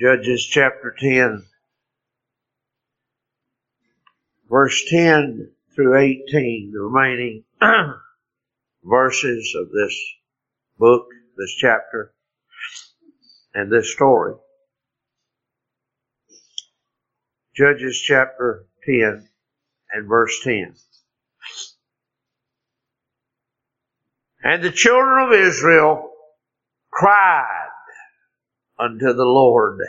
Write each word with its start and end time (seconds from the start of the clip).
Judges 0.00 0.46
chapter 0.46 0.96
10, 0.98 1.44
verse 4.48 4.82
10 4.88 5.50
through 5.74 5.98
18, 5.98 6.72
the 6.72 6.80
remaining 6.80 7.44
verses 8.82 9.54
of 9.60 9.70
this 9.70 9.94
book, 10.78 11.04
this 11.36 11.54
chapter, 11.54 12.14
and 13.52 13.70
this 13.70 13.92
story. 13.92 14.36
Judges 17.54 18.00
chapter 18.00 18.64
10 18.86 19.28
and 19.92 20.08
verse 20.08 20.40
10. 20.42 20.76
And 24.42 24.64
the 24.64 24.70
children 24.70 25.28
of 25.28 25.34
Israel 25.34 26.10
cried 26.90 27.59
unto 28.80 29.12
the 29.12 29.24
Lord, 29.24 29.80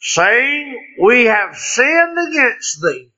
saying, 0.00 0.94
We 1.00 1.26
have 1.26 1.56
sinned 1.56 2.16
against 2.28 2.82
thee, 2.82 3.12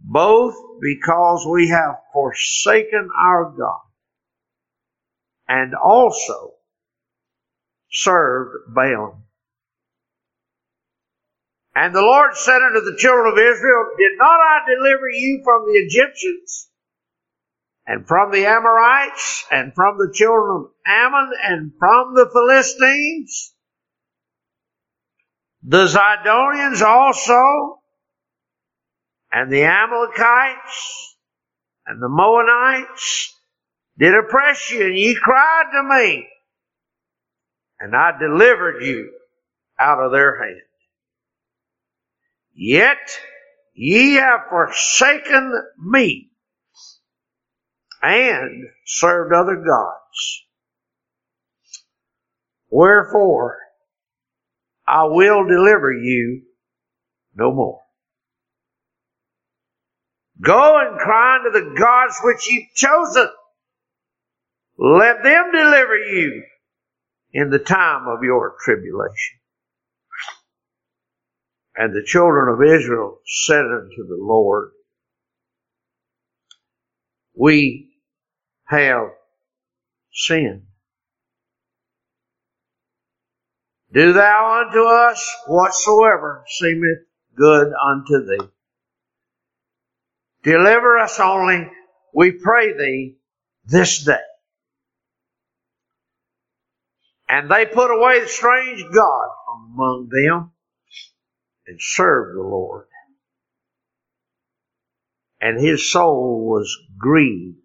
both 0.00 0.54
because 0.80 1.46
we 1.48 1.68
have 1.68 1.96
forsaken 2.12 3.10
our 3.16 3.50
God, 3.56 3.80
and 5.48 5.74
also 5.74 6.54
served 7.90 8.74
Baalim. 8.74 9.22
And 11.74 11.94
the 11.94 12.02
Lord 12.02 12.36
said 12.36 12.60
unto 12.60 12.80
the 12.80 12.98
children 12.98 13.32
of 13.32 13.38
Israel, 13.38 13.90
Did 13.96 14.18
not 14.18 14.40
I 14.40 14.60
deliver 14.68 15.08
you 15.08 15.40
from 15.42 15.64
the 15.66 15.78
Egyptians? 15.78 16.68
And 17.86 18.06
from 18.06 18.30
the 18.30 18.46
Amorites, 18.46 19.44
and 19.50 19.74
from 19.74 19.98
the 19.98 20.12
children 20.14 20.64
of 20.64 20.70
Ammon, 20.86 21.32
and 21.42 21.72
from 21.78 22.14
the 22.14 22.30
Philistines, 22.32 23.54
the 25.62 25.86
Zidonians 25.86 26.82
also, 26.82 27.80
and 29.32 29.52
the 29.52 29.64
Amalekites, 29.64 31.16
and 31.86 32.00
the 32.00 32.08
Maonites 32.08 33.32
did 33.98 34.14
oppress 34.14 34.70
you, 34.70 34.86
and 34.86 34.96
ye 34.96 35.14
cried 35.16 35.64
to 35.72 35.82
me, 35.82 36.28
and 37.80 37.96
I 37.96 38.16
delivered 38.18 38.82
you 38.82 39.12
out 39.78 39.98
of 40.00 40.12
their 40.12 40.42
hand. 40.42 40.60
Yet 42.54 43.20
ye 43.74 44.14
have 44.14 44.42
forsaken 44.50 45.52
me 45.78 46.31
and 48.02 48.64
served 48.84 49.32
other 49.32 49.56
gods. 49.56 50.44
Wherefore, 52.70 53.58
I 54.86 55.04
will 55.04 55.46
deliver 55.46 55.92
you 55.92 56.42
no 57.34 57.52
more. 57.52 57.80
Go 60.40 60.80
and 60.80 60.98
cry 60.98 61.36
unto 61.36 61.50
the 61.50 61.74
gods 61.78 62.16
which 62.24 62.48
you've 62.48 62.74
chosen. 62.74 63.28
Let 64.76 65.22
them 65.22 65.52
deliver 65.52 65.96
you 65.96 66.42
in 67.32 67.50
the 67.50 67.60
time 67.60 68.08
of 68.08 68.24
your 68.24 68.56
tribulation. 68.64 69.38
And 71.76 71.94
the 71.94 72.04
children 72.04 72.52
of 72.52 72.62
Israel 72.62 73.18
said 73.24 73.64
unto 73.64 74.06
the 74.08 74.18
Lord, 74.18 74.70
We 77.34 77.91
have 78.64 79.10
sinned. 80.12 80.62
Do 83.92 84.12
thou 84.12 84.62
unto 84.66 84.82
us 84.84 85.36
whatsoever 85.46 86.44
seemeth 86.48 87.06
good 87.36 87.72
unto 87.72 88.26
thee. 88.26 88.48
Deliver 90.42 90.98
us 90.98 91.20
only, 91.20 91.70
we 92.12 92.32
pray 92.32 92.76
thee, 92.76 93.16
this 93.64 94.04
day. 94.04 94.16
And 97.28 97.50
they 97.50 97.64
put 97.66 97.90
away 97.90 98.20
the 98.20 98.28
strange 98.28 98.82
God 98.92 99.28
from 99.46 99.72
among 99.74 100.08
them 100.10 100.52
and 101.66 101.78
served 101.80 102.36
the 102.36 102.42
Lord. 102.42 102.86
And 105.40 105.60
his 105.60 105.90
soul 105.90 106.46
was 106.46 106.76
grieved 106.98 107.61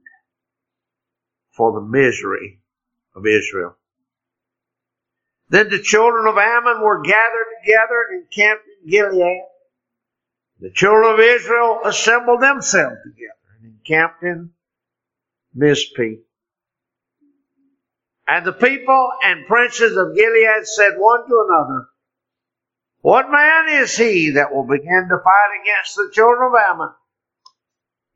for 1.58 1.74
the 1.74 1.82
misery 1.82 2.60
of 3.16 3.26
Israel. 3.26 3.76
Then 5.50 5.70
the 5.70 5.82
children 5.82 6.28
of 6.28 6.38
Ammon 6.38 6.82
were 6.82 7.02
gathered 7.02 7.48
together 7.64 8.06
and 8.12 8.24
encamped 8.24 8.64
in 8.68 8.90
Gilead. 8.90 9.44
The 10.60 10.70
children 10.70 11.14
of 11.14 11.20
Israel 11.20 11.82
assembled 11.84 12.42
themselves 12.42 12.98
together 13.04 13.34
and 13.64 13.74
encamped 13.74 14.24
in 14.24 14.52
Mizpeh. 15.56 16.22
And 18.28 18.46
the 18.46 18.54
people 18.54 19.10
and 19.24 19.48
princes 19.48 19.98
of 19.98 20.16
Gilead 20.16 20.66
said 20.66 20.94
one 20.98 21.28
to 21.28 21.46
another, 21.48 21.88
What 23.02 23.32
man 23.32 23.82
is 23.82 23.96
he 23.98 24.32
that 24.32 24.54
will 24.54 24.68
begin 24.68 25.08
to 25.10 25.24
fight 25.24 25.62
against 25.62 25.96
the 25.96 26.12
children 26.12 26.52
of 26.52 26.60
Ammon? 26.70 26.94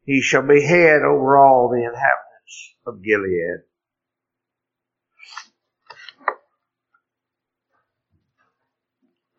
He 0.04 0.22
shall 0.22 0.46
be 0.46 0.62
head 0.62 1.02
over 1.02 1.38
all 1.38 1.70
the 1.70 1.78
inhabitants 1.78 2.31
of 2.92 3.04
Gilead. 3.04 3.62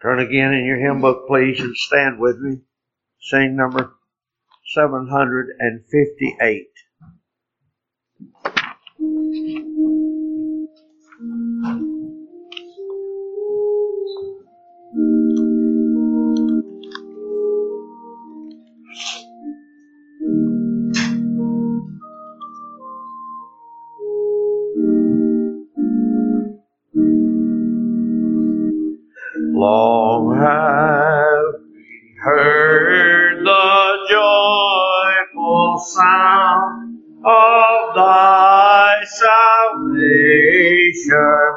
Turn 0.02 0.18
again 0.20 0.52
in 0.54 0.64
your 0.64 0.78
hymn 0.78 1.00
book, 1.00 1.26
please, 1.28 1.60
and 1.60 1.76
stand 1.76 2.18
with 2.18 2.38
me. 2.38 2.58
Sing 3.20 3.54
number 3.56 3.94
758. 4.74 6.66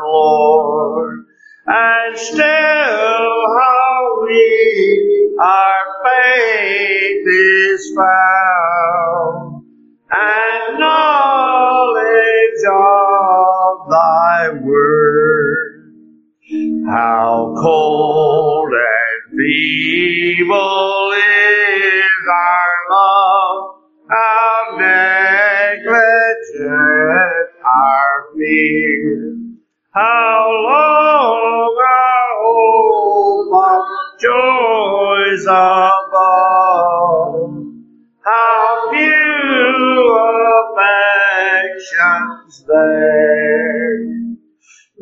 Lord, 0.03 1.25
and 1.67 2.17
still 2.17 2.54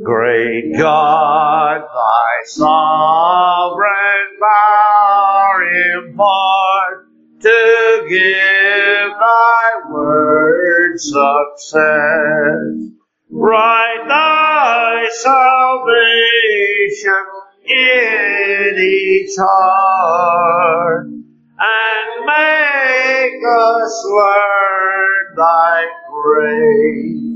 Great 0.02 0.76
God, 0.76 1.82
thy 1.82 2.42
sovereign 2.46 4.40
power 4.42 5.64
impart 5.94 7.06
to 7.42 8.06
give 8.10 9.12
thy 9.20 9.92
word 9.92 11.00
success. 11.00 11.84
Write 13.30 14.06
thy 14.08 15.08
salvation 15.12 16.34
in 17.68 18.76
each 18.80 19.36
heart 19.38 21.06
and 21.06 22.26
make 22.26 23.44
us 23.48 24.06
learn 24.10 25.36
thy 25.36 25.86
grace. 26.12 27.33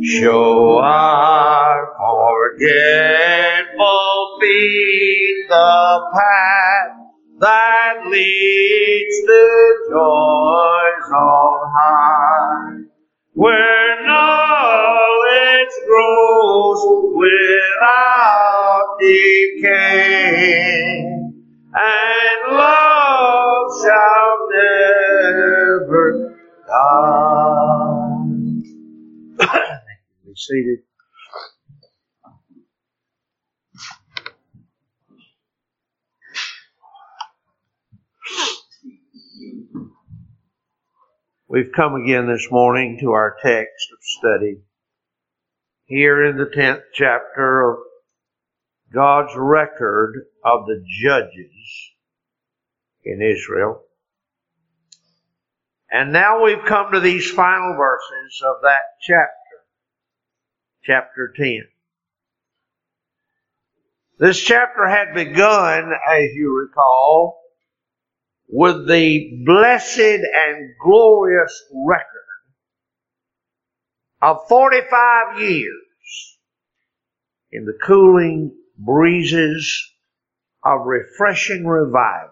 Show 0.00 0.78
our 0.78 1.92
forgetful 1.98 2.68
feet 4.40 5.44
the 5.48 6.00
path 6.14 6.96
that 7.40 7.94
leads 8.06 9.20
to 9.26 9.74
joys 9.90 11.10
on 11.14 11.72
high, 11.76 12.84
where 13.34 14.06
knowledge 14.06 15.74
grows 15.86 16.80
without 17.14 18.96
decay, 19.00 21.04
and 21.74 22.56
love 22.56 23.66
shall 23.82 24.48
never 24.52 26.06
die. 26.66 27.71
Seated. 30.48 30.78
We've 41.46 41.70
come 41.76 41.94
again 41.94 42.26
this 42.26 42.48
morning 42.50 42.98
to 43.02 43.12
our 43.12 43.36
text 43.40 43.86
of 43.92 43.98
study 44.02 44.62
here 45.84 46.24
in 46.24 46.36
the 46.36 46.46
10th 46.46 46.82
chapter 46.92 47.70
of 47.70 47.78
God's 48.92 49.34
record 49.36 50.26
of 50.44 50.66
the 50.66 50.82
judges 51.02 51.92
in 53.04 53.22
Israel. 53.22 53.82
And 55.88 56.12
now 56.12 56.42
we've 56.42 56.64
come 56.64 56.90
to 56.92 57.00
these 57.00 57.30
final 57.30 57.76
verses 57.76 58.42
of 58.44 58.56
that 58.62 58.80
chapter, 59.02 59.41
chapter 60.84 61.32
10. 61.36 61.62
This 64.18 64.40
chapter 64.40 64.86
had 64.86 65.14
begun, 65.14 65.90
as 66.08 66.30
you 66.34 66.56
recall, 66.56 67.40
with 68.48 68.86
the 68.86 69.42
blessed 69.44 69.98
and 69.98 70.74
glorious 70.82 71.64
record 71.72 72.06
of 74.20 74.46
45 74.48 75.40
years 75.40 76.38
in 77.50 77.64
the 77.64 77.78
cooling 77.84 78.54
breezes 78.78 79.92
of 80.64 80.86
refreshing 80.86 81.66
revival 81.66 82.30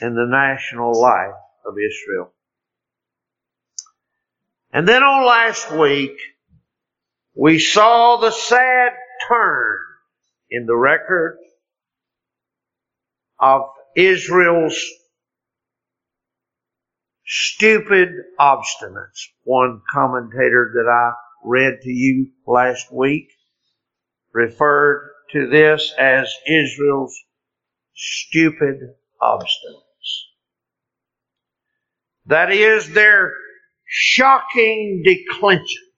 in 0.00 0.14
the 0.14 0.26
national 0.26 0.98
life 0.98 1.34
of 1.66 1.74
Israel. 1.74 2.32
And 4.72 4.88
then 4.88 5.02
on 5.02 5.26
last 5.26 5.70
week, 5.70 6.16
we 7.34 7.58
saw 7.58 8.18
the 8.18 8.30
sad 8.30 8.92
turn 9.28 9.78
in 10.50 10.66
the 10.66 10.76
record 10.76 11.38
of 13.40 13.62
Israel's 13.96 14.78
stupid 17.26 18.10
obstinance. 18.38 19.28
One 19.44 19.80
commentator 19.92 20.72
that 20.74 20.90
I 20.90 21.12
read 21.44 21.80
to 21.82 21.90
you 21.90 22.28
last 22.46 22.92
week 22.92 23.28
referred 24.32 25.10
to 25.32 25.48
this 25.48 25.92
as 25.98 26.32
Israel's 26.46 27.18
stupid 27.94 28.76
obstinance. 29.20 29.82
That 32.26 32.52
is 32.52 32.92
their 32.92 33.32
shocking 33.86 35.02
declension 35.04 35.91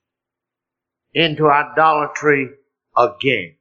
into 1.15 1.49
idolatry 1.49 2.49
again. 2.95 3.55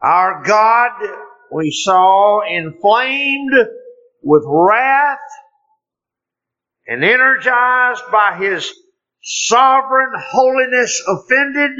Our 0.00 0.42
God 0.44 0.92
we 1.50 1.70
saw 1.70 2.40
inflamed 2.48 3.52
with 4.22 4.44
wrath 4.46 5.18
and 6.86 7.04
energized 7.04 8.02
by 8.12 8.36
his 8.38 8.72
sovereign 9.22 10.12
holiness 10.16 11.02
offended, 11.06 11.72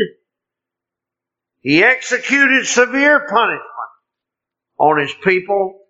he 1.61 1.85
executed 1.85 2.67
severe 2.67 3.21
punishment 3.29 3.63
on 4.79 4.99
his 4.99 5.15
people 5.23 5.81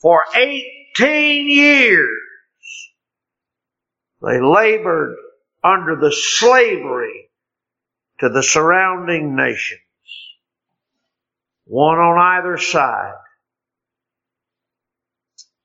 for 0.00 0.24
18 0.34 1.48
years. 1.48 2.20
They 4.22 4.40
labored 4.40 5.16
under 5.68 5.96
the 5.96 6.12
slavery 6.12 7.30
to 8.20 8.28
the 8.28 8.42
surrounding 8.42 9.36
nations, 9.36 9.80
one 11.66 11.98
on 11.98 12.18
either 12.38 12.56
side 12.58 13.14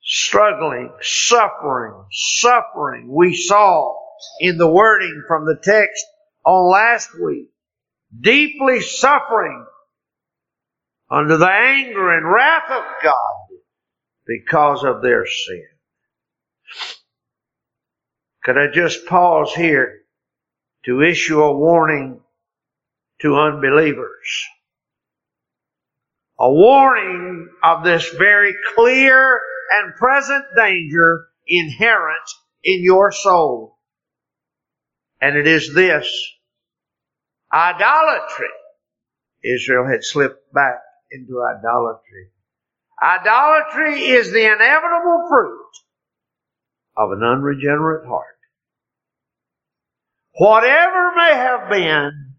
struggling, 0.04 0.92
suffering, 1.02 2.06
suffering. 2.12 3.08
We 3.10 3.36
saw 3.36 3.96
in 4.40 4.58
the 4.58 4.70
wording 4.70 5.24
from 5.28 5.46
the 5.46 5.60
text 5.64 6.06
on 6.46 6.72
last 6.72 7.10
week, 7.20 7.50
deeply 8.20 8.82
suffering 8.82 9.66
under 11.10 11.38
the 11.38 11.50
anger 11.50 12.16
and 12.16 12.28
wrath 12.32 12.70
of 12.70 12.84
God 13.04 13.58
because 14.26 14.84
of 14.84 15.02
their 15.02 15.26
sin. 15.26 15.66
Could 18.44 18.58
I 18.58 18.68
just 18.68 19.06
pause 19.06 19.54
here 19.54 20.02
to 20.86 21.02
issue 21.02 21.42
a 21.42 21.58
warning 21.58 22.20
to 23.22 23.36
unbelievers? 23.36 24.46
A 26.40 26.52
warning 26.52 27.50
of 27.64 27.86
this 27.86 28.10
very 28.10 28.54
clear 28.76 29.40
and 29.72 29.96
present 29.96 30.44
danger 30.58 31.28
inherent 31.48 32.30
in 32.64 32.84
your 32.84 33.14
soul. 33.14 33.78
And 35.22 35.38
it 35.38 35.48
is 35.48 35.74
this 35.74 36.12
idolatry. 37.54 38.48
Israel 39.42 39.88
had 39.90 40.04
slipped 40.04 40.54
back 40.54 40.80
into 41.12 41.42
idolatry. 41.42 42.32
Idolatry 43.02 44.02
is 44.02 44.32
the 44.34 44.46
inevitable 44.46 45.28
fruit 45.30 45.72
of 46.96 47.12
an 47.12 47.24
unregenerate 47.24 48.06
heart. 48.08 48.38
Whatever 50.38 51.14
may 51.16 51.36
have 51.36 51.70
been 51.70 52.36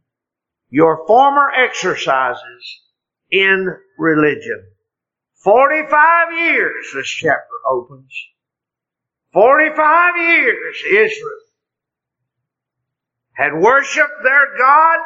your 0.68 1.06
former 1.06 1.50
exercises 1.50 2.80
in 3.30 3.68
religion, 3.98 4.64
45 5.42 6.32
years 6.38 6.90
this 6.94 7.08
chapter 7.08 7.54
opens. 7.68 8.12
45 9.32 10.16
years 10.16 10.76
Israel 10.90 11.40
had 13.34 13.52
worshiped 13.52 14.22
their 14.22 14.56
God 14.56 14.98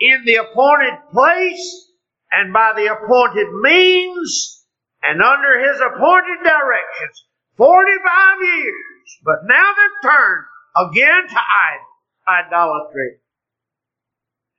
in 0.00 0.24
the 0.24 0.36
appointed 0.36 0.94
place 1.12 1.92
and 2.32 2.52
by 2.52 2.72
the 2.76 2.86
appointed 2.86 3.48
means 3.62 4.64
and 5.02 5.22
under 5.22 5.60
his 5.60 5.80
appointed 5.80 6.42
directions. 6.42 7.27
45 7.58 8.38
years. 8.42 9.18
But 9.24 9.44
now 9.44 9.74
they've 9.76 10.10
turned 10.10 10.44
again 10.76 11.28
to 11.28 11.40
idolatry. 12.26 13.18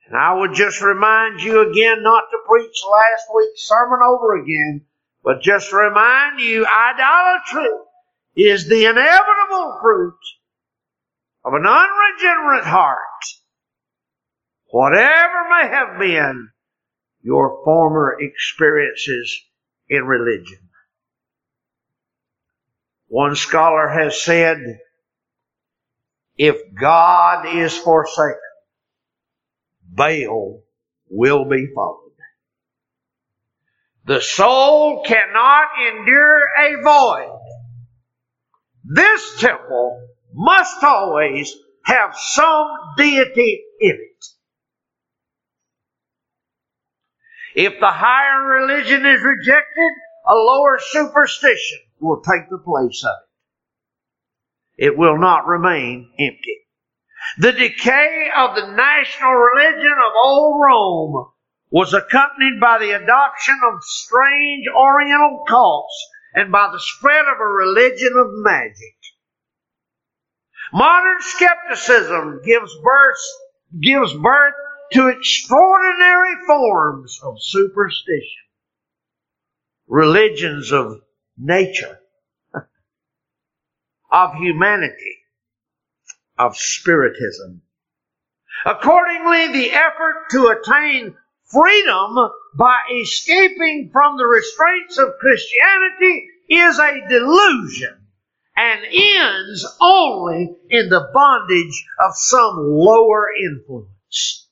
And 0.06 0.16
I 0.16 0.34
would 0.34 0.54
just 0.54 0.80
remind 0.80 1.40
you 1.40 1.68
again 1.68 2.02
not 2.02 2.24
to 2.30 2.38
preach 2.48 2.76
last 2.88 3.24
week's 3.34 3.66
sermon 3.66 4.00
over 4.06 4.40
again 4.40 4.86
but 5.22 5.42
just 5.42 5.72
remind 5.72 6.40
you, 6.40 6.66
idolatry 6.66 7.68
is 8.36 8.68
the 8.68 8.86
inevitable 8.86 9.78
fruit 9.82 10.18
of 11.44 11.52
an 11.52 11.66
unregenerate 11.66 12.64
heart. 12.64 12.98
Whatever 14.70 15.48
may 15.50 15.68
have 15.68 15.98
been 15.98 16.50
your 17.22 17.62
former 17.64 18.16
experiences 18.18 19.44
in 19.88 20.04
religion. 20.04 20.69
One 23.10 23.34
scholar 23.34 23.88
has 23.88 24.22
said, 24.22 24.78
if 26.36 26.56
God 26.80 27.56
is 27.56 27.76
forsaken, 27.76 28.38
Baal 29.82 30.62
will 31.08 31.44
be 31.44 31.66
followed. 31.74 32.12
The 34.06 34.20
soul 34.20 35.02
cannot 35.02 35.68
endure 35.88 36.40
a 36.56 36.82
void. 36.84 37.40
This 38.84 39.40
temple 39.40 40.08
must 40.32 40.84
always 40.84 41.52
have 41.82 42.16
some 42.16 42.68
deity 42.96 43.64
in 43.80 43.90
it. 43.90 44.24
If 47.56 47.80
the 47.80 47.90
higher 47.90 48.60
religion 48.60 49.04
is 49.04 49.20
rejected, 49.20 49.92
a 50.28 50.34
lower 50.34 50.78
superstition 50.80 51.80
will 52.00 52.20
take 52.20 52.48
the 52.48 52.58
place 52.58 53.04
of 53.04 53.16
it. 54.78 54.86
It 54.86 54.98
will 54.98 55.18
not 55.18 55.46
remain 55.46 56.10
empty. 56.18 56.60
The 57.38 57.52
decay 57.52 58.30
of 58.36 58.56
the 58.56 58.72
national 58.72 59.32
religion 59.32 59.96
of 60.06 60.12
old 60.16 60.60
Rome 60.64 61.32
was 61.70 61.94
accompanied 61.94 62.58
by 62.60 62.78
the 62.78 62.90
adoption 62.92 63.60
of 63.62 63.84
strange 63.84 64.66
oriental 64.74 65.44
cults 65.46 66.08
and 66.34 66.50
by 66.50 66.70
the 66.72 66.80
spread 66.80 67.26
of 67.26 67.40
a 67.40 67.44
religion 67.44 68.14
of 68.16 68.26
magic. 68.30 68.96
Modern 70.72 71.20
skepticism 71.20 72.40
gives 72.44 72.74
birth, 72.82 73.18
gives 73.80 74.14
birth 74.14 74.54
to 74.92 75.08
extraordinary 75.08 76.34
forms 76.46 77.20
of 77.22 77.34
superstition. 77.40 78.44
Religions 79.86 80.72
of 80.72 81.02
nature, 81.40 81.98
of 84.12 84.34
humanity, 84.34 85.18
of 86.38 86.56
spiritism. 86.56 87.62
Accordingly, 88.66 89.52
the 89.52 89.72
effort 89.72 90.26
to 90.32 90.48
attain 90.48 91.16
freedom 91.44 92.16
by 92.56 92.78
escaping 93.00 93.90
from 93.92 94.16
the 94.16 94.26
restraints 94.26 94.98
of 94.98 95.14
Christianity 95.18 96.28
is 96.48 96.78
a 96.78 97.08
delusion 97.08 98.06
and 98.56 98.84
ends 98.92 99.66
only 99.80 100.56
in 100.68 100.88
the 100.88 101.08
bondage 101.14 101.86
of 101.98 102.12
some 102.14 102.56
lower 102.58 103.28
influence. 103.32 104.48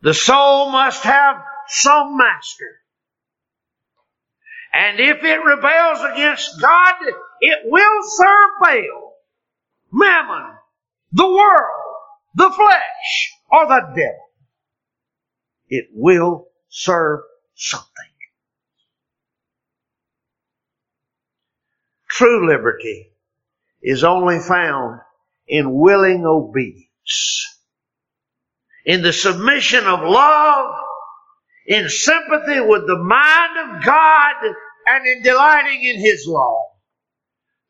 The 0.00 0.14
soul 0.14 0.70
must 0.70 1.02
have 1.02 1.42
some 1.66 2.16
master. 2.16 2.80
And 4.78 5.00
if 5.00 5.24
it 5.24 5.40
rebels 5.44 6.12
against 6.12 6.60
God, 6.60 6.94
it 7.40 7.58
will 7.64 8.02
serve 8.04 8.50
Baal, 8.60 9.14
Mammon, 9.90 10.54
the 11.10 11.26
world, 11.26 11.96
the 12.36 12.48
flesh, 12.48 13.32
or 13.50 13.66
the 13.66 13.80
devil. 13.88 14.30
It 15.68 15.88
will 15.92 16.46
serve 16.68 17.20
something. 17.56 17.88
True 22.08 22.48
liberty 22.48 23.10
is 23.82 24.04
only 24.04 24.38
found 24.38 25.00
in 25.48 25.74
willing 25.74 26.24
obedience, 26.24 27.58
in 28.84 29.02
the 29.02 29.12
submission 29.12 29.88
of 29.88 30.08
love, 30.08 30.74
in 31.66 31.88
sympathy 31.88 32.60
with 32.60 32.86
the 32.86 32.98
mind 32.98 33.58
of 33.58 33.84
God, 33.84 34.34
and 34.88 35.06
in 35.06 35.22
delighting 35.22 35.84
in 35.84 36.00
His 36.00 36.26
law. 36.26 36.64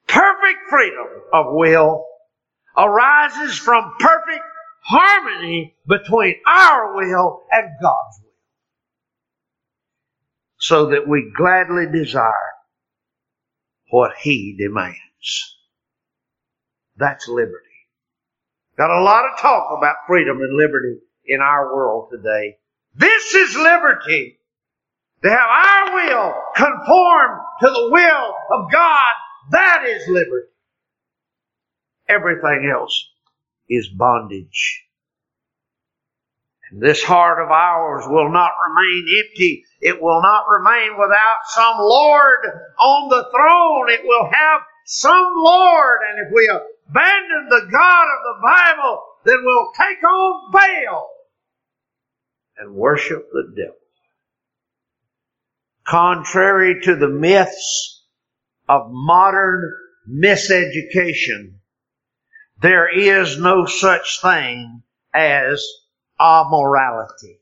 Perfect 0.07 0.59
freedom 0.71 1.07
of 1.33 1.47
will 1.51 2.05
arises 2.77 3.59
from 3.59 3.95
perfect 3.99 4.45
harmony 4.85 5.75
between 5.87 6.37
our 6.47 6.97
will 6.97 7.43
and 7.51 7.69
God's 7.83 8.21
will. 8.23 8.31
So 10.61 10.87
that 10.91 11.09
we 11.09 11.33
gladly 11.37 11.87
desire 11.93 12.33
what 13.91 14.13
He 14.21 14.57
demands. 14.59 15.57
That's 16.97 17.29
liberty. 17.29 17.65
Got 18.77 18.91
a 18.91 19.03
lot 19.03 19.25
of 19.31 19.41
talk 19.41 19.77
about 19.77 19.97
freedom 20.07 20.41
and 20.41 20.57
liberty 20.57 20.99
in 21.27 21.41
our 21.41 21.75
world 21.75 22.11
today. 22.11 22.57
This 22.95 23.35
is 23.35 23.57
liberty. 23.57 24.38
To 25.23 25.31
have 25.31 25.39
our 25.39 25.95
will 25.95 26.35
conform 26.55 27.41
to 27.61 27.67
the 27.67 27.89
will 27.91 28.35
of 28.53 28.71
God, 28.71 29.13
that 29.51 29.85
is 29.87 30.07
liberty. 30.09 30.49
Everything 32.09 32.71
else 32.73 33.09
is 33.69 33.89
bondage. 33.89 34.85
And 36.71 36.83
this 36.83 37.03
heart 37.03 37.43
of 37.43 37.51
ours 37.51 38.05
will 38.07 38.31
not 38.31 38.53
remain 38.69 39.07
empty. 39.25 39.65
It 39.81 40.01
will 40.01 40.23
not 40.23 40.45
remain 40.49 40.99
without 40.99 41.37
some 41.49 41.79
Lord 41.79 42.41
on 42.79 43.09
the 43.09 43.25
throne. 43.31 43.91
It 43.91 44.05
will 44.05 44.31
have 44.31 44.61
some 44.85 45.33
Lord. 45.37 46.01
And 46.09 46.27
if 46.27 46.33
we 46.35 46.47
abandon 46.49 47.49
the 47.49 47.69
God 47.73 48.05
of 48.05 48.21
the 48.23 48.41
Bible, 48.43 49.03
then 49.25 49.37
we'll 49.43 49.73
take 49.73 50.03
on 50.05 50.53
Baal 50.53 51.11
and 52.59 52.75
worship 52.75 53.31
the 53.33 53.53
devil. 53.57 53.77
Contrary 55.89 56.83
to 56.83 56.97
the 56.97 57.09
myths 57.09 58.05
of 58.69 58.91
modern 58.91 59.73
miseducation, 60.07 61.55
there 62.61 62.89
is 62.95 63.39
no 63.39 63.65
such 63.65 64.21
thing 64.21 64.83
as 65.15 65.65
amorality. 66.21 67.39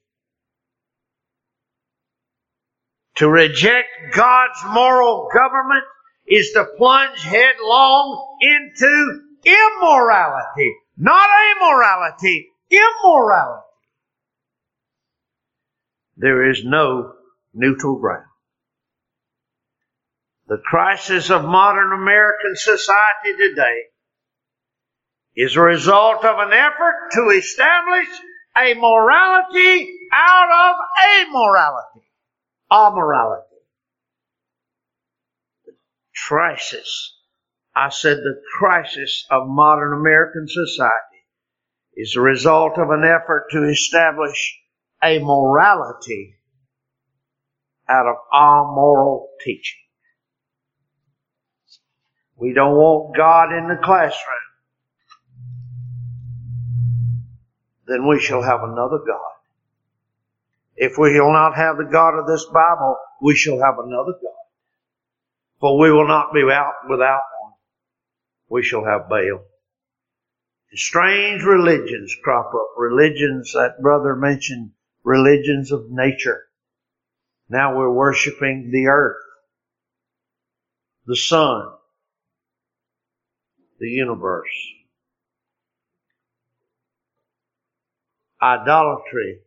To 3.17 3.29
reject 3.29 3.89
God's 4.13 4.63
moral 4.69 5.29
government 5.35 5.85
is 6.29 6.53
to 6.53 6.67
plunge 6.77 7.19
headlong 7.23 8.39
into 8.41 9.23
immorality. 9.45 10.73
Not 10.97 11.29
amorality, 11.29 12.45
immorality. 12.71 13.63
There 16.17 16.49
is 16.49 16.63
no 16.65 17.15
neutral 17.53 17.99
ground. 17.99 18.27
The 20.49 20.59
crisis 20.59 21.29
of 21.31 21.45
modern 21.45 21.93
American 21.93 22.55
society 22.55 23.37
today 23.37 23.83
is 25.35 25.57
a 25.57 25.61
result 25.61 26.25
of 26.25 26.39
an 26.39 26.53
effort 26.53 27.11
to 27.13 27.31
establish 27.31 28.07
a 28.57 28.75
morality 28.75 29.99
out 30.13 30.71
of 30.71 30.77
amorality. 31.03 32.05
Amorality. 32.71 33.43
The 35.67 35.73
crisis. 36.29 37.19
I 37.75 37.89
said 37.89 38.19
the 38.19 38.41
crisis 38.57 39.27
of 39.29 39.49
modern 39.49 39.95
American 39.95 40.47
society 40.47 41.27
is 41.97 42.15
a 42.15 42.21
result 42.21 42.79
of 42.79 42.91
an 42.91 43.03
effort 43.05 43.49
to 43.51 43.65
establish 43.65 44.61
a 45.03 45.19
morality 45.19 46.37
out 47.89 48.07
of 48.07 48.17
amoral 48.33 49.31
teaching. 49.45 49.86
We 52.37 52.53
don't 52.53 52.77
want 52.77 53.17
God 53.17 53.53
in 53.53 53.69
the 53.69 53.81
classroom. 53.83 54.37
then 57.87 58.07
we 58.07 58.21
shall 58.21 58.43
have 58.43 58.63
another 58.63 58.99
God. 59.07 59.33
If 60.77 60.99
we 60.99 61.19
will 61.19 61.33
not 61.33 61.57
have 61.57 61.79
the 61.79 61.89
God 61.91 62.19
of 62.19 62.27
this 62.27 62.45
Bible, 62.53 62.97
we 63.23 63.35
shall 63.35 63.59
have 63.61 63.79
another 63.79 64.13
God. 64.13 64.33
For 65.61 65.79
we 65.79 65.91
will 65.91 66.07
not 66.07 66.35
be 66.35 66.43
out 66.43 66.75
without 66.89 67.23
one. 67.41 67.53
We 68.49 68.63
shall 68.63 68.85
have 68.85 69.09
Baal. 69.09 69.41
And 70.71 70.79
strange 70.79 71.43
religions 71.45 72.15
crop 72.23 72.53
up. 72.55 72.75
Religions 72.77 73.53
that 73.55 73.81
brother 73.81 74.15
mentioned, 74.17 74.73
religions 75.03 75.73
of 75.73 75.91
nature. 75.91 76.43
Now 77.49 77.77
we're 77.77 77.93
worshiping 77.93 78.71
the 78.73 78.89
earth, 78.89 79.23
the 81.07 81.17
sun, 81.17 81.73
the 83.79 83.89
universe. 83.89 84.49
idolatry 88.43 89.41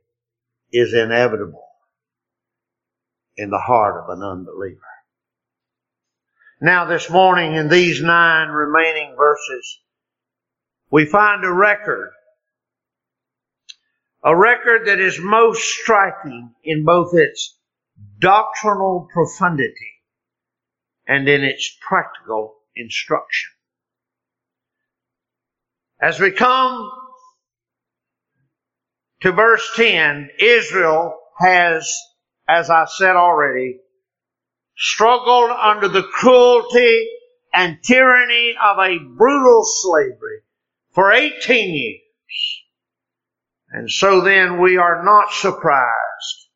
is 0.71 0.93
inevitable 0.93 1.65
in 3.37 3.49
the 3.49 3.59
heart 3.59 4.03
of 4.03 4.17
an 4.17 4.23
unbeliever. 4.23 4.81
Now 6.61 6.85
this 6.85 7.09
morning 7.09 7.53
in 7.53 7.69
these 7.69 8.01
nine 8.01 8.49
remaining 8.49 9.15
verses, 9.17 9.79
we 10.91 11.05
find 11.05 11.45
a 11.45 11.53
record. 11.53 12.11
A 14.23 14.35
record 14.35 14.87
that 14.87 14.99
is 14.99 15.17
most 15.19 15.61
striking 15.61 16.53
in 16.63 16.83
both 16.83 17.13
its 17.13 17.57
doctrinal 18.19 19.07
profundity 19.13 19.73
and 21.07 21.29
in 21.29 21.43
its 21.43 21.77
practical 21.87 22.55
instruction. 22.75 23.51
As 26.01 26.19
we 26.19 26.31
come 26.31 26.89
to 29.21 29.31
verse 29.33 29.69
10, 29.75 30.29
Israel 30.39 31.17
has, 31.37 31.91
as 32.47 32.69
I 32.69 32.85
said 32.85 33.17
already, 33.17 33.79
struggled 34.77 35.51
under 35.51 35.89
the 35.89 36.03
cruelty 36.03 37.09
and 37.53 37.79
tyranny 37.83 38.55
of 38.63 38.77
a 38.79 38.97
brutal 39.17 39.63
slavery 39.65 40.39
for 40.93 41.11
18 41.11 41.73
years. 41.73 42.01
And 43.71 43.91
so 43.91 44.21
then 44.21 44.61
we 44.61 44.77
are 44.77 45.03
not 45.03 45.33
surprised 45.33 46.47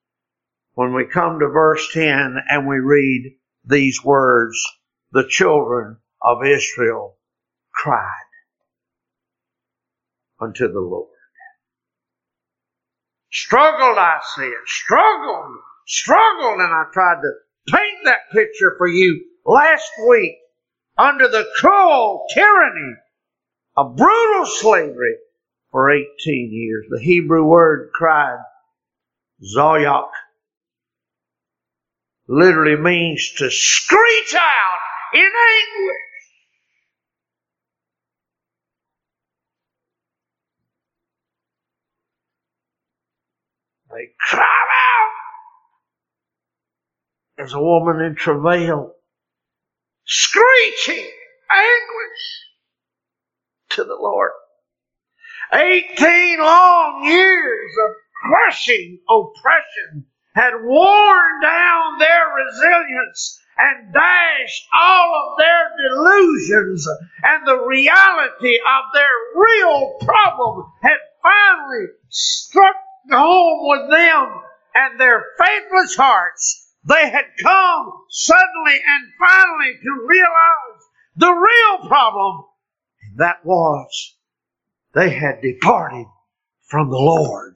when 0.74 0.94
we 0.94 1.06
come 1.06 1.40
to 1.40 1.48
verse 1.50 1.86
10 1.94 2.38
and 2.50 2.66
we 2.66 2.78
read 2.78 3.36
these 3.66 4.04
words, 4.04 4.58
the 5.12 5.28
children 5.28 5.98
of 6.22 6.46
Israel 6.46 7.18
cried. 7.74 8.33
Unto 10.44 10.72
the 10.72 10.80
Lord. 10.80 11.10
Struggled, 13.32 13.98
I 13.98 14.20
said. 14.36 14.52
Struggled. 14.66 15.58
Struggled. 15.88 16.60
And 16.60 16.72
I 16.72 16.84
tried 16.94 17.22
to 17.22 17.32
paint 17.68 18.06
that 18.06 18.32
picture 18.32 18.76
for 18.78 18.88
you 18.88 19.26
last 19.46 19.90
week 20.08 20.36
under 20.98 21.28
the 21.28 21.46
cruel 21.60 22.26
tyranny 22.34 22.96
of 23.76 23.96
brutal 23.96 24.46
slavery 24.46 25.16
for 25.72 25.90
18 25.92 26.06
years. 26.52 26.86
The 26.90 27.02
Hebrew 27.02 27.44
word 27.44 27.90
cried, 27.94 28.38
Zoyak, 29.44 30.12
literally 32.28 32.80
means 32.82 33.34
to 33.38 33.50
screech 33.50 34.36
out 34.36 34.80
in 35.14 35.22
anguish. 35.22 36.13
They 43.94 44.10
out 44.34 45.10
as 47.38 47.54
a 47.54 47.60
woman 47.60 48.02
in 48.02 48.16
travail, 48.16 48.96
screeching 50.06 51.12
anguish 51.52 52.24
to 53.70 53.84
the 53.84 53.96
Lord. 53.96 54.32
18 55.54 56.40
long 56.40 57.04
years 57.06 57.72
of 57.86 57.96
crushing 58.24 59.00
oppression 59.08 60.06
had 60.34 60.54
worn 60.64 61.42
down 61.44 62.00
their 62.00 62.26
resilience 62.34 63.40
and 63.60 63.94
dashed 63.94 64.68
all 64.74 65.34
of 65.34 65.38
their 65.38 65.70
delusions 65.90 66.88
and 67.24 67.46
the 67.46 67.64
reality 67.68 68.58
of 68.58 68.84
their 68.96 69.06
real 69.36 69.98
problem 70.02 70.66
had 70.82 70.98
finally 71.22 71.86
struck 72.10 72.76
home 73.12 73.70
with 73.70 73.92
them 73.92 74.42
and 74.76 75.00
their 75.00 75.24
faithless 75.38 75.96
hearts. 75.96 76.72
They 76.86 77.10
had 77.10 77.26
come 77.42 77.92
suddenly 78.10 78.80
and 78.86 79.12
finally 79.20 79.74
to 79.82 80.06
realize 80.08 80.84
the 81.16 81.32
real 81.32 81.88
problem. 81.88 82.46
And 83.04 83.20
that 83.20 83.46
was 83.46 84.16
they 84.94 85.10
had 85.10 85.42
departed 85.42 86.06
from 86.68 86.90
the 86.90 86.98
Lord. 86.98 87.54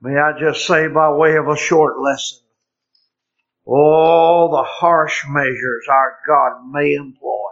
May 0.00 0.18
I 0.18 0.38
just 0.38 0.66
say 0.66 0.88
by 0.88 1.12
way 1.12 1.36
of 1.36 1.46
a 1.48 1.56
short 1.56 2.00
lesson, 2.00 2.40
all 3.64 4.50
the 4.50 4.64
harsh 4.64 5.24
measures 5.28 5.86
our 5.88 6.18
God 6.26 6.68
may 6.70 6.94
employ 6.94 7.50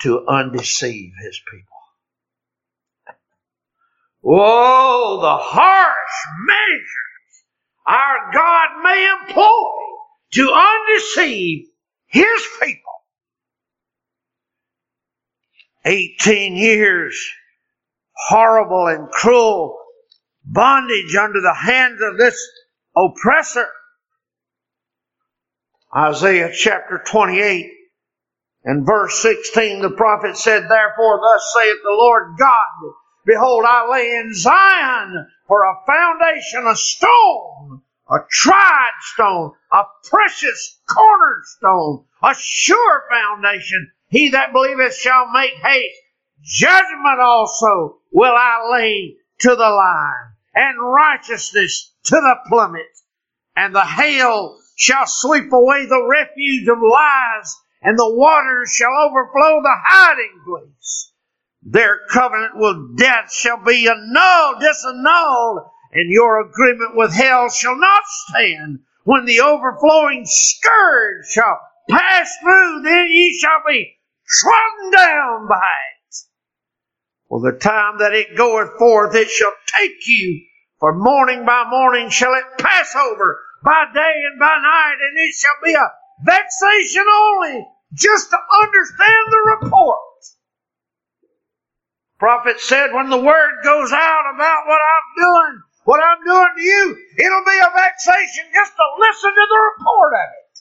to 0.00 0.26
undeceive 0.26 1.12
His 1.22 1.40
people. 1.48 1.71
Oh, 4.24 5.18
the 5.20 5.36
harsh 5.36 6.26
measures 6.46 7.12
our 7.86 8.32
God 8.32 8.68
may 8.84 9.12
employ 9.20 9.70
to 10.34 10.52
undeceive 10.52 11.66
His 12.06 12.46
people. 12.60 12.82
18 15.84 16.56
years 16.56 17.32
horrible 18.14 18.86
and 18.86 19.10
cruel 19.10 19.76
bondage 20.44 21.16
under 21.16 21.40
the 21.40 21.54
hands 21.54 22.00
of 22.02 22.18
this 22.18 22.36
oppressor. 22.96 23.66
Isaiah 25.94 26.52
chapter 26.54 27.02
28 27.04 27.70
and 28.64 28.86
verse 28.86 29.20
16, 29.20 29.82
the 29.82 29.90
prophet 29.90 30.36
said, 30.36 30.62
Therefore 30.68 31.20
thus 31.20 31.54
saith 31.54 31.78
the 31.82 31.90
Lord 31.90 32.38
God, 32.38 32.92
Behold, 33.24 33.64
I 33.66 33.88
lay 33.88 34.16
in 34.16 34.34
Zion 34.34 35.28
for 35.46 35.62
a 35.62 35.86
foundation, 35.86 36.66
a 36.66 36.74
stone, 36.74 37.82
a 38.10 38.18
tried 38.30 38.92
stone, 39.00 39.52
a 39.72 39.84
precious 40.10 40.80
cornerstone, 40.88 42.04
a 42.22 42.34
sure 42.36 43.04
foundation. 43.10 43.92
He 44.08 44.30
that 44.30 44.52
believeth 44.52 44.96
shall 44.96 45.30
make 45.30 45.54
haste. 45.54 45.96
Judgment 46.42 47.20
also 47.20 48.00
will 48.10 48.34
I 48.34 48.68
lay 48.72 49.16
to 49.40 49.50
the 49.50 49.56
line 49.56 50.34
and 50.54 50.82
righteousness 50.82 51.94
to 52.04 52.16
the 52.16 52.36
plummet. 52.48 52.86
And 53.54 53.74
the 53.74 53.84
hail 53.84 54.58
shall 54.76 55.06
sweep 55.06 55.52
away 55.52 55.86
the 55.86 56.06
refuge 56.08 56.66
of 56.68 56.78
lies, 56.82 57.56
and 57.82 57.98
the 57.98 58.12
waters 58.12 58.74
shall 58.74 58.92
overflow 58.92 59.62
the 59.62 59.76
hiding 59.84 60.42
place. 60.44 61.11
Their 61.64 62.00
covenant 62.10 62.56
with 62.56 62.98
death 62.98 63.32
shall 63.32 63.56
be 63.62 63.88
annulled, 63.88 64.60
disannulled, 64.60 65.70
and 65.92 66.10
your 66.10 66.40
agreement 66.40 66.96
with 66.96 67.12
hell 67.12 67.50
shall 67.50 67.76
not 67.76 68.02
stand. 68.06 68.80
When 69.04 69.26
the 69.26 69.40
overflowing 69.40 70.24
scourge 70.26 71.26
shall 71.30 71.60
pass 71.88 72.36
through, 72.42 72.82
then 72.82 73.06
ye 73.08 73.38
shall 73.38 73.62
be 73.66 73.96
trodden 74.26 74.90
down 74.90 75.46
by 75.48 75.56
it. 75.56 76.16
For 77.28 77.40
the 77.40 77.58
time 77.58 77.98
that 77.98 78.12
it 78.12 78.36
goeth 78.36 78.76
forth, 78.78 79.14
it 79.14 79.30
shall 79.30 79.54
take 79.66 80.06
you. 80.06 80.44
For 80.80 80.92
morning 80.94 81.44
by 81.46 81.64
morning 81.70 82.10
shall 82.10 82.34
it 82.34 82.58
pass 82.58 82.96
over, 82.96 83.40
by 83.62 83.86
day 83.94 84.12
and 84.30 84.40
by 84.40 84.58
night, 84.60 84.96
and 85.00 85.18
it 85.18 85.32
shall 85.34 85.58
be 85.62 85.74
a 85.74 85.92
vexation 86.24 87.04
only, 87.08 87.68
just 87.94 88.30
to 88.30 88.38
understand 88.62 89.26
the 89.30 89.58
report. 89.60 90.00
Prophet 92.22 92.60
said, 92.60 92.92
when 92.92 93.10
the 93.10 93.18
word 93.18 93.50
goes 93.64 93.90
out 93.90 94.32
about 94.32 94.62
what 94.68 94.78
I'm 94.78 95.24
doing, 95.24 95.62
what 95.82 96.00
I'm 96.04 96.24
doing 96.24 96.50
to 96.56 96.62
you, 96.62 96.96
it'll 97.18 97.44
be 97.44 97.58
a 97.58 97.76
vexation 97.76 98.44
just 98.54 98.72
to 98.76 98.82
listen 99.00 99.30
to 99.30 99.46
the 99.50 99.70
report 99.76 100.12
of 100.14 100.28
it. 100.30 100.58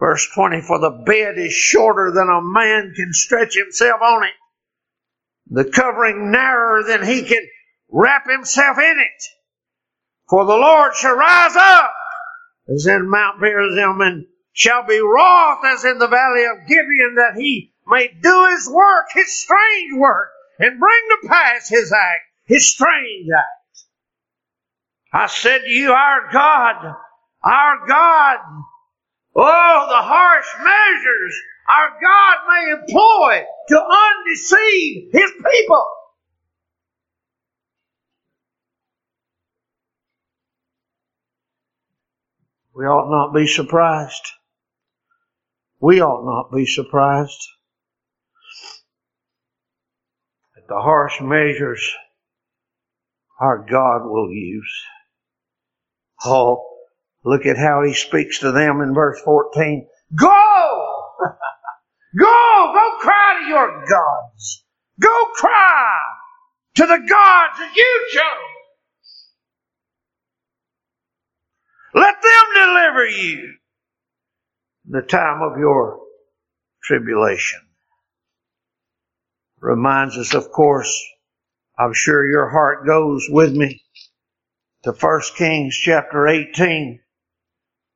Verse 0.00 0.28
20, 0.34 0.62
for 0.62 0.80
the 0.80 0.90
bed 0.90 1.38
is 1.38 1.52
shorter 1.52 2.10
than 2.10 2.28
a 2.28 2.42
man 2.42 2.92
can 2.96 3.12
stretch 3.12 3.54
himself 3.54 4.00
on 4.02 4.24
it. 4.24 4.34
The 5.50 5.70
covering 5.70 6.32
narrower 6.32 6.82
than 6.82 7.06
he 7.06 7.22
can 7.22 7.46
wrap 7.88 8.28
himself 8.28 8.78
in 8.78 8.98
it. 8.98 9.22
For 10.28 10.44
the 10.44 10.56
Lord 10.56 10.96
shall 10.96 11.14
rise 11.14 11.54
up 11.54 11.92
as 12.68 12.84
in 12.88 13.08
Mount 13.08 13.40
Perazim 13.40 14.04
and 14.04 14.26
shall 14.52 14.84
be 14.84 14.98
wroth 14.98 15.64
as 15.64 15.84
in 15.84 16.00
the 16.00 16.08
valley 16.08 16.46
of 16.46 16.66
Gibeon 16.66 17.14
that 17.14 17.34
he 17.36 17.72
may 17.90 18.08
do 18.08 18.48
his 18.52 18.68
work, 18.70 19.06
his 19.12 19.42
strange 19.42 19.92
work, 19.96 20.30
and 20.58 20.80
bring 20.80 21.00
to 21.10 21.28
pass 21.28 21.68
his 21.68 21.92
act, 21.92 22.22
his 22.46 22.72
strange 22.72 23.26
act. 23.36 23.84
I 25.12 25.26
said 25.26 25.58
to 25.58 25.70
you, 25.70 25.92
our 25.92 26.30
God, 26.32 26.94
our 27.42 27.86
God 27.86 28.38
Oh, 29.34 29.86
the 29.88 30.02
harsh 30.02 30.46
measures 30.58 31.40
our 31.68 31.90
God 32.02 32.36
may 32.48 32.72
employ 32.72 33.44
to 33.68 33.80
undeceive 33.80 35.10
His 35.12 35.30
people. 35.30 35.86
We 42.74 42.86
ought 42.86 43.10
not 43.10 43.34
be 43.34 43.46
surprised. 43.46 44.32
We 45.80 46.00
ought 46.00 46.24
not 46.24 46.52
be 46.52 46.66
surprised 46.66 47.48
at 50.56 50.59
the 50.70 50.80
harsh 50.80 51.20
measures 51.20 51.94
our 53.38 53.58
God 53.58 54.04
will 54.04 54.30
use. 54.30 54.82
Oh, 56.24 56.70
Look 57.24 57.44
at 57.44 57.58
how 57.58 57.82
he 57.82 57.92
speaks 57.92 58.40
to 58.40 58.52
them 58.52 58.80
in 58.80 58.94
verse 58.94 59.20
14. 59.24 59.86
Go! 60.14 60.26
go! 62.18 62.72
Go 62.74 62.96
cry 63.00 63.40
to 63.42 63.48
your 63.48 63.84
gods. 63.86 64.64
Go 64.98 65.26
cry 65.34 65.98
to 66.76 66.86
the 66.86 66.98
gods 67.08 67.58
that 67.58 67.72
you 67.76 68.08
chose. 68.12 68.22
Let 71.94 72.22
them 72.22 72.54
deliver 72.54 73.06
you 73.06 73.54
in 74.86 74.92
the 74.92 75.02
time 75.02 75.42
of 75.42 75.58
your 75.58 76.00
tribulation. 76.82 77.60
Reminds 79.60 80.16
us, 80.16 80.34
of 80.34 80.50
course, 80.50 81.04
I'm 81.78 81.92
sure 81.92 82.26
your 82.26 82.48
heart 82.48 82.86
goes 82.86 83.26
with 83.28 83.52
me 83.52 83.82
to 84.84 84.92
1 84.92 85.20
Kings 85.36 85.76
chapter 85.76 86.26
18 86.26 87.00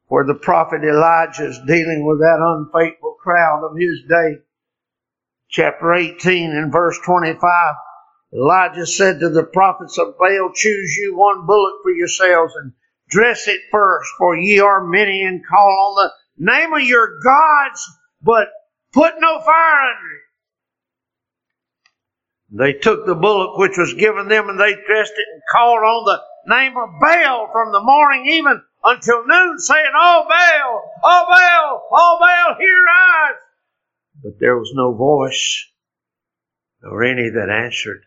where 0.08 0.24
the 0.24 0.34
prophet 0.34 0.82
Elijah 0.84 1.46
is 1.46 1.58
dealing 1.66 2.04
with 2.06 2.18
that 2.20 2.38
unfaithful 2.38 3.16
crowd 3.20 3.64
of 3.64 3.76
his 3.76 4.02
day. 4.08 4.36
Chapter 5.48 5.94
18 5.94 6.50
and 6.50 6.70
verse 6.70 6.98
25. 7.04 7.40
Elijah 8.34 8.86
said 8.86 9.20
to 9.20 9.30
the 9.30 9.44
prophets 9.44 9.98
of 9.98 10.18
Baal, 10.18 10.50
choose 10.54 10.96
you 10.96 11.16
one 11.16 11.46
bullock 11.46 11.82
for 11.82 11.92
yourselves 11.92 12.52
and 12.56 12.72
dress 13.08 13.48
it 13.48 13.60
first, 13.70 14.10
for 14.18 14.36
ye 14.36 14.60
are 14.60 14.86
many 14.86 15.22
and 15.22 15.46
call 15.46 15.96
on 15.98 16.10
the 16.36 16.52
name 16.52 16.72
of 16.72 16.82
your 16.82 17.20
gods, 17.22 17.88
but 18.20 18.48
put 18.92 19.14
no 19.18 19.40
fire 19.40 19.80
under 19.80 20.16
it. 20.16 20.23
They 22.56 22.74
took 22.74 23.04
the 23.04 23.16
bullock 23.16 23.58
which 23.58 23.76
was 23.76 23.94
given 23.94 24.28
them 24.28 24.48
and 24.48 24.60
they 24.60 24.74
dressed 24.86 25.12
it 25.16 25.26
and 25.32 25.42
called 25.50 25.82
on 25.82 26.04
the 26.04 26.54
name 26.54 26.76
of 26.76 27.00
Baal 27.00 27.48
from 27.52 27.72
the 27.72 27.80
morning 27.80 28.26
even 28.26 28.62
until 28.84 29.26
noon, 29.26 29.58
saying, 29.58 29.90
Oh 29.92 30.24
Baal, 30.28 30.92
oh 31.02 31.24
Baal, 31.28 31.88
oh 31.90 32.18
Baal, 32.20 32.56
hear 32.56 32.84
us. 33.28 33.36
But 34.22 34.38
there 34.38 34.56
was 34.56 34.70
no 34.74 34.94
voice 34.94 35.66
nor 36.80 37.02
any 37.02 37.30
that 37.30 37.50
answered. 37.50 38.02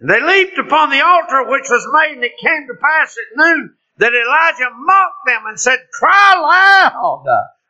And 0.00 0.10
they 0.10 0.20
leaped 0.20 0.58
upon 0.58 0.90
the 0.90 1.04
altar 1.04 1.48
which 1.48 1.68
was 1.70 1.86
made, 1.92 2.16
and 2.16 2.24
it 2.24 2.32
came 2.42 2.66
to 2.66 2.74
pass 2.80 3.14
at 3.16 3.36
noon 3.36 3.76
that 3.98 4.12
Elijah 4.12 4.74
mocked 4.74 5.26
them 5.26 5.42
and 5.46 5.60
said, 5.60 5.78
Cry 5.92 6.34
loud, 6.34 7.24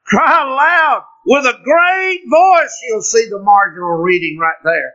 cry 0.07 0.43
aloud 0.43 1.05
with 1.27 1.45
a 1.47 1.59
great 1.63 2.21
voice. 2.31 2.81
You'll 2.89 3.03
see 3.03 3.27
the 3.29 3.43
marginal 3.43 3.97
reading 4.03 4.39
right 4.39 4.63
there. 4.65 4.95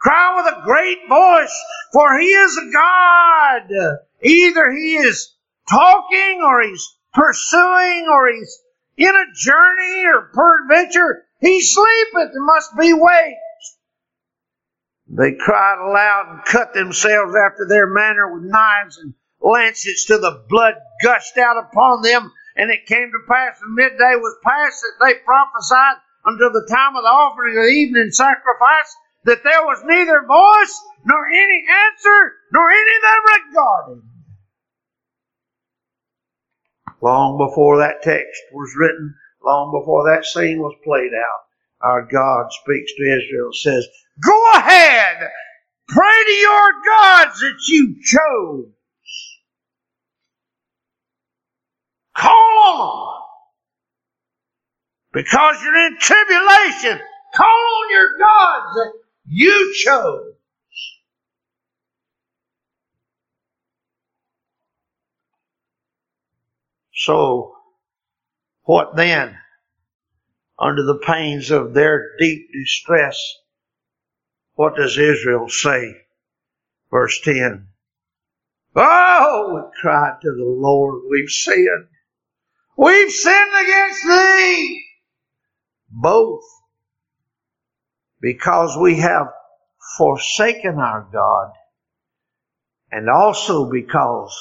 Cry 0.00 0.34
with 0.36 0.54
a 0.54 0.64
great 0.64 1.08
voice, 1.08 1.62
for 1.92 2.18
he 2.18 2.26
is 2.26 2.56
a 2.58 2.70
God. 2.72 3.98
Either 4.22 4.70
he 4.70 4.96
is 4.96 5.34
talking 5.68 6.42
or 6.44 6.62
he's 6.62 6.96
pursuing 7.14 8.06
or 8.10 8.28
he's 8.28 8.60
in 8.96 9.14
a 9.14 9.34
journey 9.34 10.04
or 10.06 10.30
peradventure. 10.32 11.24
He 11.40 11.60
sleepeth 11.60 12.32
and 12.34 12.46
must 12.46 12.76
be 12.78 12.92
waked. 12.92 13.38
They 15.08 15.32
cried 15.32 15.78
aloud 15.78 16.26
and 16.30 16.44
cut 16.44 16.74
themselves 16.74 17.34
after 17.34 17.66
their 17.68 17.86
manner 17.86 18.34
with 18.34 18.50
knives 18.50 18.98
and 18.98 19.14
lancets 19.40 20.06
till 20.06 20.20
the 20.20 20.44
blood 20.48 20.74
gushed 21.02 21.36
out 21.38 21.56
upon 21.56 22.02
them. 22.02 22.32
And 22.56 22.70
it 22.70 22.86
came 22.86 23.10
to 23.10 23.28
pass 23.28 23.58
when 23.60 23.74
midday 23.74 24.14
was 24.16 24.38
past 24.44 24.80
that 24.82 25.04
they 25.04 25.14
prophesied 25.24 25.98
until 26.24 26.52
the 26.52 26.68
time 26.70 26.96
of 26.96 27.02
the 27.02 27.08
offering 27.08 27.56
of 27.56 27.64
the 27.64 27.70
evening 27.70 28.10
sacrifice 28.10 28.94
that 29.24 29.42
there 29.42 29.64
was 29.64 29.82
neither 29.84 30.24
voice 30.26 30.82
nor 31.04 31.26
any 31.26 31.64
answer 31.66 32.32
nor 32.52 32.70
any 32.70 32.96
that 33.02 33.42
regarded. 33.48 34.02
Long 37.02 37.36
before 37.36 37.78
that 37.78 38.02
text 38.02 38.40
was 38.52 38.74
written, 38.78 39.14
long 39.44 39.72
before 39.72 40.08
that 40.08 40.24
scene 40.24 40.58
was 40.60 40.74
played 40.84 41.12
out, 41.12 41.40
our 41.80 42.02
God 42.02 42.46
speaks 42.50 42.92
to 42.96 43.02
Israel, 43.02 43.46
and 43.46 43.54
says, 43.56 43.86
Go 44.24 44.50
ahead, 44.54 45.28
pray 45.88 46.24
to 46.26 46.32
your 46.32 46.72
gods 46.86 47.40
that 47.40 47.58
you 47.68 47.96
chose. 48.02 48.72
Call 52.16 52.30
on 52.30 53.22
Because 55.12 55.62
you're 55.62 55.86
in 55.86 55.98
tribulation, 55.98 57.00
call 57.34 57.46
on 57.46 57.90
your 57.90 58.18
gods 58.18 58.74
that 58.74 58.92
you 59.26 59.74
chose. 59.84 60.34
So, 66.94 67.56
what 68.62 68.96
then? 68.96 69.36
Under 70.58 70.84
the 70.84 71.00
pains 71.04 71.50
of 71.50 71.74
their 71.74 72.16
deep 72.18 72.48
distress, 72.52 73.20
what 74.54 74.76
does 74.76 74.96
Israel 74.96 75.48
say? 75.48 75.96
Verse 76.90 77.20
10. 77.22 77.66
Oh, 78.76 79.52
we 79.54 79.80
cried 79.80 80.20
to 80.22 80.30
the 80.30 80.44
Lord, 80.44 81.02
we've 81.10 81.28
sinned. 81.28 81.88
We've 82.76 83.10
sinned 83.10 83.52
against 83.62 84.02
thee. 84.06 84.84
Both 85.90 86.42
because 88.20 88.76
we 88.80 89.00
have 89.00 89.28
forsaken 89.98 90.78
our 90.78 91.06
God 91.12 91.52
and 92.90 93.08
also 93.10 93.70
because 93.70 94.34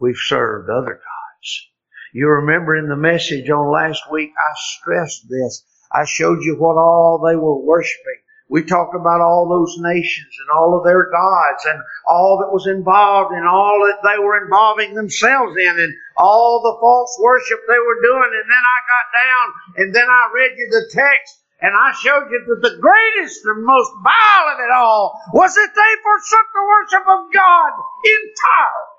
we've 0.00 0.16
served 0.16 0.68
other 0.68 0.94
gods. 0.94 1.68
You 2.12 2.28
remember 2.28 2.76
in 2.76 2.88
the 2.88 2.96
message 2.96 3.48
on 3.50 3.72
last 3.72 4.02
week, 4.10 4.32
I 4.36 4.52
stressed 4.56 5.28
this. 5.28 5.64
I 5.92 6.04
showed 6.04 6.42
you 6.42 6.56
what 6.58 6.76
all 6.76 7.24
they 7.24 7.36
were 7.36 7.64
worshiping. 7.64 8.19
We 8.50 8.66
talked 8.66 8.96
about 8.98 9.22
all 9.22 9.46
those 9.46 9.78
nations 9.78 10.34
and 10.42 10.50
all 10.50 10.76
of 10.76 10.82
their 10.82 11.08
gods 11.08 11.62
and 11.70 11.78
all 12.04 12.42
that 12.42 12.50
was 12.50 12.66
involved 12.66 13.30
and 13.30 13.46
all 13.46 13.78
that 13.86 14.02
they 14.02 14.18
were 14.18 14.42
involving 14.42 14.92
themselves 14.92 15.54
in 15.56 15.78
and 15.78 15.94
all 16.16 16.58
the 16.58 16.76
false 16.82 17.16
worship 17.22 17.60
they 17.68 17.78
were 17.78 18.02
doing. 18.02 18.30
And 18.34 18.50
then 18.50 18.64
I 18.66 18.78
got 18.90 19.06
down 19.14 19.46
and 19.76 19.94
then 19.94 20.08
I 20.10 20.32
read 20.34 20.58
you 20.58 20.66
the 20.66 20.90
text 20.90 21.38
and 21.62 21.70
I 21.78 21.92
showed 22.02 22.26
you 22.26 22.42
that 22.48 22.68
the 22.68 22.76
greatest 22.82 23.38
and 23.46 23.64
most 23.64 23.92
vile 24.02 24.46
of 24.52 24.58
it 24.58 24.72
all 24.74 25.14
was 25.32 25.54
that 25.54 25.70
they 25.70 26.02
forsook 26.02 26.46
the 26.50 26.66
worship 26.66 27.06
of 27.06 27.32
God 27.32 27.70
entirely. 28.02 28.90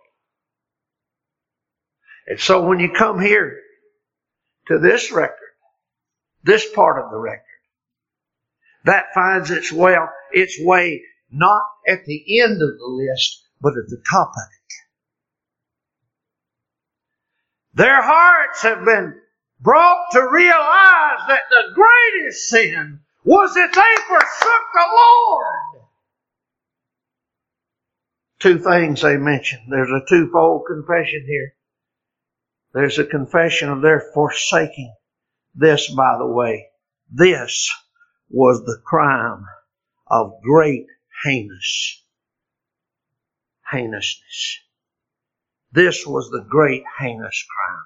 And 2.28 2.40
so 2.40 2.64
when 2.64 2.80
you 2.80 2.90
come 2.90 3.20
here 3.20 3.60
to 4.68 4.80
this 4.80 5.12
record, 5.12 5.36
this 6.42 6.72
part 6.72 7.04
of 7.04 7.12
the 7.12 7.18
record, 7.18 7.51
that 8.86 9.14
finds 9.14 9.52
its 9.52 9.72
way, 9.72 9.96
its 10.32 10.58
way 10.60 11.04
not 11.32 11.64
at 11.88 12.06
the 12.06 12.42
end 12.42 12.62
of 12.62 12.78
the 12.78 12.88
list, 12.88 13.44
but 13.62 13.78
at 13.78 13.88
the 13.88 14.02
top 14.10 14.30
of 14.30 14.44
it. 14.44 14.62
Their 17.74 18.02
hearts 18.02 18.64
have 18.64 18.84
been 18.84 19.22
brought 19.60 20.12
to 20.12 20.28
realize 20.30 21.20
that 21.28 21.44
the 21.50 21.74
greatest 21.74 22.50
sin 22.50 23.00
was 23.24 23.54
that 23.54 23.74
they 23.74 24.04
forsook 24.08 24.64
the 24.74 24.88
Lord. 24.98 25.86
Two 28.40 28.58
things 28.58 29.02
they 29.02 29.18
mention. 29.18 29.60
There's 29.70 29.92
a 29.92 30.06
twofold 30.10 30.64
confession 30.68 31.24
here. 31.28 31.54
There's 32.74 32.98
a 32.98 33.06
confession 33.06 33.70
of 33.70 33.82
their 33.82 34.02
forsaking. 34.14 34.94
This, 35.54 35.94
by 35.94 36.18
the 36.18 36.28
way, 36.28 36.70
this 37.12 37.70
was 38.32 38.64
the 38.64 38.80
crime 38.86 39.46
of 40.08 40.42
great 40.42 40.88
heinous 41.24 42.04
heinousness. 43.72 44.60
This 45.72 46.06
was 46.06 46.30
the 46.30 46.46
great 46.50 46.84
heinous 47.00 47.46
crime. 47.56 47.86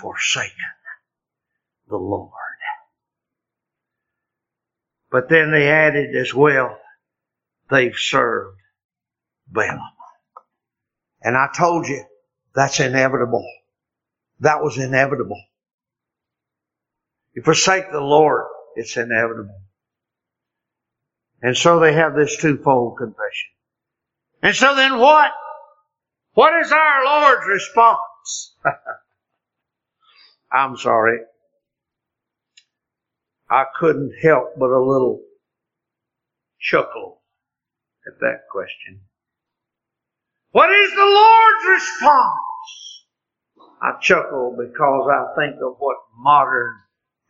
Forsaken 0.00 0.74
the 1.88 1.96
Lord. 1.96 2.30
But 5.10 5.28
then 5.28 5.52
they 5.52 5.68
added 5.68 6.16
as 6.16 6.34
well, 6.34 6.76
they've 7.70 7.94
served 7.94 8.58
Baalim. 9.52 9.78
And 11.22 11.36
I 11.36 11.48
told 11.56 11.86
you, 11.86 12.04
that's 12.54 12.80
inevitable. 12.80 13.46
That 14.40 14.60
was 14.60 14.76
inevitable. 14.76 15.40
You 17.34 17.42
forsake 17.42 17.90
the 17.92 18.00
Lord, 18.00 18.46
it's 18.76 18.96
inevitable. 18.96 19.60
And 21.42 21.56
so 21.56 21.78
they 21.78 21.92
have 21.92 22.14
this 22.14 22.36
twofold 22.36 22.96
confession. 22.98 23.50
And 24.42 24.54
so 24.54 24.74
then 24.74 24.98
what? 24.98 25.30
What 26.34 26.52
is 26.64 26.72
our 26.72 27.04
Lord's 27.04 27.46
response? 27.46 28.56
I'm 30.52 30.76
sorry. 30.76 31.18
I 33.50 33.64
couldn't 33.78 34.12
help 34.22 34.54
but 34.58 34.70
a 34.70 34.80
little 34.80 35.20
chuckle 36.60 37.22
at 38.06 38.18
that 38.20 38.48
question. 38.50 39.00
What 40.50 40.70
is 40.70 40.90
the 40.90 41.04
Lord's 41.04 41.80
response? 41.80 43.06
I 43.82 43.98
chuckle 44.00 44.56
because 44.58 45.10
I 45.12 45.34
think 45.38 45.56
of 45.56 45.76
what 45.78 45.96
modern 46.16 46.83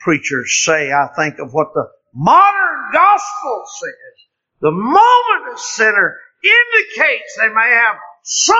preachers 0.04 0.62
say. 0.64 0.92
I 0.92 1.08
think 1.16 1.38
of 1.38 1.52
what 1.54 1.72
the 1.74 1.88
modern 2.14 2.92
gospel 2.92 3.64
says. 3.80 4.28
The 4.60 4.70
moment 4.70 5.54
a 5.54 5.58
sinner 5.58 6.16
indicates 6.44 7.36
they 7.38 7.48
may 7.48 7.70
have 7.70 7.96
some 8.22 8.56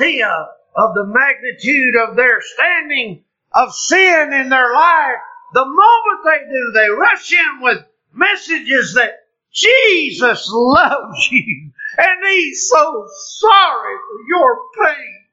idea 0.00 0.28
of 0.74 0.94
the 0.94 1.04
magnitude 1.06 1.94
of 1.96 2.16
their 2.16 2.40
standing 2.40 3.22
of 3.52 3.72
sin 3.72 4.32
in 4.32 4.48
their 4.48 4.72
life, 4.72 5.20
the 5.52 5.64
moment 5.64 6.24
they 6.24 6.52
do, 6.52 6.72
they 6.74 6.88
rush 6.90 7.32
in 7.32 7.60
with 7.62 7.84
messages 8.12 8.94
that 8.94 9.12
Jesus 9.52 10.48
loves 10.52 11.28
you 11.30 11.70
and 11.98 12.26
He's 12.28 12.68
so 12.68 13.06
sorry 13.38 13.96
for 13.96 14.28
your 14.28 14.60
pain. 14.84 15.24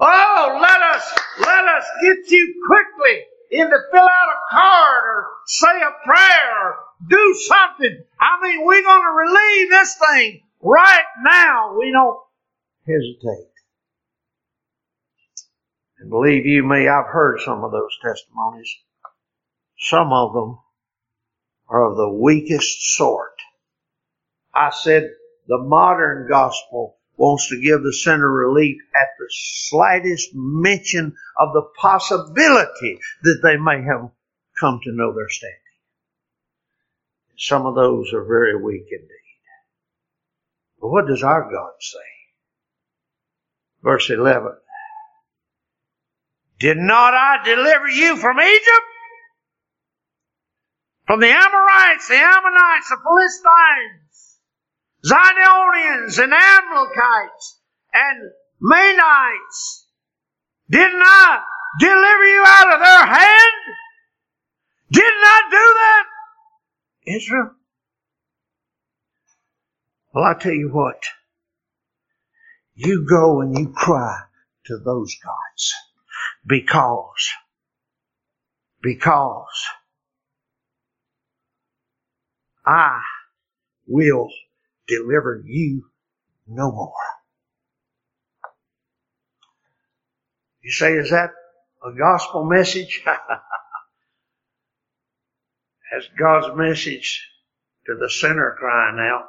Oh, 0.00 0.58
let 0.60 0.82
us, 0.82 1.18
let 1.40 1.64
us 1.64 1.84
get 2.02 2.30
you 2.30 2.64
quickly 2.66 3.24
in 3.50 3.68
to 3.68 3.78
fill 3.90 4.00
out 4.00 4.28
a 4.28 4.54
card 4.54 5.04
or 5.04 5.26
say 5.46 5.80
a 5.80 6.06
prayer 6.06 6.64
or 6.64 6.76
do 7.08 7.34
something. 7.46 8.04
I 8.20 8.42
mean, 8.42 8.64
we're 8.64 8.82
going 8.82 9.02
to 9.02 9.32
relieve 9.32 9.70
this 9.70 9.96
thing 9.96 10.40
right 10.62 11.04
now. 11.24 11.76
We 11.78 11.92
don't 11.92 12.18
hesitate. 12.86 13.50
And 15.98 16.10
believe 16.10 16.46
you 16.46 16.62
me, 16.62 16.88
I've 16.88 17.06
heard 17.06 17.40
some 17.40 17.64
of 17.64 17.72
those 17.72 17.96
testimonies. 18.02 18.70
Some 19.78 20.12
of 20.12 20.32
them 20.32 20.58
are 21.68 21.90
of 21.90 21.96
the 21.96 22.08
weakest 22.08 22.96
sort. 22.96 23.32
I 24.54 24.70
said 24.70 25.10
the 25.48 25.58
modern 25.58 26.28
gospel 26.28 26.96
wants 27.16 27.48
to 27.48 27.60
give 27.60 27.82
the 27.82 27.92
sinner 27.92 28.30
relief 28.30 28.76
at 28.94 29.08
the 29.18 29.26
slightest 29.30 30.30
mention 30.34 31.14
of 31.38 31.52
the 31.52 31.62
possibility 31.80 32.98
that 33.22 33.40
they 33.42 33.56
may 33.56 33.82
have 33.82 34.10
come 34.58 34.80
to 34.84 34.92
know 34.92 35.12
their 35.14 35.28
standing. 35.28 35.58
Some 37.38 37.66
of 37.66 37.74
those 37.74 38.12
are 38.12 38.24
very 38.24 38.56
weak 38.62 38.86
indeed. 38.90 39.10
But 40.80 40.88
what 40.88 41.06
does 41.06 41.22
our 41.22 41.50
God 41.50 41.72
say? 41.80 41.98
Verse 43.82 44.10
11. 44.10 44.52
Did 46.58 46.78
not 46.78 47.14
I 47.14 47.44
deliver 47.44 47.88
you 47.88 48.16
from 48.16 48.40
Egypt? 48.40 48.86
From 51.06 51.20
the 51.20 51.28
Amorites, 51.28 52.08
the 52.08 52.16
Ammonites, 52.16 52.88
the 52.88 52.96
Philistines, 53.04 54.05
Zidonians, 55.06 56.18
and 56.22 56.32
Amalekites, 56.32 57.60
and 57.94 58.30
Maonites. 58.62 59.84
Didn't 60.68 61.02
I 61.02 61.40
deliver 61.78 62.24
you 62.24 62.44
out 62.46 62.74
of 62.74 62.80
their 62.80 63.06
hand? 63.06 63.76
Didn't 64.90 65.24
I 65.24 65.42
do 65.50 65.56
that? 65.56 66.04
Israel? 67.16 67.50
Well, 70.12 70.24
I 70.24 70.34
tell 70.34 70.52
you 70.52 70.70
what. 70.70 71.02
You 72.74 73.06
go 73.08 73.40
and 73.40 73.56
you 73.56 73.68
cry 73.68 74.18
to 74.66 74.78
those 74.78 75.16
gods 75.22 75.74
because, 76.46 77.30
because 78.82 79.66
I 82.66 83.00
will 83.86 84.28
deliver 84.86 85.42
you 85.44 85.86
no 86.46 86.70
more. 86.70 86.92
You 90.62 90.70
say, 90.72 90.94
is 90.94 91.10
that 91.10 91.30
a 91.84 91.92
gospel 91.96 92.44
message? 92.44 93.02
That's 95.92 96.08
God's 96.18 96.56
message 96.56 97.28
to 97.86 97.94
the 97.94 98.10
sinner 98.10 98.56
crying 98.58 98.98
out. 98.98 99.28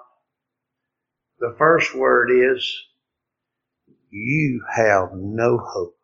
The 1.40 1.56
first 1.58 1.94
word 1.94 2.32
is, 2.32 2.68
you 4.10 4.64
have 4.76 5.10
no 5.14 5.60
hope. 5.60 5.98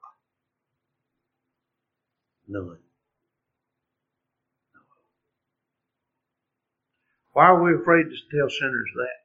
None. 2.47 2.77
Why 7.31 7.45
are 7.45 7.63
we 7.63 7.73
afraid 7.73 8.03
to 8.03 8.37
tell 8.37 8.49
sinners 8.49 8.89
that? 8.95 9.22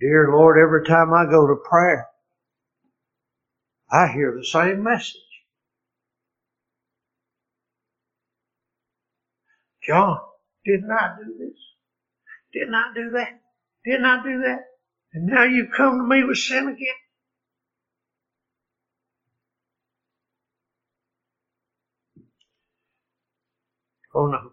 Dear 0.00 0.30
Lord, 0.32 0.58
every 0.58 0.84
time 0.86 1.14
I 1.14 1.24
go 1.30 1.46
to 1.48 1.56
prayer, 1.56 2.06
I 3.92 4.08
hear 4.12 4.34
the 4.36 4.44
same 4.44 4.82
message. 4.84 5.16
John, 9.86 10.18
didn't 10.64 10.90
I 10.92 11.16
do 11.18 11.34
this? 11.38 11.58
Didn't 12.52 12.74
I 12.74 12.92
do 12.94 13.10
that? 13.12 13.40
Didn't 13.84 14.06
I 14.06 14.22
do 14.22 14.42
that? 14.42 14.60
And 15.14 15.26
now 15.26 15.44
you 15.44 15.68
come 15.76 15.98
to 15.98 16.04
me 16.04 16.24
with 16.24 16.38
sin 16.38 16.68
again? 16.68 16.96
Oh 24.14 24.26
no. 24.28 24.52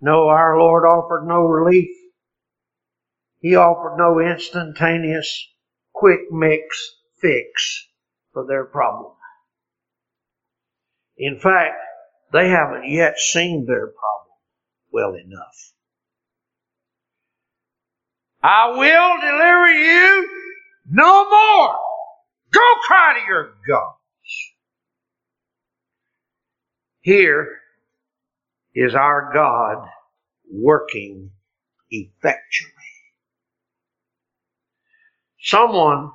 No, 0.00 0.28
our 0.28 0.58
Lord 0.58 0.84
offered 0.86 1.26
no 1.26 1.42
relief. 1.42 1.88
He 3.40 3.56
offered 3.56 3.96
no 3.96 4.20
instantaneous, 4.20 5.48
quick 5.92 6.30
mix 6.30 6.96
fix 7.20 7.88
for 8.32 8.46
their 8.46 8.64
problem. 8.64 9.12
In 11.16 11.38
fact, 11.38 11.74
they 12.32 12.48
haven't 12.48 12.88
yet 12.88 13.18
seen 13.18 13.66
their 13.66 13.86
problem 13.86 14.36
well 14.92 15.14
enough. 15.14 15.72
I 18.42 18.68
will 18.70 19.20
deliver 19.20 19.72
you 19.72 20.28
no 20.88 21.28
more. 21.28 21.76
Go 22.52 22.60
cry 22.86 23.18
to 23.20 23.26
your 23.26 23.54
gods. 23.68 23.96
Here 27.02 27.58
is 28.74 28.94
our 28.94 29.30
God 29.32 29.86
working 30.50 31.30
effectually. 31.90 32.79
Someone 35.42 36.12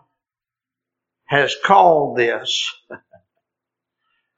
has 1.27 1.55
called 1.65 2.17
this 2.17 2.71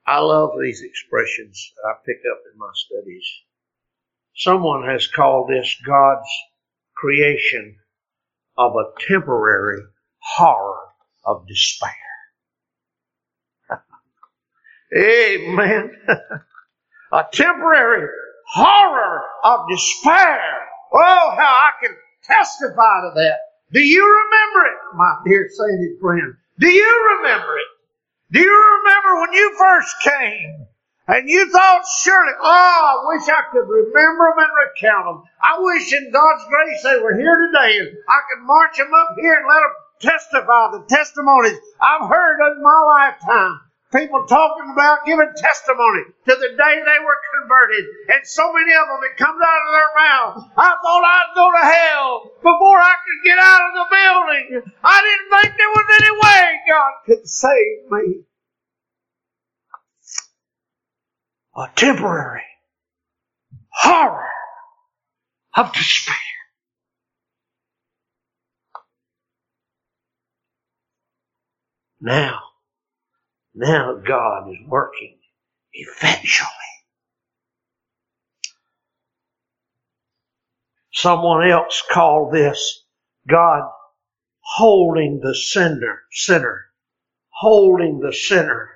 I 0.07 0.19
love 0.19 0.51
these 0.61 0.81
expressions 0.83 1.73
that 1.75 1.89
I 1.89 1.93
pick 2.05 2.21
up 2.31 2.39
in 2.51 2.57
my 2.57 2.69
studies. 2.73 3.27
Someone 4.35 4.87
has 4.87 5.05
called 5.07 5.49
this 5.49 5.75
God's 5.85 6.29
creation 6.95 7.75
of 8.57 8.73
a 8.75 9.01
temporary 9.05 9.81
horror 10.19 10.79
of 11.25 11.45
despair. 11.45 11.91
Amen. 14.97 15.91
a 17.11 17.25
temporary 17.33 18.07
horror 18.53 19.23
of 19.43 19.59
despair. 19.69 20.41
Oh, 20.93 21.35
how 21.37 21.69
I 21.69 21.71
can 21.81 21.95
testify 22.23 23.01
to 23.01 23.11
that. 23.15 23.39
Do 23.73 23.81
you 23.81 24.07
remember 24.07 24.36
it, 24.65 24.95
my 24.95 25.17
dear 25.25 25.49
sainted 25.49 25.99
friend? 25.99 26.35
Do 26.59 26.67
you 26.67 27.17
remember 27.17 27.57
it? 27.57 27.69
Do 28.31 28.41
you 28.41 28.81
remember 28.83 29.21
when 29.21 29.33
you 29.33 29.55
first 29.57 29.95
came 30.03 30.67
and 31.07 31.29
you 31.29 31.49
thought 31.49 31.83
surely, 32.03 32.33
oh, 32.41 32.43
I 32.43 33.15
wish 33.15 33.29
I 33.29 33.41
could 33.51 33.69
remember 33.69 34.33
them 34.35 34.43
and 34.43 34.53
recount 34.67 35.05
them. 35.05 35.23
I 35.41 35.59
wish 35.59 35.93
in 35.93 36.11
God's 36.11 36.43
grace 36.49 36.83
they 36.83 36.99
were 36.99 37.15
here 37.15 37.47
today 37.47 37.79
and 37.79 37.97
I 38.09 38.19
could 38.27 38.45
march 38.45 38.77
them 38.77 38.91
up 38.93 39.15
here 39.17 39.37
and 39.37 39.47
let 39.47 39.61
them 39.61 40.11
testify 40.11 40.71
the 40.71 40.85
testimonies 40.89 41.57
I've 41.79 42.09
heard 42.09 42.51
in 42.51 42.61
my 42.61 42.81
lifetime. 42.85 43.59
People 43.95 44.25
talking 44.27 44.69
about 44.73 45.05
giving 45.05 45.31
testimony 45.37 46.03
to 46.27 46.35
the 46.35 46.49
day 46.57 46.75
they 46.83 46.99
were 47.05 47.19
converted. 47.39 47.85
And 48.09 48.27
so 48.27 48.51
many 48.51 48.73
of 48.73 48.87
them, 48.87 48.99
it 49.09 49.15
comes 49.15 49.39
out 49.39 49.61
of 49.63 49.71
their 49.71 49.93
mouth. 49.95 50.51
I 50.57 50.75
thought 50.75 51.03
I'd 51.05 51.35
go 51.35 51.51
to 51.51 51.63
hell 51.65 52.31
before 52.43 52.79
I 52.79 52.95
could 52.99 53.23
get 53.23 53.39
out 53.39 53.61
of 53.63 53.73
the 53.75 53.87
building. 53.95 54.73
I 54.83 55.01
didn't 55.01 55.41
think 55.41 55.57
there 55.57 55.69
was 55.69 55.85
any 56.01 56.11
way 56.19 56.59
God 56.69 56.91
could 57.05 57.27
save 57.27 57.91
me. 57.91 58.23
A 61.55 61.69
temporary 61.75 62.43
horror 63.69 64.27
of 65.55 65.71
despair. 65.73 66.15
Now, 72.01 72.39
now 73.57 73.95
God 73.95 74.51
is 74.51 74.67
working 74.67 75.17
effectually. 75.73 76.51
Someone 80.93 81.49
else 81.49 81.83
called 81.91 82.33
this 82.33 82.83
God 83.27 83.63
holding 84.39 85.19
the 85.23 85.33
sinner, 85.33 86.03
sinner, 86.11 86.65
holding 87.29 87.99
the 87.99 88.13
sinner 88.13 88.69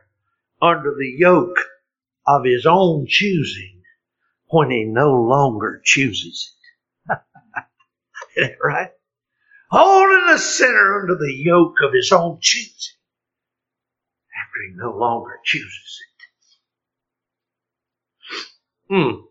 under 0.60 0.96
the 0.98 1.16
yoke 1.16 1.60
of 2.26 2.44
his 2.44 2.66
own 2.66 3.06
choosing 3.08 3.84
when 4.48 4.72
he 4.72 4.84
no 4.86 5.12
longer 5.12 5.80
chooses 5.86 6.56
it. 8.36 8.58
Right? 8.64 8.92
Holding 9.70 10.28
the 10.28 10.40
sinner 10.40 11.02
under 11.02 11.16
the 11.16 11.34
yoke 11.34 11.76
of 11.84 11.94
his 11.94 12.12
own 12.12 12.40
choosing 12.42 12.96
he 14.56 14.76
no 14.76 14.92
longer 14.92 15.40
chooses 15.44 16.00
it. 18.90 18.94
Hmm. 18.94 19.22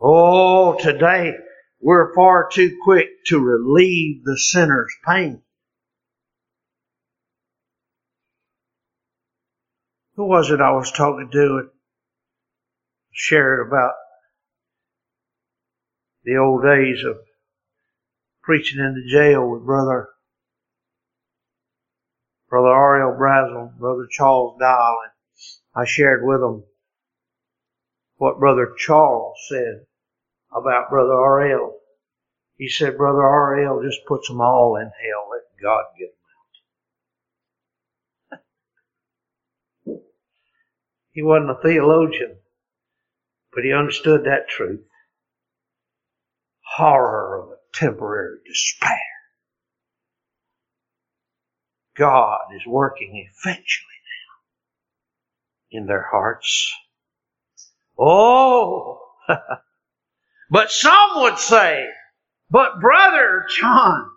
Oh, 0.00 0.78
today 0.78 1.34
we're 1.80 2.14
far 2.14 2.48
too 2.50 2.76
quick 2.84 3.08
to 3.26 3.38
relieve 3.38 4.24
the 4.24 4.38
sinner's 4.38 4.94
pain. 5.06 5.42
Who 10.14 10.26
was 10.26 10.50
it 10.50 10.60
I 10.60 10.72
was 10.72 10.90
talking 10.90 11.28
to 11.30 11.58
and 11.58 11.68
shared 13.12 13.66
about 13.66 13.92
the 16.24 16.36
old 16.36 16.62
days 16.62 17.04
of 17.04 17.18
preaching 18.42 18.78
in 18.78 18.94
the 18.94 19.10
jail 19.10 19.48
with 19.48 19.66
Brother 19.66 20.08
Brother 22.56 22.74
Ariel 22.74 23.12
Brazel, 23.18 23.78
Brother 23.78 24.06
Charles 24.10 24.58
Dial, 24.58 24.96
and 25.04 25.12
I 25.74 25.84
shared 25.84 26.24
with 26.24 26.40
them 26.40 26.64
what 28.16 28.38
Brother 28.38 28.74
Charles 28.78 29.36
said 29.50 29.84
about 30.50 30.88
Brother 30.88 31.12
Ariel. 31.12 31.78
He 32.56 32.70
said, 32.70 32.96
Brother 32.96 33.24
Ariel 33.24 33.82
just 33.82 34.06
puts 34.06 34.28
them 34.28 34.40
all 34.40 34.76
in 34.76 34.84
hell. 34.84 35.28
Let 35.30 35.42
God 35.62 35.84
get 35.98 36.14
them 39.84 39.92
out. 39.92 40.00
he 41.12 41.22
wasn't 41.22 41.50
a 41.50 41.60
theologian, 41.62 42.38
but 43.52 43.64
he 43.64 43.72
understood 43.74 44.24
that 44.24 44.48
truth. 44.48 44.80
Horror 46.76 47.38
of 47.42 47.50
a 47.50 47.56
temporary 47.74 48.38
despair. 48.46 49.15
God 51.96 52.38
is 52.54 52.66
working 52.66 53.26
effectually 53.28 53.86
now 55.72 55.80
in 55.80 55.86
their 55.86 56.06
hearts. 56.10 56.72
Oh, 57.98 59.00
but 60.50 60.70
some 60.70 61.10
would 61.16 61.38
say, 61.38 61.86
but 62.50 62.80
brother 62.80 63.46
John, 63.58 64.10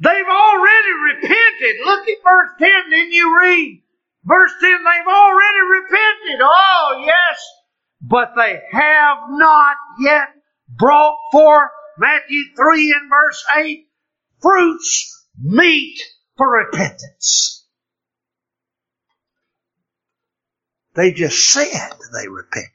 they've 0.00 0.12
already 0.12 0.92
repented. 1.12 1.76
Look 1.84 2.08
at 2.08 2.24
verse 2.24 2.50
10, 2.58 2.90
didn't 2.90 3.12
you 3.12 3.38
read? 3.40 3.82
Verse 4.24 4.52
10, 4.60 4.70
they've 4.70 5.14
already 5.14 5.58
repented. 5.70 6.40
Oh, 6.42 7.04
yes, 7.04 7.40
but 8.00 8.32
they 8.36 8.60
have 8.72 9.18
not 9.30 9.76
yet 10.00 10.28
brought 10.68 11.18
forth, 11.32 11.70
Matthew 11.98 12.42
3 12.56 12.92
and 12.92 13.10
verse 13.10 13.44
8, 13.56 13.88
fruits 14.40 15.26
meet 15.42 15.98
for 16.36 16.64
repentance. 16.64 17.64
They 20.94 21.12
just 21.12 21.50
said 21.50 21.90
they 22.12 22.28
repented. 22.28 22.70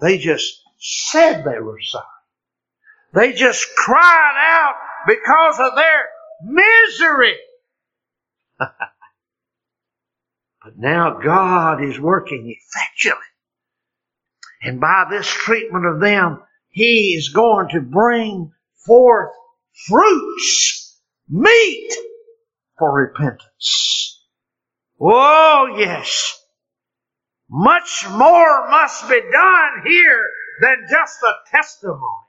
They 0.00 0.18
just 0.18 0.60
said 0.78 1.44
they 1.44 1.60
were 1.60 1.80
sorry. 1.80 2.04
They 3.14 3.32
just 3.32 3.66
cried 3.74 4.36
out 4.38 4.74
because 5.06 5.58
of 5.58 5.74
their 5.76 6.08
misery. 6.44 7.36
but 8.58 8.68
now 10.76 11.18
God 11.24 11.82
is 11.82 11.98
working 11.98 12.54
effectually. 12.54 13.16
And 14.62 14.78
by 14.80 15.06
this 15.10 15.26
treatment 15.26 15.86
of 15.86 16.00
them, 16.00 16.42
He 16.68 17.14
is 17.14 17.30
going 17.30 17.70
to 17.70 17.80
bring 17.80 18.52
forth 18.84 19.32
fruits, 19.86 20.87
meet 21.28 21.92
for 22.78 22.92
repentance. 22.92 24.24
Oh 25.00 25.74
yes. 25.78 26.34
Much 27.50 28.06
more 28.10 28.68
must 28.70 29.08
be 29.08 29.20
done 29.32 29.82
here 29.86 30.28
than 30.60 30.86
just 30.90 31.22
a 31.22 31.32
testimony. 31.50 32.28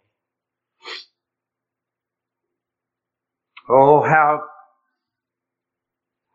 Oh, 3.71 4.01
how, 4.01 4.41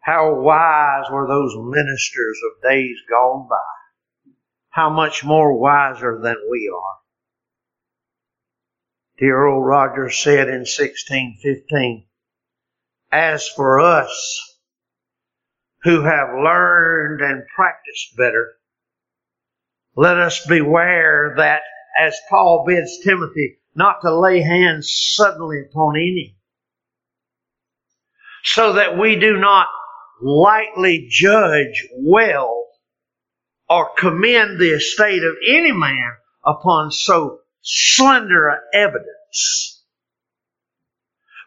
how 0.03 0.41
wise 0.41 1.07
were 1.11 1.27
those 1.27 1.57
ministers 1.57 2.39
of 2.45 2.63
days 2.71 2.97
gone 3.09 3.49
by. 3.49 3.57
How 4.69 4.91
much 4.91 5.25
more 5.25 5.59
wiser 5.59 6.21
than 6.23 6.37
we 6.51 6.71
are. 6.73 6.97
Dear 9.19 9.47
old 9.47 9.67
Roger 9.67 10.11
said 10.11 10.49
in 10.49 10.67
1615, 10.67 12.07
as 13.11 13.49
for 13.49 13.81
us 13.81 14.59
who 15.83 16.03
have 16.03 16.29
learned 16.43 17.21
and 17.21 17.43
practiced 17.55 18.17
better, 18.17 18.55
let 19.97 20.19
us 20.19 20.45
beware 20.47 21.35
that, 21.37 21.61
as 21.99 22.17
Paul 22.29 22.65
bids 22.67 22.99
Timothy, 23.05 23.59
not 23.75 24.01
to 24.03 24.19
lay 24.19 24.41
hands 24.41 24.93
suddenly 25.15 25.63
upon 25.71 25.97
any, 25.97 26.37
so 28.43 28.75
that 28.75 28.99
we 28.99 29.17
do 29.17 29.37
not 29.37 29.69
lightly 30.21 31.07
judge 31.09 31.87
well 31.97 32.67
or 33.69 33.91
commend 33.97 34.59
the 34.59 34.75
estate 34.75 35.23
of 35.23 35.35
any 35.49 35.73
man 35.73 36.13
upon 36.45 36.91
so 36.91 37.41
slender 37.63 38.61
evidence, 38.73 39.74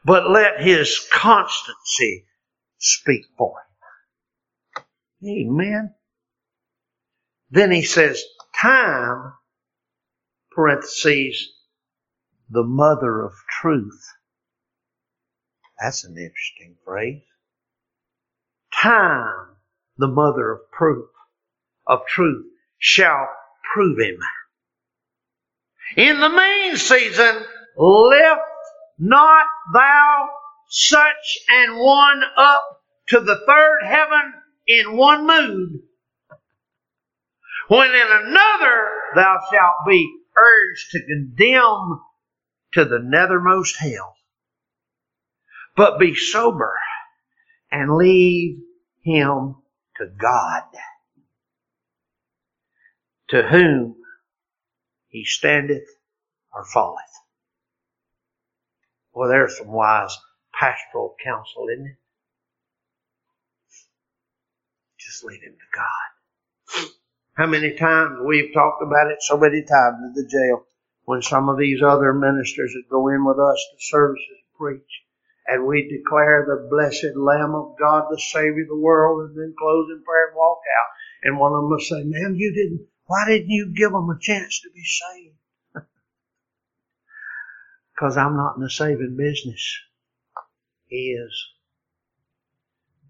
but 0.08 0.32
let 0.32 0.62
his 0.62 1.06
constancy 1.12 2.24
speak 2.78 3.26
for 3.38 3.56
him. 5.22 5.30
Amen. 5.30 5.94
Then 7.52 7.72
he 7.72 7.84
says, 7.84 8.24
time, 8.58 9.34
parentheses, 10.56 11.50
the 12.50 12.64
mother 12.64 13.22
of 13.22 13.34
truth. 13.60 14.02
That's 15.78 16.06
an 16.06 16.12
interesting 16.12 16.78
phrase. 16.86 17.24
Time, 18.82 19.58
the 19.98 20.08
mother 20.08 20.54
of 20.54 20.72
proof, 20.72 21.10
of 21.86 22.06
truth, 22.08 22.46
shall 22.78 23.28
prove 23.74 24.00
him. 24.00 24.20
In 25.98 26.22
the 26.22 26.30
main 26.30 26.78
season, 26.78 27.44
lift 27.76 28.47
not 28.98 29.46
thou 29.74 30.30
such 30.70 31.40
an 31.50 31.78
one 31.78 32.24
up 32.36 32.62
to 33.08 33.20
the 33.20 33.42
third 33.46 33.80
heaven 33.86 34.34
in 34.68 34.98
one 34.98 35.26
mood, 35.26 35.80
when 37.70 37.90
in 37.90 38.08
another 38.10 38.90
thou 39.16 39.38
shalt 39.52 39.88
be 39.88 40.14
urged 40.36 40.92
to 40.92 41.06
condemn 41.06 42.02
to 42.74 42.86
the 42.86 43.00
nethermost 43.00 43.78
hell. 43.78 44.16
But 45.76 46.00
be 46.00 46.16
sober 46.16 46.74
and 47.72 47.96
leave 47.96 48.58
him 49.02 49.56
to 49.98 50.06
God, 50.20 50.64
to 53.30 53.44
whom 53.44 53.96
he 55.08 55.24
standeth 55.24 55.88
or 56.54 56.66
falleth. 56.66 57.27
Well, 59.18 59.30
there's 59.30 59.58
some 59.58 59.72
wise 59.72 60.16
pastoral 60.54 61.16
counsel, 61.24 61.66
isn't 61.74 61.88
it? 61.88 61.98
Just 65.00 65.24
leave 65.24 65.42
him 65.42 65.58
to 65.58 65.70
God. 65.74 66.90
How 67.34 67.48
many 67.48 67.74
times 67.74 68.20
we've 68.24 68.54
talked 68.54 68.84
about 68.84 69.10
it 69.10 69.24
so 69.24 69.36
many 69.36 69.64
times 69.64 69.98
in 70.06 70.14
the 70.14 70.30
jail 70.30 70.68
when 71.06 71.24
some 71.24 71.50
of 71.50 71.58
these 71.58 71.82
other 71.82 72.14
ministers 72.14 72.74
that 72.74 72.92
go 72.92 73.08
in 73.08 73.26
with 73.26 73.40
us 73.40 73.58
to 73.72 73.78
services 73.80 74.38
preach 74.56 75.02
and 75.48 75.66
we 75.66 75.90
declare 75.90 76.46
the 76.46 76.68
blessed 76.70 77.18
Lamb 77.18 77.56
of 77.56 77.76
God, 77.80 78.12
the 78.12 78.20
Savior 78.20 78.62
of 78.62 78.68
the 78.68 78.78
world, 78.78 79.32
and 79.32 79.36
then 79.36 79.56
close 79.58 79.90
in 79.90 80.04
prayer 80.04 80.28
and 80.28 80.38
walk 80.38 80.60
out. 80.78 80.92
And 81.24 81.40
one 81.40 81.54
of 81.54 81.62
them 81.64 81.72
will 81.72 81.80
say, 81.80 82.04
man, 82.04 82.36
you 82.36 82.54
didn't, 82.54 82.86
why 83.08 83.26
didn't 83.26 83.50
you 83.50 83.74
give 83.76 83.94
them 83.94 84.12
a 84.12 84.20
chance 84.22 84.62
to 84.62 84.70
be 84.76 84.84
saved? 84.84 85.37
Because 87.98 88.16
I'm 88.16 88.36
not 88.36 88.58
in 88.58 88.62
the 88.62 88.70
saving 88.70 89.16
business. 89.18 89.80
He 90.86 91.18
is. 91.18 91.48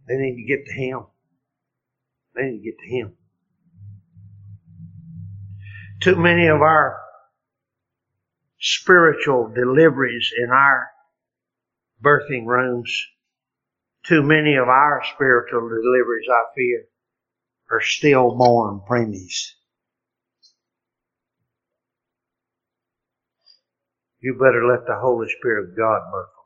They 0.08 0.15
need 0.15 0.38
to 0.38 0.47
get 0.47 0.65
to 0.65 0.73
Him. 0.73 1.06
They 2.36 2.43
need 2.43 2.60
to 2.60 2.63
get 2.63 2.80
to 2.80 2.88
Him. 2.88 3.17
Too 6.00 6.15
many 6.15 6.47
of 6.47 6.62
our 6.62 7.02
spiritual 8.59 9.51
deliveries 9.53 10.32
in 10.38 10.51
our 10.51 10.88
birthing 12.01 12.45
rooms, 12.45 13.07
too 14.03 14.24
many 14.24 14.55
of 14.55 14.70
our 14.70 15.01
spiritual 15.14 15.68
deliveries, 15.68 16.28
I 16.32 16.43
fear, 16.55 16.86
are 17.72 17.82
stillborn 17.82 18.82
preemies. 18.89 19.53
You 24.20 24.34
better 24.34 24.65
let 24.65 24.86
the 24.88 24.99
Holy 24.99 25.28
Spirit 25.38 25.70
of 25.70 25.78
God 25.78 26.01
birth 26.11 26.30
them. 26.30 26.45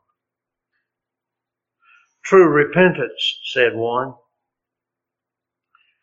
True 2.24 2.48
repentance, 2.48 3.40
said 3.52 3.74
one. 3.74 4.14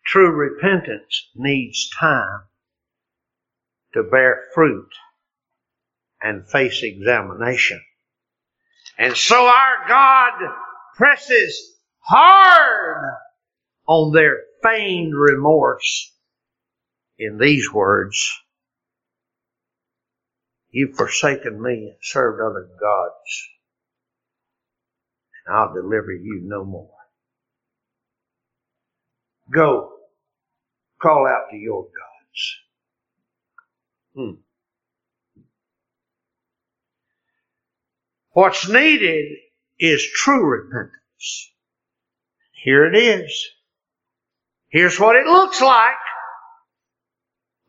True 0.05 0.31
repentance 0.31 1.29
needs 1.35 1.89
time 1.99 2.41
to 3.93 4.03
bear 4.03 4.45
fruit 4.53 4.89
and 6.21 6.49
face 6.49 6.81
examination. 6.83 7.81
And 8.97 9.15
so 9.15 9.45
our 9.45 9.87
God 9.87 10.33
presses 10.95 11.79
hard 11.99 13.13
on 13.87 14.13
their 14.13 14.39
feigned 14.63 15.13
remorse 15.15 16.13
in 17.17 17.37
these 17.37 17.71
words. 17.71 18.29
You've 20.71 20.95
forsaken 20.95 21.61
me 21.61 21.73
and 21.73 21.95
served 22.01 22.41
other 22.41 22.69
gods. 22.79 23.49
And 25.45 25.55
I'll 25.55 25.73
deliver 25.73 26.13
you 26.13 26.41
no 26.43 26.63
more. 26.63 26.91
Go, 29.51 29.93
call 31.01 31.25
out 31.25 31.49
to 31.51 31.57
your 31.57 31.83
gods. 31.83 32.57
Hmm. 34.15 34.41
What's 38.31 38.69
needed 38.69 39.37
is 39.79 40.07
true 40.13 40.45
repentance. 40.45 41.51
Here 42.51 42.85
it 42.85 42.95
is. 42.95 43.49
Here's 44.69 44.99
what 44.99 45.15
it 45.15 45.25
looks 45.25 45.61
like. 45.61 45.95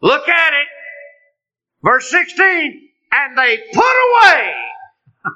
Look 0.03 0.28
at 0.28 0.53
it. 0.53 0.68
Verse 1.82 2.11
16. 2.11 2.89
And 3.12 3.36
they 3.36 3.58
put 3.72 3.82
away, 3.82 4.54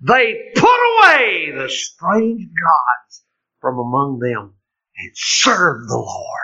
they 0.00 0.52
put 0.54 0.68
away 0.98 1.52
the 1.56 1.68
strange 1.68 2.42
gods 2.42 3.22
from 3.60 3.78
among 3.78 4.18
them 4.20 4.54
and 4.96 5.10
served 5.14 5.88
the 5.88 5.96
Lord. 5.96 6.40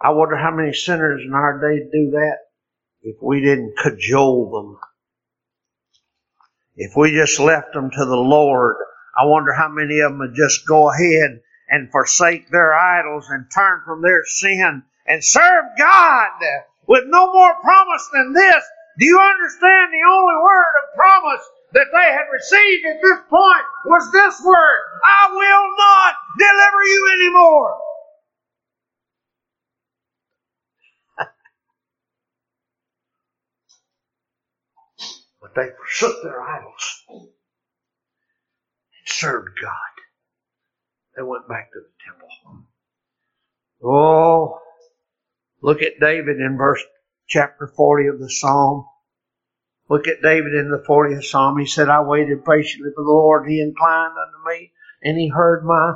I 0.00 0.10
wonder 0.10 0.36
how 0.36 0.50
many 0.50 0.72
sinners 0.72 1.22
in 1.24 1.34
our 1.34 1.60
day 1.60 1.84
do 1.92 2.10
that 2.12 2.38
if 3.02 3.16
we 3.22 3.40
didn't 3.40 3.76
cajole 3.76 4.50
them. 4.50 4.78
If 6.76 6.92
we 6.96 7.10
just 7.10 7.38
left 7.38 7.74
them 7.74 7.90
to 7.90 8.04
the 8.06 8.16
Lord, 8.16 8.76
I 9.16 9.26
wonder 9.26 9.52
how 9.52 9.68
many 9.68 10.00
of 10.00 10.12
them 10.12 10.20
would 10.20 10.34
just 10.34 10.66
go 10.66 10.90
ahead 10.90 11.40
and 11.68 11.90
forsake 11.90 12.48
their 12.50 12.74
idols 12.74 13.28
and 13.28 13.44
turn 13.54 13.82
from 13.84 14.00
their 14.00 14.24
sin 14.24 14.82
and 15.06 15.22
serve 15.22 15.64
God 15.76 16.30
with 16.90 17.04
no 17.06 17.32
more 17.32 17.54
promise 17.62 18.06
than 18.12 18.32
this. 18.34 18.64
Do 18.98 19.06
you 19.06 19.18
understand 19.20 19.92
the 19.94 20.02
only 20.10 20.34
word 20.42 20.74
of 20.82 20.94
promise 20.96 21.40
that 21.72 21.86
they 21.94 22.12
had 22.12 22.26
received 22.32 22.84
at 22.84 23.00
this 23.00 23.20
point 23.30 23.64
was 23.86 24.10
this 24.12 24.42
word, 24.44 24.80
I 25.04 25.28
will 25.30 25.76
not 25.78 26.14
deliver 26.36 26.82
you 26.84 27.10
anymore. 27.14 27.78
but 35.40 35.54
they 35.54 35.68
forsook 35.78 36.22
their 36.24 36.42
idols 36.42 37.04
and 37.08 37.28
served 39.06 39.50
God. 39.62 39.72
They 41.16 41.22
went 41.22 41.48
back 41.48 41.70
to 41.72 41.78
the 41.78 41.92
temple. 42.04 42.28
Oh, 43.84 44.60
look 45.62 45.82
at 45.82 46.00
David 46.00 46.36
in 46.38 46.56
verse 46.56 46.82
chapter 47.26 47.66
40 47.66 48.08
of 48.08 48.20
the 48.20 48.30
Psalm. 48.30 48.86
Look 49.88 50.06
at 50.06 50.22
David 50.22 50.54
in 50.54 50.70
the 50.70 50.84
40th 50.86 51.24
Psalm. 51.24 51.58
He 51.58 51.66
said, 51.66 51.88
I 51.88 52.02
waited 52.02 52.44
patiently 52.44 52.90
for 52.94 53.02
the 53.02 53.10
Lord. 53.10 53.48
He 53.48 53.60
inclined 53.60 54.12
unto 54.12 54.48
me 54.48 54.72
and 55.02 55.18
he 55.18 55.28
heard 55.28 55.64
my 55.64 55.94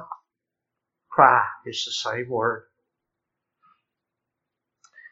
cry. 1.10 1.44
It's 1.64 1.84
the 1.84 1.92
same 1.92 2.28
word. 2.28 2.64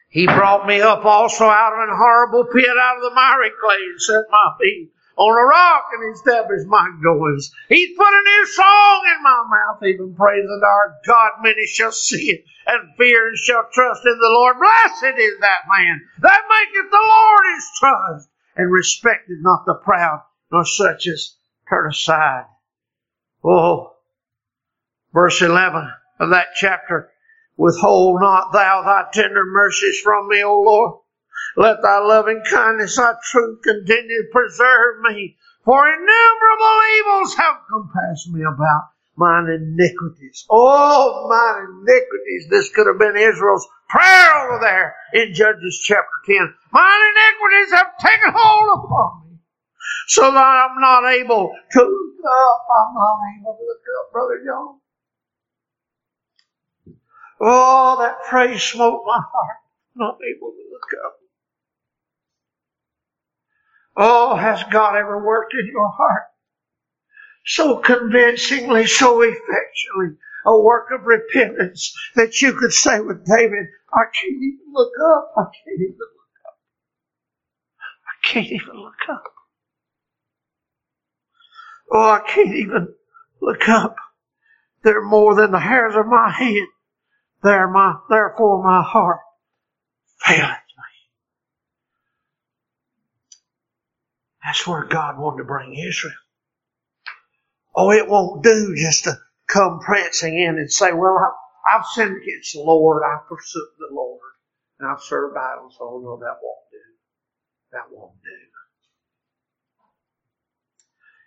He 0.09 0.27
brought 0.27 0.67
me 0.67 0.79
up 0.81 1.05
also 1.05 1.45
out 1.45 1.73
of 1.73 1.89
an 1.89 1.95
horrible 1.97 2.45
pit, 2.53 2.67
out 2.69 2.97
of 2.97 3.03
the 3.03 3.15
miry 3.15 3.49
clay, 3.59 3.77
and 3.89 4.01
set 4.01 4.25
my 4.29 4.53
feet 4.61 4.91
on 5.15 5.37
a 5.37 5.45
rock 5.45 5.85
and 5.93 6.13
established 6.13 6.67
my 6.67 6.89
goings. 7.03 7.51
He's 7.69 7.95
put 7.97 8.07
a 8.07 8.23
new 8.23 8.45
song 8.47 9.01
in 9.15 9.23
my 9.23 9.43
mouth, 9.49 9.83
even 9.83 10.15
praising 10.15 10.61
our 10.63 10.95
God. 11.05 11.31
Many 11.41 11.65
shall 11.67 11.91
see 11.91 12.31
it 12.31 12.45
and 12.65 12.95
fear 12.97 13.27
and 13.27 13.37
shall 13.37 13.67
trust 13.71 14.01
in 14.05 14.17
the 14.19 14.29
Lord. 14.29 14.57
Blessed 14.59 15.17
is 15.19 15.39
that 15.39 15.69
man 15.69 16.01
that 16.19 16.41
maketh 16.49 16.91
the 16.91 16.97
Lord 16.97 17.41
his 17.55 17.69
trust 17.79 18.29
and 18.55 18.71
respected 18.71 19.37
not 19.41 19.65
the 19.65 19.75
proud, 19.75 20.23
nor 20.51 20.65
such 20.65 21.07
as 21.07 21.35
turn 21.69 21.89
aside. 21.89 22.45
Oh, 23.43 23.93
verse 25.13 25.41
11 25.41 25.91
of 26.19 26.29
that 26.31 26.47
chapter. 26.55 27.09
Withhold 27.55 28.19
not 28.19 28.51
thou 28.51 28.81
thy 28.81 29.11
tender 29.13 29.45
mercies 29.45 29.99
from 30.01 30.27
me, 30.27 30.43
O 30.43 30.59
Lord. 30.61 31.02
Let 31.55 31.81
thy 31.83 31.99
loving 31.99 32.41
kindness, 32.49 32.97
thy 32.97 33.13
truth 33.31 33.61
continue 33.63 34.23
to 34.23 34.29
preserve 34.31 35.01
me. 35.01 35.37
For 35.65 35.87
innumerable 35.87 36.79
evils 36.99 37.35
have 37.35 37.55
compassed 37.69 38.29
me 38.31 38.43
about 38.43 38.89
mine 39.15 39.47
iniquities. 39.49 40.45
Oh, 40.49 41.27
mine 41.29 41.81
iniquities. 41.81 42.47
This 42.49 42.69
could 42.73 42.87
have 42.87 42.99
been 42.99 43.15
Israel's 43.15 43.67
prayer 43.87 44.35
over 44.47 44.59
there 44.61 44.95
in 45.13 45.33
Judges 45.33 45.81
chapter 45.85 46.17
10. 46.25 46.53
Mine 46.71 46.99
iniquities 47.15 47.73
have 47.73 47.97
taken 48.01 48.33
hold 48.35 48.83
upon 48.83 49.29
me 49.29 49.37
so 50.07 50.31
that 50.31 50.37
I'm 50.37 50.81
not 50.81 51.05
able 51.13 51.53
to 51.71 51.79
look 51.79 52.25
up. 52.25 52.67
I'm 52.79 52.93
not 52.95 53.19
able 53.39 53.57
to 53.57 53.63
look 53.63 53.85
up, 54.01 54.11
Brother 54.11 54.41
John. 54.45 54.79
Oh, 57.41 57.97
that 57.99 58.23
praise 58.29 58.63
smote 58.63 59.03
my 59.05 59.19
heart. 59.19 59.57
Not 59.95 60.17
able 60.35 60.51
to 60.51 60.63
look 60.71 61.05
up. 61.05 61.22
Oh, 63.97 64.35
has 64.35 64.63
God 64.71 64.95
ever 64.97 65.23
worked 65.23 65.53
in 65.53 65.67
your 65.71 65.89
heart? 65.89 66.23
so 67.45 67.77
convincingly, 67.77 68.87
so 68.87 69.21
effectually, 69.21 70.17
a 70.45 70.59
work 70.59 70.89
of 70.91 71.05
repentance 71.05 71.93
that 72.15 72.41
you 72.41 72.53
could 72.53 72.73
say 72.73 72.99
with 72.99 73.25
David, 73.25 73.67
I 73.93 74.03
can't 74.13 74.35
even 74.43 74.73
look 74.73 74.91
up. 75.05 75.33
I 75.37 75.43
can't 75.65 75.81
even 75.81 75.97
look 75.99 76.35
up. 76.47 76.55
I 78.07 78.27
can't 78.27 78.51
even 78.51 78.75
look 78.75 79.09
up. 79.09 79.23
Oh, 81.91 82.11
I 82.11 82.21
can't 82.27 82.55
even 82.55 82.95
look 83.41 83.69
up. 83.69 83.95
They're 84.83 85.03
more 85.03 85.35
than 85.35 85.51
the 85.51 85.59
hairs 85.59 85.95
of 85.95 86.07
my 86.07 86.31
head. 86.31 86.67
They're 87.43 87.69
my, 87.69 87.95
therefore 88.09 88.63
my 88.63 88.83
heart 88.83 89.19
faileth 90.19 90.49
me. 90.49 90.83
That's 94.45 94.67
where 94.67 94.85
God 94.85 95.17
wanted 95.17 95.39
to 95.39 95.43
bring 95.45 95.75
Israel. 95.75 96.13
Oh, 97.75 97.91
it 97.91 98.07
won't 98.07 98.43
do 98.43 98.75
just 98.75 99.05
to 99.05 99.17
come 99.47 99.79
prancing 99.79 100.37
in 100.37 100.57
and 100.57 100.71
say, 100.71 100.91
well, 100.93 101.17
I, 101.67 101.73
have 101.77 101.85
sinned 101.93 102.17
against 102.21 102.53
the 102.53 102.61
Lord. 102.61 103.03
I've 103.03 103.27
forsook 103.27 103.69
the 103.79 103.95
Lord. 103.95 104.19
And 104.79 104.89
I've 104.89 105.01
served 105.01 105.37
idols. 105.37 105.77
Oh, 105.79 106.01
no, 106.03 106.17
that 106.17 106.37
won't 106.41 106.71
do. 106.71 106.77
That 107.71 107.91
won't 107.91 108.21
do. 108.23 108.29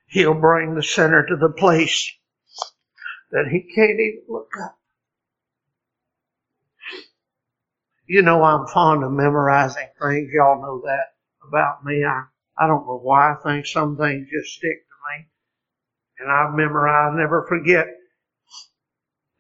He'll 0.08 0.34
bring 0.34 0.74
the 0.74 0.82
sinner 0.82 1.26
to 1.26 1.36
the 1.36 1.48
place 1.50 2.12
that 3.32 3.46
he 3.50 3.60
can't 3.74 3.98
even 3.98 4.22
look 4.28 4.52
up. 4.62 4.78
You 8.06 8.22
know, 8.22 8.42
I'm 8.44 8.66
fond 8.68 9.02
of 9.02 9.12
memorizing 9.12 9.88
things. 10.00 10.30
Y'all 10.32 10.62
know 10.62 10.82
that 10.84 11.14
about 11.48 11.84
me. 11.84 12.04
I, 12.04 12.24
I 12.58 12.66
don't 12.66 12.86
know 12.86 12.98
why 13.02 13.32
I 13.32 13.34
think 13.42 13.66
some 13.66 13.96
things 13.96 14.28
just 14.30 14.56
stick 14.56 14.86
to 14.88 14.96
me. 15.18 15.28
and 16.18 16.30
I've 16.30 16.54
memorized, 16.54 17.16
never 17.16 17.44
forget, 17.46 17.86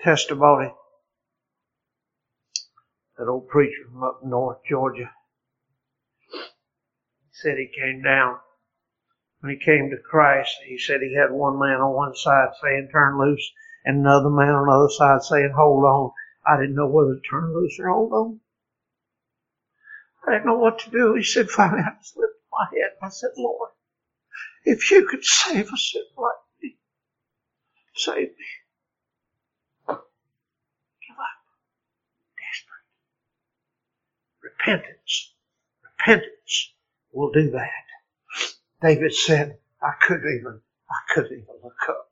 testimony. 0.00 0.72
That 3.16 3.28
old 3.28 3.48
preacher 3.48 3.88
from 3.90 4.04
up 4.04 4.20
north 4.24 4.58
Georgia. 4.68 5.10
He 6.30 7.32
said 7.32 7.56
he 7.56 7.68
came 7.74 8.02
down. 8.02 8.36
When 9.40 9.52
he 9.52 9.64
came 9.64 9.90
to 9.90 9.96
Christ, 9.96 10.56
he 10.66 10.78
said 10.78 11.00
he 11.00 11.14
had 11.14 11.30
one 11.30 11.58
man 11.58 11.80
on 11.80 11.94
one 11.94 12.14
side 12.14 12.48
saying 12.62 12.88
turn 12.92 13.18
loose 13.18 13.52
and 13.84 14.00
another 14.00 14.30
man 14.30 14.54
on 14.54 14.66
the 14.66 14.72
other 14.72 14.90
side 14.90 15.22
saying 15.22 15.52
hold 15.56 15.84
on. 15.84 16.10
I 16.46 16.60
didn't 16.60 16.76
know 16.76 16.88
whether 16.88 17.14
to 17.14 17.20
turn 17.20 17.54
loose 17.54 17.78
or 17.80 17.88
hold 17.88 18.12
on. 18.12 18.40
I 20.26 20.32
didn't 20.32 20.46
know 20.46 20.58
what 20.58 20.78
to 20.80 20.90
do. 20.90 21.14
He 21.14 21.22
said, 21.22 21.48
finally 21.48 21.82
I 21.82 21.96
just 21.98 22.16
lifted 22.16 22.35
my 22.58 22.66
head. 22.78 22.92
I 23.02 23.10
said, 23.10 23.30
Lord, 23.38 23.70
if 24.64 24.90
you 24.90 25.06
could 25.08 25.24
save 25.24 25.66
a 25.72 25.76
sinner 25.76 26.04
like 26.18 26.34
me, 26.62 26.76
Save 27.96 28.16
me. 28.16 28.46
Give 31.08 31.16
up. 31.18 31.40
Desperate. 32.38 32.86
Repentance. 34.42 35.34
Repentance 35.84 36.74
will 37.12 37.32
do 37.32 37.50
that. 37.52 37.70
David 38.82 39.14
said, 39.14 39.58
I 39.82 39.92
couldn't 40.06 40.38
even, 40.40 40.60
I 40.90 41.14
couldn't 41.14 41.32
even 41.32 41.56
look 41.64 41.78
up. 41.88 42.10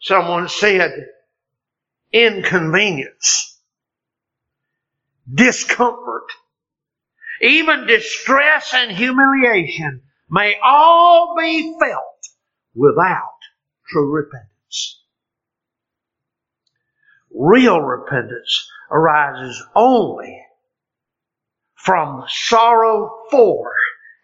Someone 0.00 0.48
said, 0.48 1.06
inconvenience, 2.12 3.60
discomfort, 5.32 6.24
even 7.40 7.86
distress 7.86 8.72
and 8.74 8.90
humiliation 8.92 10.02
may 10.30 10.56
all 10.62 11.34
be 11.38 11.76
felt 11.80 12.28
without 12.74 13.38
true 13.88 14.10
repentance. 14.10 15.02
Real 17.34 17.80
repentance 17.80 18.68
arises 18.90 19.62
only 19.74 20.42
from 21.74 22.24
sorrow 22.28 23.10
for 23.30 23.72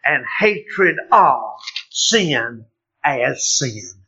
and 0.04 0.24
hatred 0.38 0.96
of 1.10 1.40
sin 1.90 2.66
as 3.04 3.48
sin. 3.48 4.04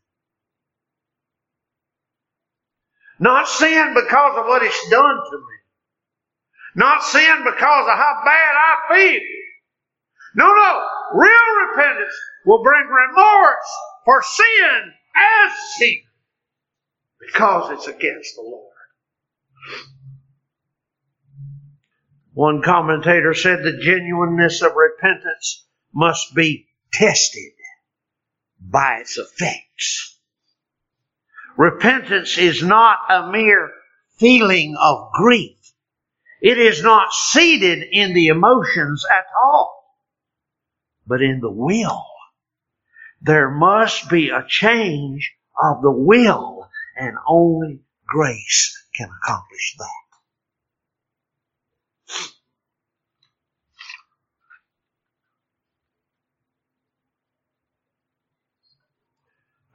Not 3.18 3.48
sin 3.48 3.94
because 3.94 4.38
of 4.38 4.46
what 4.46 4.62
it's 4.62 4.90
done 4.90 5.16
to 5.30 5.38
me. 5.38 5.55
Not 6.76 7.02
sin 7.02 7.42
because 7.42 7.88
of 7.88 7.96
how 7.96 8.20
bad 8.22 8.54
I 8.54 8.94
feel. 8.94 9.20
No, 10.36 10.44
no. 10.44 10.86
Real 11.14 11.68
repentance 11.70 12.12
will 12.44 12.62
bring 12.62 12.86
remorse 12.86 13.78
for 14.04 14.22
sin 14.22 14.92
as 15.16 15.52
sin 15.78 16.02
because 17.18 17.72
it's 17.72 17.86
against 17.86 18.36
the 18.36 18.42
Lord. 18.42 18.74
One 22.34 22.60
commentator 22.60 23.32
said 23.32 23.62
the 23.62 23.78
genuineness 23.78 24.60
of 24.60 24.72
repentance 24.76 25.64
must 25.94 26.34
be 26.34 26.66
tested 26.92 27.52
by 28.60 28.98
its 29.00 29.16
effects. 29.16 30.20
Repentance 31.56 32.36
is 32.36 32.62
not 32.62 32.98
a 33.08 33.32
mere 33.32 33.70
feeling 34.18 34.76
of 34.78 35.12
grief. 35.14 35.56
It 36.46 36.58
is 36.58 36.80
not 36.80 37.12
seated 37.12 37.88
in 37.90 38.14
the 38.14 38.28
emotions 38.28 39.04
at 39.10 39.26
all, 39.42 39.98
but 41.04 41.20
in 41.20 41.40
the 41.40 41.50
will. 41.50 42.06
There 43.20 43.50
must 43.50 44.08
be 44.08 44.30
a 44.30 44.46
change 44.46 45.34
of 45.60 45.82
the 45.82 45.90
will, 45.90 46.70
and 46.96 47.16
only 47.26 47.80
grace 48.06 48.80
can 48.94 49.08
accomplish 49.10 49.74
that. 49.78 49.90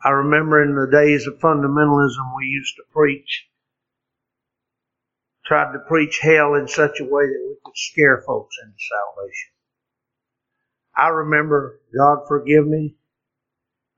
I 0.06 0.12
remember 0.12 0.64
in 0.64 0.76
the 0.76 0.90
days 0.90 1.28
of 1.28 1.38
fundamentalism 1.40 2.38
we 2.38 2.46
used 2.46 2.78
to 2.78 2.84
preach, 2.94 3.51
tried 5.52 5.74
to 5.74 5.80
preach 5.80 6.18
hell 6.20 6.54
in 6.54 6.66
such 6.66 7.02
a 7.02 7.04
way 7.04 7.26
that 7.26 7.46
we 7.46 7.58
could 7.66 7.76
scare 7.76 8.24
folks 8.26 8.56
into 8.64 8.78
salvation. 8.80 9.52
I 10.96 11.10
remember, 11.10 11.82
God 11.94 12.20
forgive 12.26 12.66
me, 12.66 12.96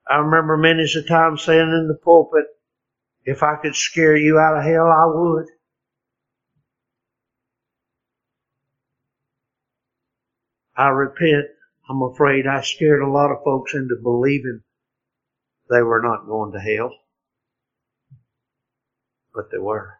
I 0.09 0.15
remember 0.15 0.57
many 0.57 0.81
a 0.81 1.01
time 1.07 1.37
saying 1.37 1.69
in 1.69 1.87
the 1.87 1.99
pulpit, 2.03 2.45
if 3.23 3.43
I 3.43 3.57
could 3.61 3.75
scare 3.75 4.17
you 4.17 4.39
out 4.39 4.57
of 4.57 4.63
hell, 4.63 4.87
I 4.87 5.05
would. 5.05 5.45
I 10.75 10.87
repent. 10.87 11.45
I'm 11.87 12.01
afraid 12.01 12.47
I 12.47 12.61
scared 12.61 13.03
a 13.03 13.11
lot 13.11 13.29
of 13.29 13.43
folks 13.43 13.75
into 13.75 13.95
believing 14.01 14.61
they 15.69 15.83
were 15.83 16.01
not 16.01 16.25
going 16.25 16.51
to 16.53 16.59
hell. 16.59 16.95
But 19.35 19.51
they 19.51 19.59
were. 19.59 19.99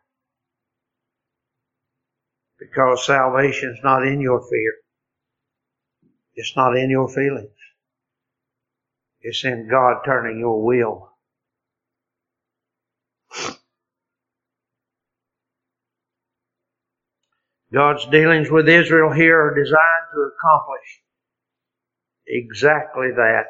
Because 2.70 3.06
salvation 3.06 3.72
is 3.72 3.84
not 3.84 4.08
in 4.08 4.22
your 4.22 4.42
fear. 4.42 4.74
It's 6.36 6.56
not 6.56 6.78
in 6.78 6.90
your 6.90 7.10
feelings. 7.10 7.50
It's 9.22 9.44
in 9.44 9.68
God 9.70 10.02
turning 10.06 10.40
your 10.40 10.64
will. 10.64 11.10
God's 17.74 18.06
dealings 18.08 18.52
with 18.52 18.70
Israel 18.70 19.12
here 19.12 19.42
are 19.42 19.56
designed 19.56 20.08
to 20.14 20.30
accomplish 20.38 21.02
exactly 22.28 23.10
that. 23.16 23.46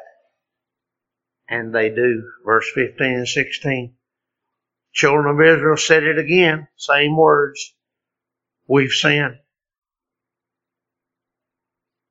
And 1.48 1.74
they 1.74 1.90
do. 1.90 2.22
Verse 2.44 2.70
15 2.74 3.06
and 3.06 3.28
16. 3.28 3.94
Children 4.92 5.34
of 5.34 5.40
Israel 5.40 5.76
said 5.76 6.04
it 6.04 6.18
again, 6.18 6.68
same 6.76 7.16
words. 7.16 7.74
We've 8.66 8.90
sinned. 8.90 9.38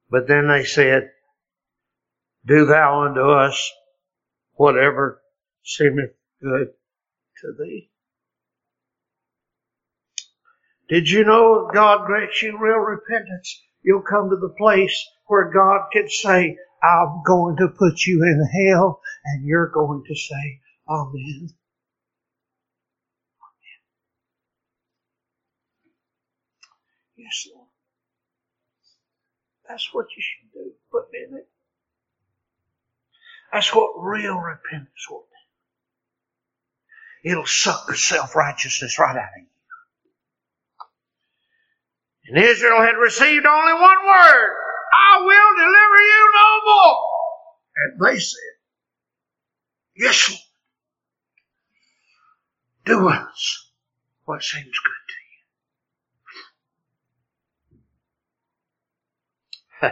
But 0.09 0.27
then 0.27 0.47
they 0.47 0.63
said, 0.63 1.11
Do 2.45 2.65
thou 2.65 3.03
unto 3.05 3.21
us 3.21 3.71
whatever 4.55 5.21
seemeth 5.63 6.11
good 6.41 6.67
to 7.41 7.53
thee. 7.57 7.89
Did 10.89 11.09
you 11.09 11.23
know 11.23 11.67
if 11.67 11.73
God 11.73 12.05
grants 12.05 12.41
you 12.41 12.57
real 12.59 12.77
repentance, 12.77 13.61
you'll 13.81 14.01
come 14.01 14.29
to 14.29 14.35
the 14.35 14.53
place 14.57 15.09
where 15.27 15.51
God 15.51 15.87
can 15.91 16.09
say, 16.09 16.57
I'm 16.83 17.23
going 17.25 17.55
to 17.57 17.69
put 17.69 18.05
you 18.05 18.21
in 18.23 18.67
hell, 18.67 19.01
and 19.25 19.45
you're 19.45 19.69
going 19.69 20.03
to 20.05 20.15
say, 20.15 20.59
Amen. 20.89 21.49
Yes, 27.23 27.47
Lord. 27.55 27.67
That's 29.69 29.93
what 29.93 30.07
you 30.17 30.23
should 30.23 30.53
do. 30.53 30.71
Put 30.91 31.11
me 31.11 31.19
in 31.29 31.37
it. 31.37 31.47
That's 33.53 33.73
what 33.75 33.93
real 33.97 34.37
repentance 34.37 35.09
will 35.09 35.25
do. 37.23 37.31
It'll 37.31 37.45
suck 37.45 37.87
the 37.87 37.95
self-righteousness 37.95 38.99
right 38.99 39.15
out 39.17 39.29
of 39.37 39.41
you. 39.41 39.47
And 42.35 42.43
Israel 42.43 42.81
had 42.81 42.97
received 42.97 43.45
only 43.45 43.73
one 43.73 44.05
word. 44.05 44.55
I 44.93 45.21
will 45.21 45.55
deliver 45.57 46.03
you 46.03 46.31
no 46.35 46.61
more. 46.65 47.09
And 47.77 48.01
they 48.01 48.19
said, 48.19 48.39
Yes, 49.95 50.29
Lord. 50.29 50.41
Do 52.85 53.09
us 53.09 53.71
what 54.25 54.43
seems 54.43 54.65
good 54.65 55.03
to 55.09 55.15
you. 55.21 55.22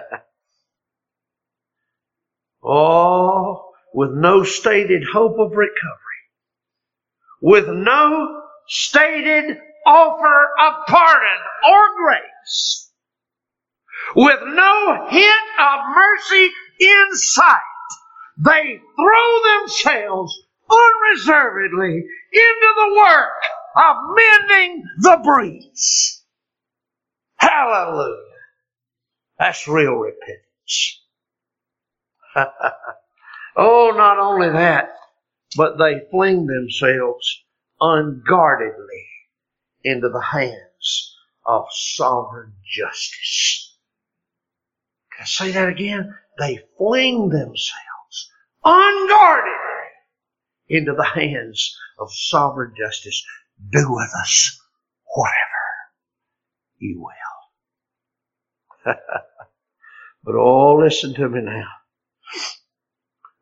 oh, 2.63 3.71
with 3.93 4.11
no 4.11 4.43
stated 4.43 5.03
hope 5.11 5.37
of 5.39 5.51
recovery, 5.51 6.21
with 7.41 7.67
no 7.67 8.41
stated 8.67 9.57
offer 9.85 10.49
of 10.59 10.73
pardon 10.87 11.39
or 11.69 11.95
grace, 11.97 12.91
with 14.15 14.39
no 14.43 15.07
hint 15.09 15.59
of 15.59 15.79
mercy 15.95 16.49
in 16.79 17.07
sight, 17.13 17.57
they 18.37 18.79
throw 18.95 19.59
themselves 19.59 20.41
unreservedly 20.69 22.05
into 22.33 22.73
the 22.75 22.95
work 22.97 23.43
of 23.75 23.95
mending 24.15 24.83
the 24.99 25.19
breach. 25.23 26.17
Hallelujah. 27.37 28.30
That's 29.41 29.67
real 29.67 29.95
repentance. 29.95 31.01
oh, 33.57 33.91
not 33.97 34.19
only 34.19 34.49
that, 34.51 34.89
but 35.57 35.79
they 35.79 36.03
fling 36.11 36.45
themselves 36.45 37.43
unguardedly 37.79 39.07
into 39.83 40.09
the 40.09 40.21
hands 40.21 41.15
of 41.43 41.65
sovereign 41.71 42.53
justice. 42.71 43.75
Can 45.17 45.23
I 45.23 45.25
say 45.25 45.51
that 45.53 45.69
again? 45.69 46.15
They 46.37 46.59
fling 46.77 47.29
themselves 47.29 48.31
unguardedly 48.63 49.55
into 50.69 50.93
the 50.93 51.09
hands 51.15 51.75
of 51.97 52.13
sovereign 52.13 52.75
justice. 52.77 53.25
Do 53.71 53.91
with 53.91 54.11
us 54.21 54.61
whatever 55.15 55.33
you 56.77 57.01
will. 57.01 57.30
but 60.23 60.35
oh, 60.35 60.75
listen 60.83 61.13
to 61.15 61.29
me 61.29 61.41
now. 61.41 61.67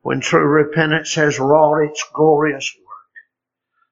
When 0.02 0.22
true 0.22 0.46
repentance 0.46 1.16
has 1.16 1.40
wrought 1.40 1.84
its 1.90 2.04
glorious 2.14 2.74
work, 2.78 2.88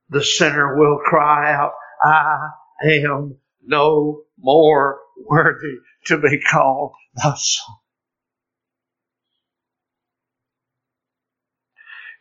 the 0.09 0.23
sinner 0.23 0.77
will 0.77 0.99
cry 0.99 1.53
out, 1.53 1.73
I 2.03 2.49
am 2.83 3.37
no 3.65 4.23
more 4.37 4.99
worthy 5.25 5.77
to 6.05 6.17
be 6.17 6.39
called 6.39 6.93
the 7.15 7.35
Son. 7.35 7.75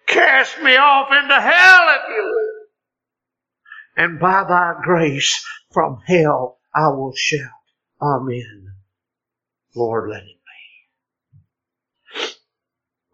Cast 0.07 0.63
me 0.63 0.77
off 0.77 1.09
into 1.11 1.41
hell 1.41 1.97
if 1.97 2.09
you 2.09 2.23
will. 2.23 4.05
And 4.05 4.21
by 4.21 4.45
thy 4.45 4.75
grace 4.83 5.45
from 5.73 6.01
hell 6.07 6.59
I 6.75 6.89
will 6.89 7.15
shout, 7.17 7.51
Amen. 8.01 8.76
Lord, 9.77 10.11
let 10.11 10.23
it 10.23 10.29
be. 10.29 12.27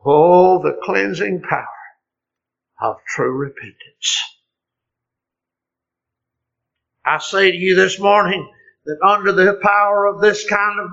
Oh, 0.05 0.63
the 0.63 0.79
cleansing 0.83 1.43
power 1.43 1.67
of 2.81 2.97
true 3.09 3.33
repentance. 3.33 4.21
I 7.05 7.19
say 7.19 7.51
to 7.51 7.57
you 7.57 7.75
this 7.75 7.99
morning 7.99 8.49
that 8.85 8.99
under 9.05 9.33
the 9.33 9.59
power 9.63 10.07
of 10.07 10.21
this 10.21 10.49
kind 10.49 10.81
of 10.81 10.89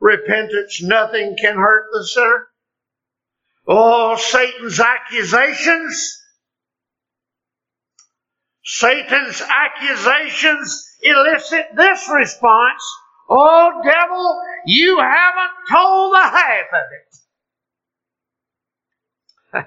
repentance, 0.00 0.82
nothing 0.82 1.36
can 1.40 1.56
hurt 1.56 1.86
the 1.92 2.06
sinner. 2.06 2.48
Oh, 3.66 4.16
Satan's 4.16 4.80
accusations. 4.80 6.20
Satan's 8.64 9.42
accusations 9.42 10.88
elicit 11.02 11.66
this 11.76 12.08
response. 12.12 12.82
Oh, 13.28 13.80
devil, 13.82 14.40
you 14.66 14.98
haven't 14.98 15.50
told 15.70 16.14
the 16.14 16.22
half 16.22 16.66
of 16.72 16.82
it. 19.62 19.64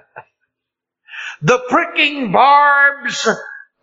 the 1.42 1.58
pricking 1.68 2.30
barbs 2.30 3.26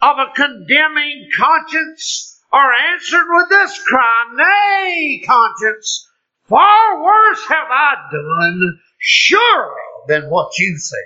of 0.01 0.17
a 0.17 0.31
condemning 0.35 1.29
conscience 1.35 2.41
are 2.51 2.73
answered 2.73 3.25
with 3.27 3.49
this 3.49 3.83
cry, 3.83 4.25
Nay, 4.33 5.21
conscience, 5.25 6.09
far 6.47 7.03
worse 7.03 7.45
have 7.49 7.67
I 7.69 7.95
done, 8.11 8.79
surely, 8.97 9.81
than 10.07 10.29
what 10.29 10.57
you 10.57 10.77
said. 10.77 10.99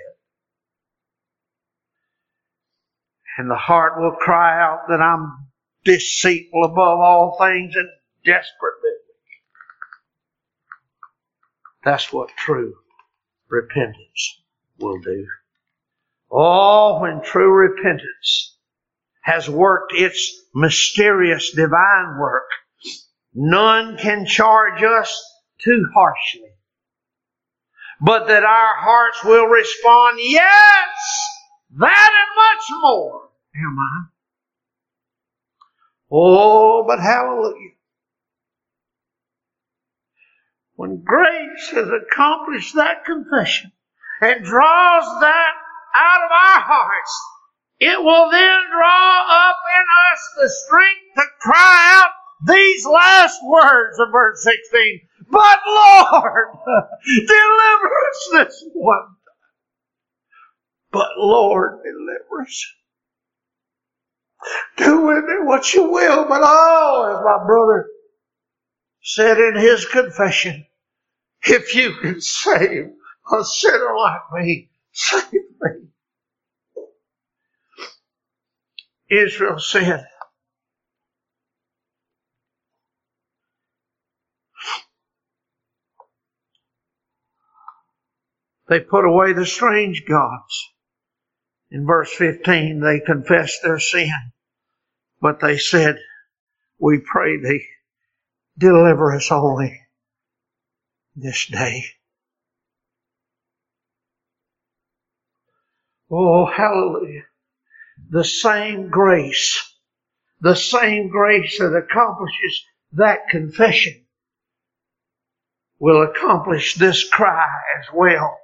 And 3.38 3.50
the 3.50 3.56
heart 3.56 3.98
will 3.98 4.12
cry 4.12 4.62
out 4.62 4.86
that 4.88 5.00
I'm 5.00 5.48
deceitful 5.84 6.64
above 6.64 7.00
all 7.00 7.36
things 7.40 7.74
and 7.74 7.88
desperately. 8.24 8.90
That's 11.84 12.12
what 12.12 12.28
true 12.36 12.74
repentance 13.48 14.42
will 14.78 15.00
do. 15.00 15.26
Oh, 16.30 17.00
when 17.00 17.22
true 17.22 17.52
repentance 17.52 18.56
has 19.22 19.48
worked 19.48 19.92
its 19.94 20.42
mysterious 20.54 21.50
divine 21.52 22.18
work, 22.18 22.48
none 23.34 23.96
can 23.96 24.26
charge 24.26 24.82
us 24.82 25.10
too 25.58 25.86
harshly. 25.94 26.50
But 28.00 28.28
that 28.28 28.44
our 28.44 28.74
hearts 28.76 29.24
will 29.24 29.46
respond, 29.46 30.18
yes, 30.20 30.88
that 31.78 32.10
and 32.12 32.36
much 32.36 32.82
more 32.82 33.28
am 33.56 33.78
I. 33.78 34.04
Oh, 36.10 36.84
but 36.86 36.98
hallelujah. 36.98 37.70
When 40.80 41.02
grace 41.04 41.68
has 41.72 41.90
accomplished 41.90 42.74
that 42.76 43.04
confession 43.04 43.70
and 44.22 44.42
draws 44.42 45.20
that 45.20 45.52
out 45.94 46.24
of 46.24 46.30
our 46.30 46.60
hearts, 46.62 47.20
it 47.80 48.02
will 48.02 48.30
then 48.30 48.60
draw 48.72 49.48
up 49.50 49.56
in 49.76 49.84
us 50.10 50.22
the 50.38 50.48
strength 50.48 51.16
to 51.16 51.22
cry 51.42 52.00
out 52.00 52.12
these 52.46 52.86
last 52.86 53.44
words 53.44 54.00
of 54.00 54.08
verse 54.10 54.42
16. 54.42 55.00
But 55.30 55.58
Lord, 55.66 56.48
deliver 57.04 57.90
us 58.08 58.28
this 58.32 58.64
one 58.72 58.96
time. 59.00 59.16
But 60.92 61.08
Lord, 61.18 61.80
deliver 61.84 62.40
us. 62.40 62.66
Do 64.78 65.00
with 65.02 65.24
me 65.26 65.34
what 65.42 65.74
you 65.74 65.90
will, 65.90 66.24
but 66.24 66.40
oh, 66.42 67.14
as 67.14 67.22
my 67.22 67.46
brother 67.46 67.86
said 69.02 69.38
in 69.38 69.56
his 69.56 69.84
confession, 69.84 70.64
if 71.42 71.74
you 71.74 71.94
can 72.00 72.20
save 72.20 72.90
a 73.32 73.44
sinner 73.44 73.96
like 73.96 74.20
me, 74.34 74.70
save 74.92 75.32
me. 75.32 75.88
Israel 79.10 79.58
said, 79.58 80.06
They 88.68 88.80
put 88.80 89.04
away 89.04 89.32
the 89.32 89.46
strange 89.46 90.04
gods. 90.08 90.68
In 91.72 91.86
verse 91.86 92.12
15, 92.12 92.80
they 92.80 93.00
confessed 93.00 93.60
their 93.64 93.80
sin, 93.80 94.12
but 95.20 95.40
they 95.40 95.58
said, 95.58 95.96
We 96.78 97.00
pray 97.00 97.36
thee, 97.36 97.66
deliver 98.58 99.14
us 99.14 99.32
only 99.32 99.79
this 101.16 101.46
day. 101.46 101.84
Oh, 106.10 106.46
hallelujah. 106.46 107.22
The 108.10 108.24
same 108.24 108.88
grace, 108.88 109.74
the 110.40 110.56
same 110.56 111.08
grace 111.08 111.58
that 111.58 111.76
accomplishes 111.76 112.64
that 112.92 113.28
confession 113.30 114.06
will 115.78 116.02
accomplish 116.02 116.74
this 116.74 117.08
cry 117.08 117.46
as 117.78 117.86
well. 117.94 118.38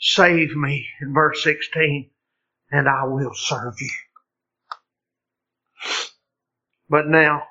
Save 0.00 0.56
me 0.56 0.86
in 1.00 1.12
verse 1.12 1.42
16 1.44 2.10
and 2.70 2.88
I 2.88 3.04
will 3.04 3.34
serve 3.34 3.74
you. 3.78 3.90
But 6.88 7.06
now, 7.06 7.44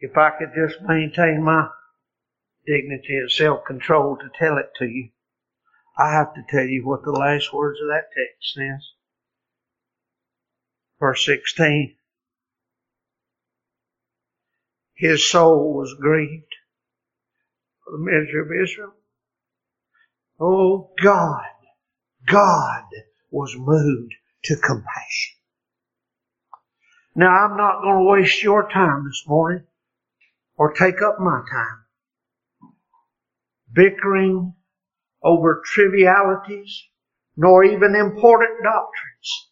if 0.00 0.16
I 0.16 0.30
could 0.30 0.52
just 0.54 0.80
maintain 0.82 1.42
my 1.42 1.68
dignity 2.66 3.16
and 3.16 3.30
self-control 3.30 4.16
to 4.16 4.30
tell 4.38 4.56
it 4.58 4.70
to 4.78 4.86
you, 4.86 5.10
I 5.98 6.12
have 6.12 6.34
to 6.34 6.42
tell 6.48 6.64
you 6.64 6.86
what 6.86 7.02
the 7.04 7.12
last 7.12 7.52
words 7.52 7.78
of 7.80 7.88
that 7.88 8.08
text 8.16 8.54
says. 8.54 8.88
Verse 10.98 11.24
16. 11.26 11.96
His 14.94 15.28
soul 15.28 15.74
was 15.74 15.94
grieved 16.00 16.54
for 17.84 17.92
the 17.92 18.04
misery 18.04 18.40
of 18.40 18.64
Israel. 18.64 18.94
Oh 20.38 20.90
God, 21.02 21.44
God 22.26 22.84
was 23.30 23.54
moved 23.56 24.14
to 24.44 24.56
compassion. 24.56 25.36
Now 27.14 27.28
I'm 27.28 27.56
not 27.56 27.82
going 27.82 27.98
to 27.98 28.10
waste 28.10 28.42
your 28.42 28.68
time 28.70 29.04
this 29.04 29.24
morning 29.26 29.64
or 30.60 30.74
take 30.74 31.00
up 31.00 31.18
my 31.18 31.40
time 31.50 31.84
bickering 33.72 34.52
over 35.22 35.62
trivialities 35.64 36.82
nor 37.34 37.64
even 37.64 37.94
important 37.94 38.62
doctrines. 38.62 39.48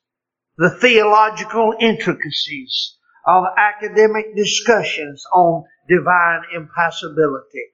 The 0.59 0.69
theological 0.69 1.73
intricacies 1.81 2.99
of 3.27 3.45
academic 3.57 4.37
discussions 4.37 5.25
on 5.33 5.65
divine 5.89 6.43
impassibility. 6.55 7.73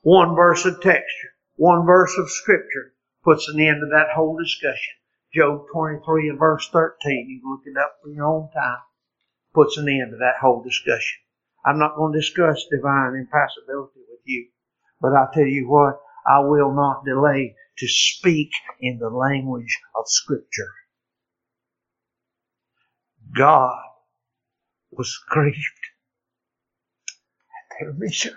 One 0.00 0.34
verse 0.34 0.64
of 0.64 0.80
texture, 0.80 1.34
one 1.56 1.84
verse 1.84 2.16
of 2.16 2.30
scripture 2.30 2.94
puts 3.22 3.46
an 3.48 3.60
end 3.60 3.82
to 3.82 3.88
that 3.90 4.14
whole 4.14 4.38
discussion. 4.38 4.94
Job 5.34 5.66
23 5.70 6.30
and 6.30 6.38
verse 6.38 6.66
13, 6.72 7.26
you 7.28 7.40
can 7.42 7.50
look 7.50 7.66
it 7.66 7.78
up 7.78 7.98
for 8.02 8.08
your 8.08 8.24
own 8.24 8.48
time, 8.52 8.78
puts 9.52 9.76
an 9.76 9.86
end 9.90 10.12
to 10.12 10.16
that 10.16 10.40
whole 10.40 10.62
discussion. 10.62 11.21
I'm 11.64 11.78
not 11.78 11.96
going 11.96 12.12
to 12.12 12.18
discuss 12.18 12.66
divine 12.70 13.14
impassibility 13.14 14.00
with 14.08 14.20
you, 14.24 14.48
but 15.00 15.12
I 15.12 15.26
tell 15.32 15.46
you 15.46 15.68
what, 15.68 16.00
I 16.26 16.40
will 16.40 16.72
not 16.72 17.04
delay 17.04 17.54
to 17.78 17.88
speak 17.88 18.50
in 18.80 18.98
the 18.98 19.10
language 19.10 19.78
of 19.96 20.04
Scripture. 20.06 20.72
God 23.36 23.78
was 24.90 25.18
grieved 25.28 25.56
at 27.70 27.76
their 27.80 27.92
misery. 27.94 28.34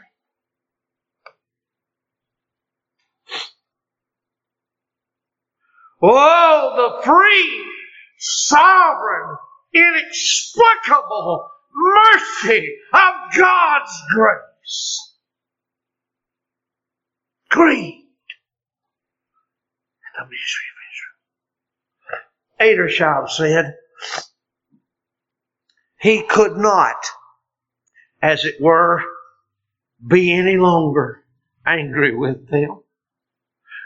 Oh, 6.01 6.99
the 7.01 7.05
free, 7.05 7.65
sovereign, 8.19 9.37
inexplicable 9.73 11.49
mercy 11.75 12.75
of 12.93 13.13
God's 13.37 14.01
grace. 14.13 15.13
Grieved 17.49 18.05
at 20.05 20.19
the 20.19 20.25
misery 20.25 20.67
of 22.59 22.67
Israel. 22.67 23.27
Said, 23.27 23.75
he 25.99 26.21
could 26.23 26.57
not, 26.57 27.03
as 28.21 28.45
it 28.45 28.61
were, 28.61 29.01
be 30.05 30.33
any 30.33 30.57
longer 30.57 31.23
angry 31.65 32.15
with 32.15 32.49
them, 32.49 32.81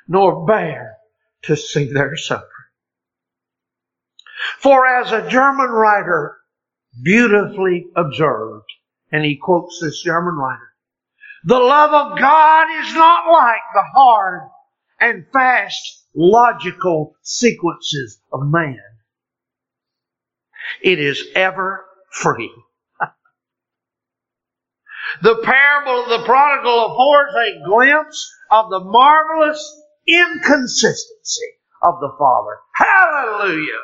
nor 0.08 0.46
bear 0.46 0.98
to 1.44 1.56
see 1.56 1.92
their 1.92 2.18
suffering. 2.18 2.50
For 4.58 4.86
as 4.86 5.12
a 5.12 5.30
German 5.30 5.70
writer 5.70 6.39
beautifully 7.02 7.88
observed, 7.96 8.66
and 9.12 9.24
he 9.24 9.38
quotes 9.38 9.80
this 9.82 10.02
German 10.04 10.36
writer, 10.36 10.70
the 11.44 11.60
love 11.60 11.94
of 11.94 12.20
God 12.20 12.68
is 12.82 12.94
not 12.94 13.32
like 13.32 13.62
the 13.74 13.84
hard 13.94 14.50
and 15.00 15.26
fast 15.32 16.06
logical 16.14 17.16
sequences 17.22 18.22
of 18.32 18.42
man. 18.44 18.80
It 20.82 21.00
is 21.00 21.24
ever 21.36 21.86
free. 22.12 22.52
The 25.24 25.42
parable 25.44 26.04
of 26.04 26.10
the 26.10 26.26
prodigal 26.26 26.94
affords 26.94 27.34
a 27.34 27.66
glimpse 27.66 28.32
of 28.52 28.70
the 28.70 28.80
marvelous 28.80 29.82
inconsistency 30.08 31.48
of 31.82 32.00
the 32.00 32.12
Father. 32.20 32.58
Hallelujah! 32.76 33.82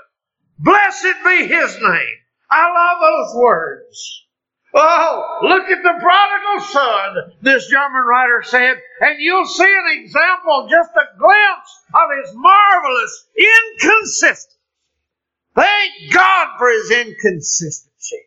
Blessed 0.59 1.15
be 1.25 1.47
His 1.47 1.77
name. 1.81 2.17
I 2.49 2.65
love 2.71 2.97
those 3.01 3.41
words. 3.41 4.25
Oh, 4.77 5.39
look 5.43 5.69
at 5.69 5.83
the 5.83 5.99
prodigal 6.01 6.59
son, 6.67 7.15
this 7.41 7.67
German 7.67 8.03
writer 8.03 8.43
said, 8.43 8.75
and 8.99 9.19
you'll 9.19 9.45
see 9.45 9.63
an 9.63 10.03
example, 10.03 10.67
just 10.69 10.89
a 10.95 11.17
glimpse 11.17 11.83
of 11.93 12.09
his 12.21 12.35
marvelous 12.35 13.27
inconsistency. 13.37 14.57
Thank 15.55 16.13
God 16.13 16.57
for 16.57 16.69
his 16.69 16.91
inconsistency. 16.91 18.23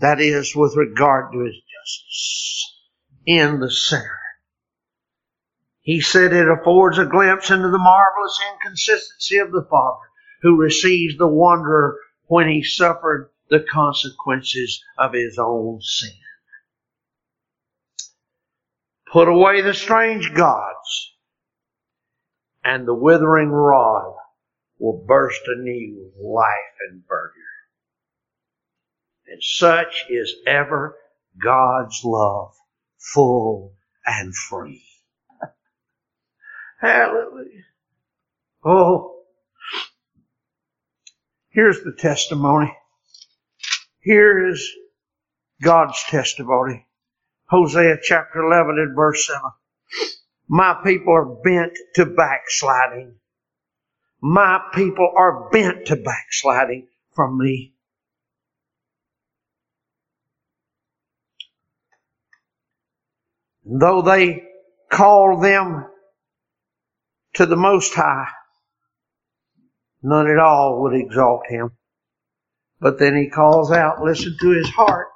That 0.00 0.20
is, 0.20 0.54
with 0.54 0.76
regard 0.76 1.32
to 1.32 1.38
his 1.38 1.54
justice 1.54 2.74
in 3.24 3.60
the 3.60 3.70
sinner. 3.70 4.20
He 5.80 6.02
said 6.02 6.34
it 6.34 6.46
affords 6.46 6.98
a 6.98 7.06
glimpse 7.06 7.50
into 7.50 7.70
the 7.70 7.78
marvelous 7.78 8.38
inconsistency 8.52 9.38
of 9.38 9.50
the 9.50 9.66
Father 9.70 10.04
who 10.42 10.60
receives 10.60 11.16
the 11.16 11.26
wanderer 11.26 11.96
when 12.32 12.48
he 12.48 12.62
suffered 12.62 13.28
the 13.50 13.60
consequences 13.60 14.82
of 14.96 15.12
his 15.12 15.38
own 15.38 15.78
sin. 15.82 16.16
Put 19.12 19.28
away 19.28 19.60
the 19.60 19.74
strange 19.74 20.32
gods, 20.32 21.14
and 22.64 22.88
the 22.88 22.94
withering 22.94 23.50
rod 23.50 24.14
will 24.78 25.04
burst 25.06 25.42
anew 25.46 25.94
with 25.94 26.24
life 26.24 26.76
and 26.88 27.02
verdure. 27.06 27.66
And 29.26 29.42
such 29.42 30.06
is 30.08 30.34
ever 30.46 30.96
God's 31.38 32.00
love, 32.02 32.54
full 32.96 33.74
and 34.06 34.34
free. 34.34 34.82
Hallelujah. 36.80 37.66
Oh, 38.64 39.11
here's 41.52 41.82
the 41.82 41.92
testimony. 41.92 42.76
Here 44.00 44.48
is 44.48 44.68
God's 45.62 46.02
testimony. 46.08 46.86
Hosea 47.46 47.98
chapter 48.02 48.40
11 48.42 48.78
and 48.78 48.96
verse 48.96 49.26
7. 49.26 49.40
My 50.48 50.76
people 50.84 51.12
are 51.14 51.24
bent 51.42 51.72
to 51.94 52.06
backsliding. 52.06 53.14
My 54.20 54.60
people 54.74 55.12
are 55.16 55.50
bent 55.50 55.86
to 55.86 55.96
backsliding 55.96 56.88
from 57.14 57.38
me. 57.38 57.74
Though 63.64 64.02
they 64.02 64.44
call 64.90 65.40
them 65.40 65.86
to 67.34 67.46
the 67.46 67.56
Most 67.56 67.94
High, 67.94 68.28
none 70.02 70.28
at 70.30 70.38
all 70.38 70.82
would 70.82 70.94
exalt 70.94 71.42
him. 71.48 71.70
But 72.80 72.98
then 72.98 73.16
he 73.16 73.28
calls 73.30 73.70
out, 73.70 74.02
listen 74.02 74.36
to 74.40 74.50
his 74.50 74.68
heart. 74.70 75.08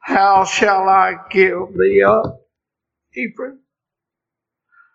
How 0.00 0.44
shall 0.44 0.88
I 0.88 1.14
give 1.30 1.74
thee 1.78 2.02
up, 2.02 2.40
Ephraim? 3.14 3.60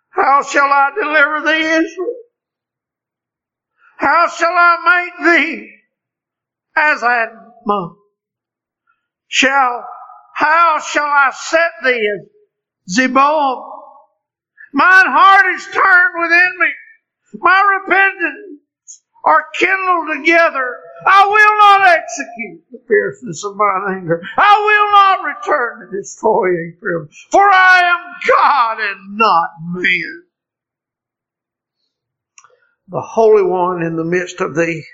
How 0.10 0.44
shall 0.44 0.66
I 0.66 0.92
deliver 1.00 1.42
thee, 1.46 1.64
Israel? 1.64 2.16
How 3.98 4.28
shall 4.28 4.52
I 4.52 5.12
make 5.20 5.38
thee 5.38 5.72
as 6.76 7.02
Admah? 7.02 7.96
Shall, 9.28 9.86
how 10.34 10.80
shall 10.80 11.06
I 11.06 11.32
set 11.34 11.72
thee 11.84 12.12
as 12.14 12.96
Zeboim? 12.98 13.72
Mine 14.74 15.06
heart 15.08 15.56
is 15.56 15.66
turned 15.68 16.16
within 16.22 16.60
me. 16.60 16.68
My 17.40 17.80
repentance 17.80 18.62
are 19.26 19.46
kindled 19.58 20.08
together, 20.18 20.78
I 21.06 21.26
will 21.28 21.58
not 21.58 21.88
execute 21.88 22.64
the 22.72 22.80
fierceness 22.88 23.44
of 23.44 23.56
mine 23.56 23.98
anger. 23.98 24.22
I 24.38 24.62
will 24.66 24.92
not 24.92 25.36
return 25.36 25.90
to 25.90 25.98
destroy 25.98 26.48
Ephraim, 26.70 27.10
for 27.32 27.44
I 27.44 27.82
am 27.84 28.16
God 28.28 28.80
and 28.80 29.18
not 29.18 29.50
man. 29.74 30.24
The 32.88 33.02
Holy 33.02 33.44
One 33.44 33.82
in 33.82 33.96
the 33.96 34.06
midst 34.06 34.42
of 34.42 34.56
thee, 34.56 34.86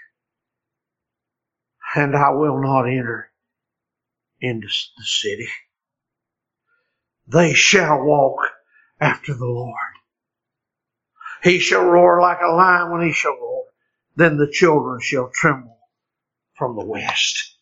and 1.95 2.15
I 2.15 2.29
will 2.31 2.61
not 2.61 2.85
enter 2.85 3.31
into 4.39 4.67
the 4.67 5.03
city. 5.03 5.47
They 7.27 7.53
shall 7.53 8.01
walk 8.03 8.39
after 8.99 9.33
the 9.33 9.45
Lord. 9.45 9.90
He 11.43 11.59
shall 11.59 11.83
roar 11.85 12.21
like 12.21 12.39
a 12.41 12.53
lion 12.53 12.91
when 12.91 13.01
he 13.01 13.11
shall 13.11 13.33
roar 13.33 13.51
then 14.15 14.37
the 14.37 14.51
children 14.51 14.99
shall 15.01 15.29
tremble 15.33 15.77
from 16.57 16.75
the 16.75 16.85
west. 16.85 17.57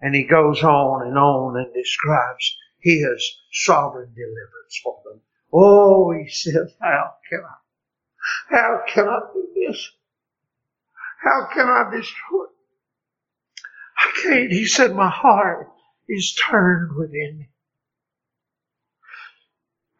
And 0.00 0.14
he 0.14 0.24
goes 0.24 0.62
on 0.62 1.06
and 1.06 1.18
on 1.18 1.56
and 1.56 1.74
describes 1.74 2.56
his 2.78 3.38
sovereign 3.52 4.14
deliverance 4.14 4.80
for 4.82 5.00
them. 5.04 5.20
Oh, 5.52 6.12
he 6.12 6.28
says, 6.30 6.74
how 6.80 7.14
can 7.28 7.40
I, 7.40 8.56
how 8.56 8.82
can 8.88 9.08
I 9.08 9.18
do 9.34 9.48
this? 9.54 9.90
How 11.22 11.48
can 11.52 11.66
I 11.66 11.90
destroy? 11.94 12.44
it? 12.44 12.50
I 13.98 14.20
can't. 14.22 14.52
He 14.52 14.66
said, 14.66 14.94
my 14.94 15.10
heart 15.10 15.68
is 16.08 16.34
turned 16.34 16.96
within 16.96 17.40
me. 17.40 17.48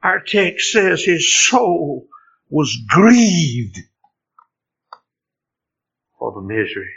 Our 0.03 0.21
text 0.21 0.73
says 0.73 1.05
his 1.05 1.31
soul 1.31 2.09
was 2.51 2.77
grieved 2.89 3.79
for 6.19 6.33
the 6.33 6.41
misery 6.41 6.93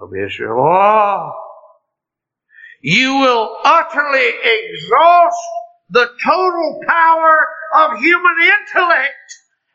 of 0.00 0.10
Israel. 0.14 0.58
Oh, 0.58 1.32
you 2.82 3.14
will 3.14 3.56
utterly 3.64 4.30
exhaust 4.42 5.38
the 5.90 6.08
total 6.24 6.82
power 6.86 7.48
of 7.76 8.00
human 8.00 8.36
intellect 8.40 9.12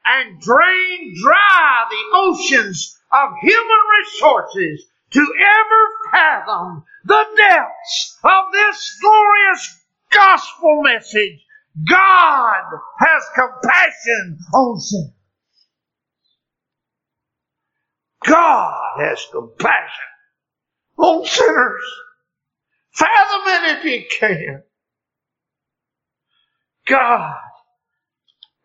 and 0.05 0.41
drain 0.41 1.15
dry 1.23 1.85
the 1.89 2.17
oceans 2.17 2.97
of 3.11 3.29
human 3.41 3.83
resources 3.99 4.85
to 5.11 5.21
ever 5.21 6.11
fathom 6.11 6.83
the 7.05 7.25
depths 7.37 8.17
of 8.23 8.51
this 8.51 8.97
glorious 9.01 9.85
gospel 10.11 10.81
message. 10.83 11.46
God 11.85 12.63
has 12.99 13.23
compassion 13.35 14.39
on 14.53 14.79
sin. 14.79 15.13
God 18.25 18.99
has 18.99 19.25
compassion 19.31 20.11
on 20.97 21.25
sinners. 21.25 21.83
Fathom 22.93 23.41
it 23.47 23.77
if 23.77 23.85
you 23.85 24.03
can. 24.19 24.63
God 26.87 27.35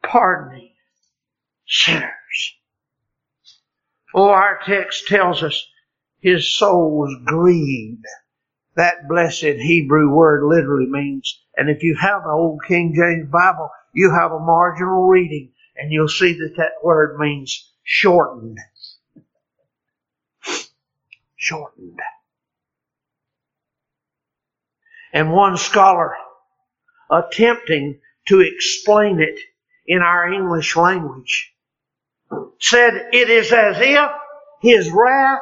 pardoning 0.03 0.75
sinners. 1.67 2.55
Oh, 4.15 4.29
our 4.29 4.61
text 4.65 5.09
tells 5.09 5.43
us 5.43 5.67
his 6.21 6.57
soul 6.57 6.99
was 6.99 7.17
grieved. 7.27 8.05
That 8.77 9.09
blessed 9.09 9.43
Hebrew 9.61 10.11
word 10.15 10.45
literally 10.45 10.87
means, 10.89 11.42
and 11.57 11.69
if 11.69 11.83
you 11.83 11.97
have 12.01 12.23
an 12.25 12.31
old 12.31 12.61
King 12.67 12.95
James 12.95 13.31
Bible, 13.31 13.71
you 13.95 14.11
have 14.11 14.33
a 14.33 14.39
marginal 14.39 15.07
reading, 15.07 15.51
and 15.77 15.93
you'll 15.93 16.09
see 16.09 16.33
that 16.35 16.55
that 16.57 16.73
word 16.83 17.19
means 17.19 17.71
shortened 17.85 18.59
shortened. 21.43 21.99
And 25.13 25.33
one 25.33 25.57
scholar 25.57 26.15
attempting 27.11 28.01
to 28.29 28.41
explain 28.41 29.21
it 29.21 29.41
in 29.87 30.03
our 30.03 30.33
English 30.33 30.77
language 30.77 31.53
said 32.61 33.09
it 33.13 33.29
is 33.29 33.53
as 33.53 33.77
if 33.81 34.11
his 34.61 34.91
wrath 34.91 35.41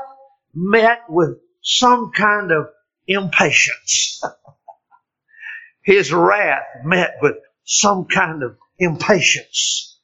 met 0.54 1.02
with 1.08 1.38
some 1.60 2.10
kind 2.12 2.50
of 2.50 2.70
impatience. 3.06 4.22
his 5.82 6.12
wrath 6.12 6.64
met 6.84 7.16
with 7.22 7.36
some 7.64 8.06
kind 8.06 8.42
of 8.42 8.56
impatience 8.78 9.98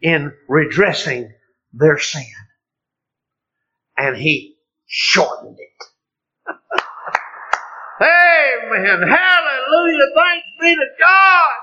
in 0.00 0.32
redressing 0.48 1.32
their 1.72 1.98
sin. 1.98 2.24
And 3.96 4.16
he 4.16 4.56
shortened 4.86 5.58
it. 5.58 6.54
Amen. 8.00 9.08
Hallelujah. 9.08 10.06
Thanks 10.16 10.46
be 10.60 10.74
to 10.74 10.86
God. 11.00 11.54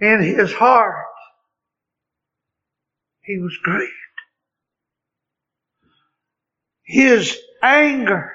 In 0.00 0.22
his 0.22 0.52
heart, 0.52 1.06
he 3.22 3.38
was 3.38 3.56
grieved. 3.62 3.92
His 6.84 7.38
anger 7.62 8.32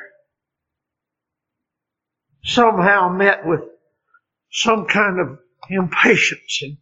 somehow 2.50 3.10
met 3.10 3.45
with 3.45 3.62
some 4.52 4.86
kind 4.86 5.20
of 5.20 5.39
impatience 5.70 6.62
and 6.64 6.78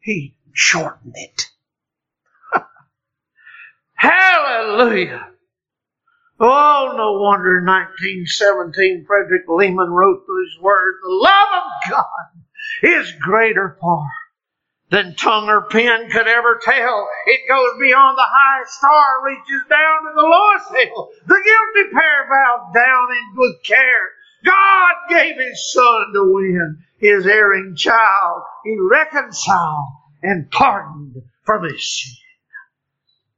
he 0.00 0.36
shortened 0.52 1.14
it. 1.14 1.50
Hallelujah. 3.94 5.28
Oh, 6.38 6.94
no 6.96 7.20
wonder 7.20 7.58
in 7.58 7.66
1917 7.66 9.04
Frederick 9.06 9.44
Lehman 9.48 9.90
wrote 9.90 10.24
these 10.26 10.62
words, 10.62 10.98
the 11.02 11.12
love 11.12 11.48
of 11.54 11.90
God 11.90 12.26
is 12.82 13.12
greater 13.22 13.76
far 13.80 14.08
than 14.90 15.16
tongue 15.16 15.48
or 15.48 15.62
pen 15.62 16.08
could 16.10 16.28
ever 16.28 16.60
tell. 16.62 17.08
It 17.26 17.48
goes 17.48 17.80
beyond 17.80 18.16
the 18.16 18.26
highest 18.26 18.74
star, 18.74 19.24
reaches 19.24 19.64
down 19.68 20.04
to 20.04 20.12
the 20.14 20.22
lowest 20.22 20.68
hill. 20.70 21.08
The 21.26 21.34
guilty 21.34 21.90
pair 21.92 22.28
bowed 22.28 22.72
down 22.74 23.12
in 23.12 23.34
good 23.34 23.56
care. 23.64 24.16
God 24.44 24.94
gave 25.08 25.36
His 25.36 25.72
Son 25.72 26.12
to 26.14 26.32
win 26.32 26.78
His 26.98 27.26
erring 27.26 27.74
child. 27.76 28.42
He 28.64 28.76
reconciled 28.78 29.88
and 30.22 30.50
pardoned 30.50 31.16
from 31.44 31.64
His 31.64 32.02
sin. 32.02 32.14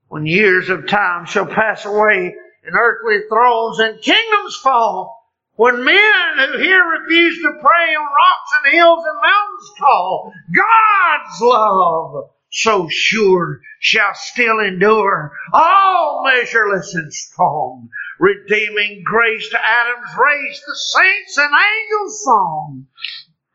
When 0.09 0.27
years 0.27 0.71
of 0.71 0.89
time 0.89 1.27
shall 1.27 1.47
pass 1.47 1.85
away 1.85 2.35
and 2.65 2.75
earthly 2.75 3.21
thrones 3.29 3.79
and 3.79 4.01
kingdoms 4.01 4.57
fall, 4.57 5.19
when 5.57 5.85
men 5.85 6.39
who 6.39 6.59
here 6.59 6.85
refuse 6.85 7.43
to 7.43 7.51
pray 7.61 7.95
on 7.95 8.05
rocks 8.05 8.53
and 8.65 8.75
hills 8.75 9.05
and 9.05 9.21
mountains 9.21 9.73
call, 9.79 10.33
God's 10.55 11.41
love 11.43 12.31
so 12.51 12.89
sure 12.89 13.61
shall 13.81 14.15
still 14.15 14.61
endure, 14.61 15.33
all 15.53 16.25
measureless 16.25 16.95
and 16.95 17.13
strong, 17.13 17.89
redeeming 18.19 19.03
grace 19.05 19.49
to 19.51 19.59
Adam's 19.59 20.11
race, 20.19 20.63
the 20.67 20.77
saints 20.77 21.39
and 21.39 21.53
angels' 21.53 22.25
song. 22.25 22.87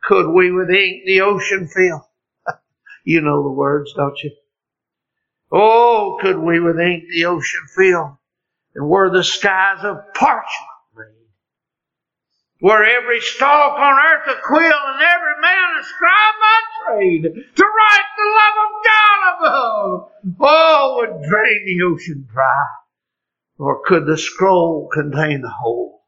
Could 0.04 0.30
we 0.32 0.52
with 0.52 0.70
ink 0.70 1.04
the 1.06 1.22
ocean 1.22 1.68
fill? 1.68 2.08
you 3.04 3.20
know 3.20 3.42
the 3.42 3.50
words, 3.50 3.92
don't 3.94 4.18
you? 4.22 4.30
Oh, 5.52 6.18
could 6.20 6.38
we 6.38 6.60
with 6.60 6.78
ink 6.78 7.04
the 7.10 7.26
ocean 7.26 7.66
fill? 7.76 8.18
And 8.74 8.88
were 8.88 9.10
the 9.10 9.24
skies 9.24 9.84
of 9.84 10.12
parchment 10.14 10.70
made? 10.96 11.24
were 12.60 12.84
every 12.84 13.20
stalk 13.20 13.78
on 13.78 13.92
earth 13.92 14.36
a 14.36 14.40
quill 14.42 14.60
and 14.60 15.02
every 15.02 15.40
man 15.42 15.80
a 15.80 15.84
scribe 15.84 16.34
by 16.40 16.60
trade 16.86 17.22
to 17.22 17.64
write 17.64 18.10
the 18.16 18.28
love 18.38 18.56
of 18.64 18.72
God 18.84 19.18
above. 19.38 20.10
Oh, 20.40 20.96
would 20.96 21.28
drain 21.28 21.64
the 21.66 21.84
ocean 21.84 22.26
dry. 22.32 22.83
Or 23.58 23.82
could 23.84 24.06
the 24.06 24.18
scroll 24.18 24.88
contain 24.92 25.42
the 25.42 25.50
whole? 25.50 26.04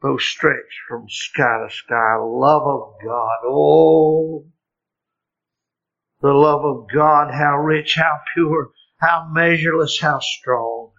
Though 0.00 0.16
stretched 0.16 0.78
from 0.88 1.08
sky 1.08 1.66
to 1.66 1.74
sky, 1.74 2.16
love 2.20 2.62
of 2.62 2.94
God. 3.04 3.38
Oh, 3.44 4.46
the 6.20 6.32
love 6.32 6.64
of 6.64 6.88
God, 6.92 7.32
how 7.34 7.56
rich, 7.56 7.96
how 7.96 8.20
pure, 8.32 8.70
how 8.98 9.28
measureless, 9.32 10.00
how 10.00 10.20
strong. 10.20 10.92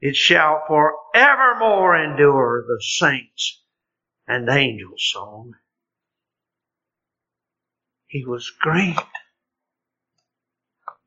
It 0.00 0.14
shall 0.14 0.62
forevermore 0.66 1.96
endure 1.96 2.64
the 2.66 2.82
saints 2.82 3.62
and 4.26 4.48
angels' 4.48 5.10
song. 5.10 5.54
He 8.06 8.24
was 8.24 8.50
great 8.50 8.98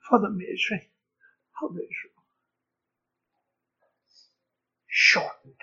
for 0.10 0.20
the 0.20 0.30
misery 0.30 0.92
of 1.64 1.72
Israel. 1.72 2.11
Shortened. 4.92 5.56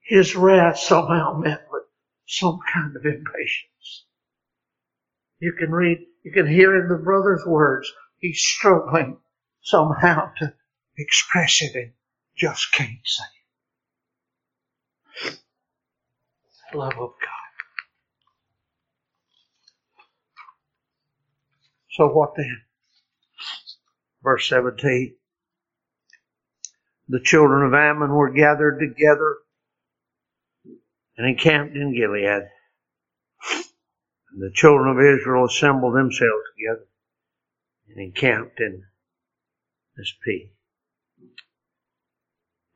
His 0.00 0.34
wrath 0.34 0.78
somehow 0.78 1.38
met 1.38 1.66
with 1.70 1.82
some 2.26 2.58
kind 2.72 2.96
of 2.96 3.04
impatience. 3.04 4.06
You 5.38 5.52
can 5.52 5.70
read, 5.70 5.98
you 6.24 6.32
can 6.32 6.46
hear 6.46 6.74
in 6.80 6.88
the 6.88 7.02
brother's 7.02 7.44
words, 7.46 7.92
he's 8.18 8.40
struggling 8.40 9.18
somehow 9.62 10.32
to 10.38 10.54
express 10.96 11.60
it 11.62 11.74
and 11.74 11.92
just 12.36 12.72
can't 12.72 12.90
say 13.04 13.24
it 13.24 13.36
love 16.76 16.92
of 16.92 16.98
God. 16.98 17.46
So 21.90 22.08
what 22.08 22.34
then? 22.36 22.62
Verse 24.22 24.48
17. 24.48 25.16
The 27.08 27.20
children 27.20 27.64
of 27.64 27.74
Ammon 27.74 28.10
were 28.10 28.30
gathered 28.30 28.80
together 28.80 29.36
and 31.16 31.28
encamped 31.28 31.76
in 31.76 31.94
Gilead. 31.94 32.48
And 34.32 34.42
the 34.42 34.50
children 34.52 34.88
of 34.88 34.98
Israel 34.98 35.46
assembled 35.46 35.94
themselves 35.94 36.42
together 36.56 36.86
and 37.88 37.98
encamped 37.98 38.60
in 38.60 38.84
Mizpeh. 39.96 40.50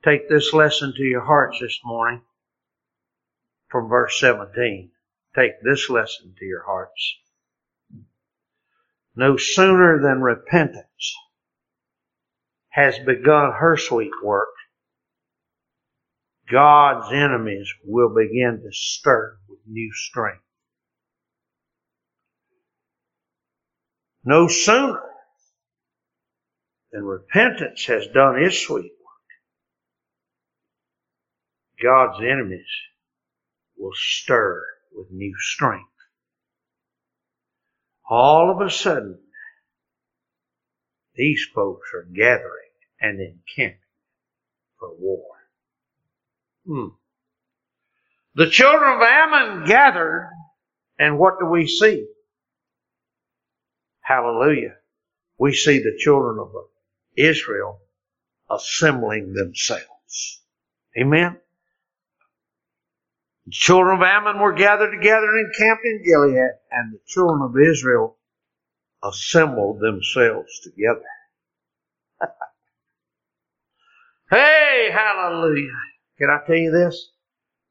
Take 0.05 0.29
this 0.29 0.55
lesson 0.55 0.95
to 0.97 1.03
your 1.03 1.25
hearts 1.25 1.59
this 1.61 1.79
morning 1.85 2.23
from 3.69 3.89
verse 3.89 4.19
17. 4.21 4.91
Take 5.35 5.63
this 5.63 5.91
lesson 5.91 6.35
to 6.39 6.45
your 6.45 6.63
hearts. 6.65 7.17
No 9.15 9.37
sooner 9.37 10.01
than 10.01 10.23
repentance 10.23 11.15
has 12.71 12.99
begun 13.01 13.53
her 13.53 13.77
sweet 13.77 14.13
work, 14.23 14.49
God's 16.51 17.13
enemies 17.13 17.69
will 17.85 18.15
begin 18.15 18.61
to 18.65 18.73
stir 18.73 19.37
with 19.49 19.59
new 19.67 19.93
strength. 19.93 20.43
No 24.25 24.49
sooner 24.49 25.01
than 26.93 27.05
repentance 27.05 27.87
has 27.87 28.07
done 28.09 28.43
its 28.43 28.59
sweet 28.59 28.93
work, 29.05 29.29
God's 31.83 32.21
enemies 32.21 32.67
will 33.79 33.95
stir 33.95 34.63
with 34.93 35.09
new 35.11 35.35
strength. 35.39 35.87
All 38.09 38.51
of 38.51 38.67
a 38.67 38.71
sudden, 38.71 39.19
these 41.15 41.47
folks 41.55 41.91
are 41.95 42.09
gathering 42.15 42.71
and 43.01 43.21
encamping 43.21 43.79
for 44.79 44.95
war. 44.99 45.25
Hmm. 46.67 46.89
The 48.35 48.49
children 48.49 48.97
of 48.97 49.03
Ammon 49.03 49.67
gathered, 49.67 50.31
and 50.99 51.19
what 51.19 51.41
do 51.41 51.47
we 51.47 51.67
see? 51.67 52.07
Hallelujah. 54.01 54.77
We 55.39 55.55
see 55.55 55.79
the 55.79 55.97
children 55.99 56.39
of 56.39 56.53
Israel 57.17 57.81
assembling 58.49 59.33
themselves. 59.33 60.43
Amen. 60.99 61.39
The 63.47 63.53
children 63.53 63.97
of 63.97 64.03
Ammon 64.03 64.41
were 64.41 64.53
gathered 64.53 64.93
together 64.93 65.27
and 65.27 65.47
encamped 65.47 65.85
in 65.85 66.03
Gilead, 66.05 66.51
and 66.71 66.93
the 66.93 67.01
children 67.07 67.43
of 67.43 67.59
Israel 67.59 68.17
assembled 69.03 69.81
themselves 69.81 70.61
together. 70.61 71.05
hey, 74.31 74.91
hallelujah. 74.93 75.73
Can 76.19 76.29
I 76.31 76.47
tell 76.47 76.57
you 76.57 76.71
this? 76.71 77.11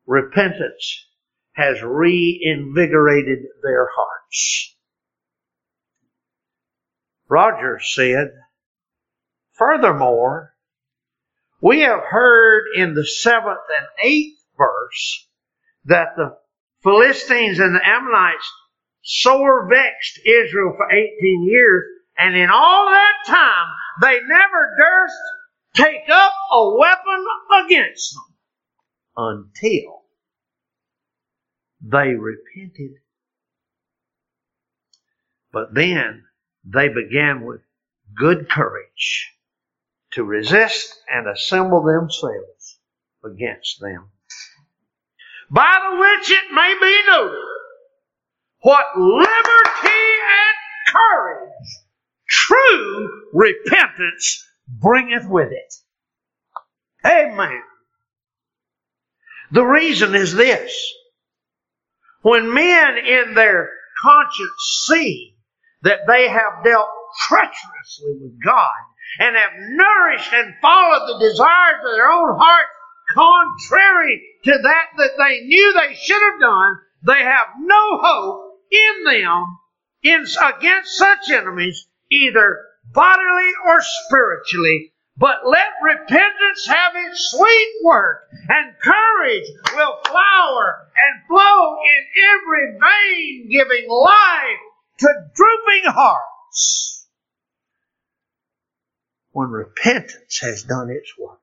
Repentance 0.05 1.05
has 1.53 1.81
reinvigorated 1.83 3.39
their 3.61 3.87
hearts. 3.95 4.75
Rogers 7.27 7.91
said, 7.93 8.31
Furthermore, 9.53 10.55
we 11.61 11.81
have 11.81 12.01
heard 12.09 12.63
in 12.75 12.93
the 12.93 13.05
seventh 13.05 13.59
and 13.77 13.87
eighth 14.03 14.39
verse 14.57 15.27
that 15.85 16.15
the 16.15 16.37
Philistines 16.81 17.59
and 17.59 17.75
the 17.75 17.85
Ammonites 17.85 18.49
sore 19.09 19.67
vexed 19.67 20.19
Israel 20.23 20.75
for 20.77 20.91
18 20.91 21.43
years, 21.43 21.83
and 22.17 22.35
in 22.35 22.49
all 22.51 22.85
that 22.85 23.13
time, 23.25 23.67
they 24.01 24.19
never 24.27 24.75
durst 24.79 25.15
take 25.73 26.09
up 26.11 26.33
a 26.51 26.75
weapon 26.77 27.25
against 27.65 28.13
them 28.13 28.35
until 29.17 30.03
they 31.81 32.13
repented. 32.13 32.97
But 35.51 35.73
then 35.73 36.25
they 36.63 36.89
began 36.89 37.45
with 37.45 37.61
good 38.15 38.47
courage 38.47 39.31
to 40.11 40.23
resist 40.23 40.95
and 41.09 41.27
assemble 41.27 41.81
themselves 41.81 42.77
against 43.23 43.79
them 43.79 44.11
by 45.49 45.79
the 45.81 45.99
which 45.99 46.31
it 46.31 46.53
may 46.53 46.75
be 46.79 47.01
noted 47.07 47.58
what 48.61 48.85
liberty 48.97 49.37
and 49.85 50.93
courage 50.93 51.49
true 52.29 53.23
repentance 53.33 54.45
bringeth 54.67 55.27
with 55.27 55.51
it. 55.51 55.73
Amen. 57.05 57.61
The 59.51 59.65
reason 59.65 60.15
is 60.15 60.33
this. 60.33 60.93
When 62.21 62.53
men 62.53 62.97
in 62.97 63.33
their 63.33 63.69
conscience 64.01 64.83
see 64.85 65.35
that 65.83 65.99
they 66.07 66.27
have 66.27 66.63
dealt 66.63 66.89
treacherously 67.27 68.17
with 68.21 68.43
God 68.43 68.69
and 69.19 69.35
have 69.35 69.53
nourished 69.69 70.33
and 70.33 70.53
followed 70.61 71.07
the 71.07 71.19
desires 71.29 71.81
of 71.85 71.95
their 71.95 72.11
own 72.11 72.37
hearts 72.37 72.69
contrary 73.13 74.21
to 74.43 74.51
that 74.51 74.85
that 74.97 75.11
they 75.17 75.39
knew 75.45 75.73
they 75.73 75.95
should 75.95 76.21
have 76.21 76.39
done, 76.39 76.75
they 77.07 77.23
have 77.23 77.47
no 77.59 77.97
hope 78.01 78.48
in 78.71 79.03
them 79.03 79.59
in, 80.03 80.25
against 80.41 80.97
such 80.97 81.29
enemies, 81.29 81.87
either 82.09 82.65
bodily 82.93 83.51
or 83.67 83.81
spiritually. 83.81 84.93
But 85.17 85.45
let 85.45 85.67
repentance 85.83 86.65
have 86.67 86.93
its 86.95 87.31
sweet 87.31 87.73
work, 87.83 88.29
and 88.47 88.73
courage 88.81 89.47
will 89.75 89.97
flower 90.05 90.87
and 90.95 91.27
flow 91.27 91.75
in 91.83 92.05
every 92.23 92.79
vein, 92.79 93.49
giving 93.51 93.89
life 93.89 94.59
to 94.99 95.07
drooping 95.35 95.91
hearts. 95.91 97.05
When 99.31 99.49
repentance 99.49 100.39
has 100.41 100.63
done 100.63 100.89
its 100.89 101.17
work, 101.17 101.39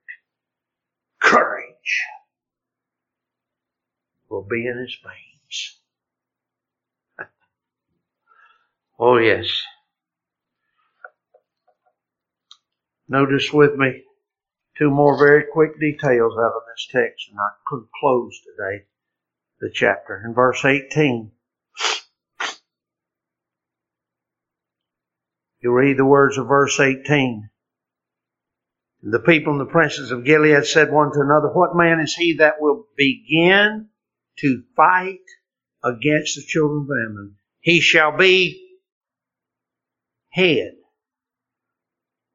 courage 1.20 2.02
will 4.30 4.42
be 4.42 4.66
in 4.66 4.78
its 4.78 4.96
veins. 5.04 5.78
Oh, 8.98 9.18
yes. 9.18 9.46
Notice 13.08 13.52
with 13.52 13.76
me 13.76 14.02
two 14.78 14.90
more 14.90 15.18
very 15.18 15.44
quick 15.52 15.78
details 15.80 16.34
out 16.38 16.52
of 16.56 16.62
this 16.68 16.88
text, 16.90 17.28
and 17.30 17.38
I 17.38 17.50
could 17.66 17.86
close 18.00 18.38
today 18.40 18.84
the 19.60 19.70
chapter. 19.72 20.22
In 20.26 20.34
verse 20.34 20.64
18, 20.64 21.30
you 25.60 25.72
read 25.72 25.96
the 25.96 26.04
words 26.04 26.36
of 26.36 26.48
verse 26.48 26.78
18. 26.78 27.48
The 29.02 29.20
people 29.20 29.52
and 29.52 29.60
the 29.60 29.66
princes 29.70 30.10
of 30.10 30.24
Gilead 30.24 30.66
said 30.66 30.90
one 30.90 31.12
to 31.12 31.20
another, 31.20 31.48
What 31.48 31.76
man 31.76 32.00
is 32.00 32.14
he 32.14 32.36
that 32.38 32.60
will 32.60 32.86
begin 32.96 33.88
to 34.38 34.62
fight 34.74 35.20
against 35.84 36.34
the 36.34 36.42
children 36.42 36.82
of 36.82 36.90
Ammon? 36.90 37.36
He 37.60 37.80
shall 37.80 38.16
be 38.16 38.65
head 40.36 40.74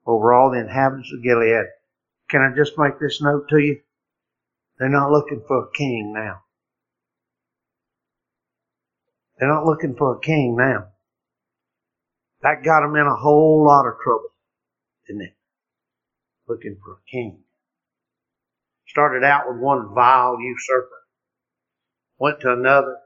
over 0.08 0.34
all 0.34 0.50
the 0.50 0.60
inhabitants 0.60 1.14
of 1.14 1.24
Gilead. 1.24 1.68
Can 2.30 2.42
I 2.42 2.56
just 2.56 2.78
make 2.78 3.00
this 3.00 3.22
note 3.22 3.48
to 3.50 3.60
you? 3.60 3.80
They're 4.80 4.90
not 4.90 5.12
looking 5.12 5.44
for 5.48 5.66
a 5.66 5.72
king 5.72 6.12
now. 6.14 6.42
They're 9.38 9.54
not 9.54 9.66
looking 9.66 9.96
for 9.96 10.16
a 10.16 10.20
king 10.20 10.56
now. 10.58 10.88
That 12.42 12.64
got 12.64 12.82
them 12.82 12.96
in 12.96 13.06
a 13.06 13.16
whole 13.16 13.64
lot 13.64 13.86
of 13.86 13.94
trouble, 14.04 14.30
didn't 15.06 15.22
it? 15.22 15.36
Looking 16.48 16.78
for 16.84 16.94
a 16.94 17.12
king. 17.12 17.44
Started 18.88 19.24
out 19.24 19.44
with 19.48 19.62
one 19.62 19.94
vile 19.94 20.40
usurper. 20.42 20.90
Went 22.18 22.40
to 22.42 22.54
another, 22.54 22.98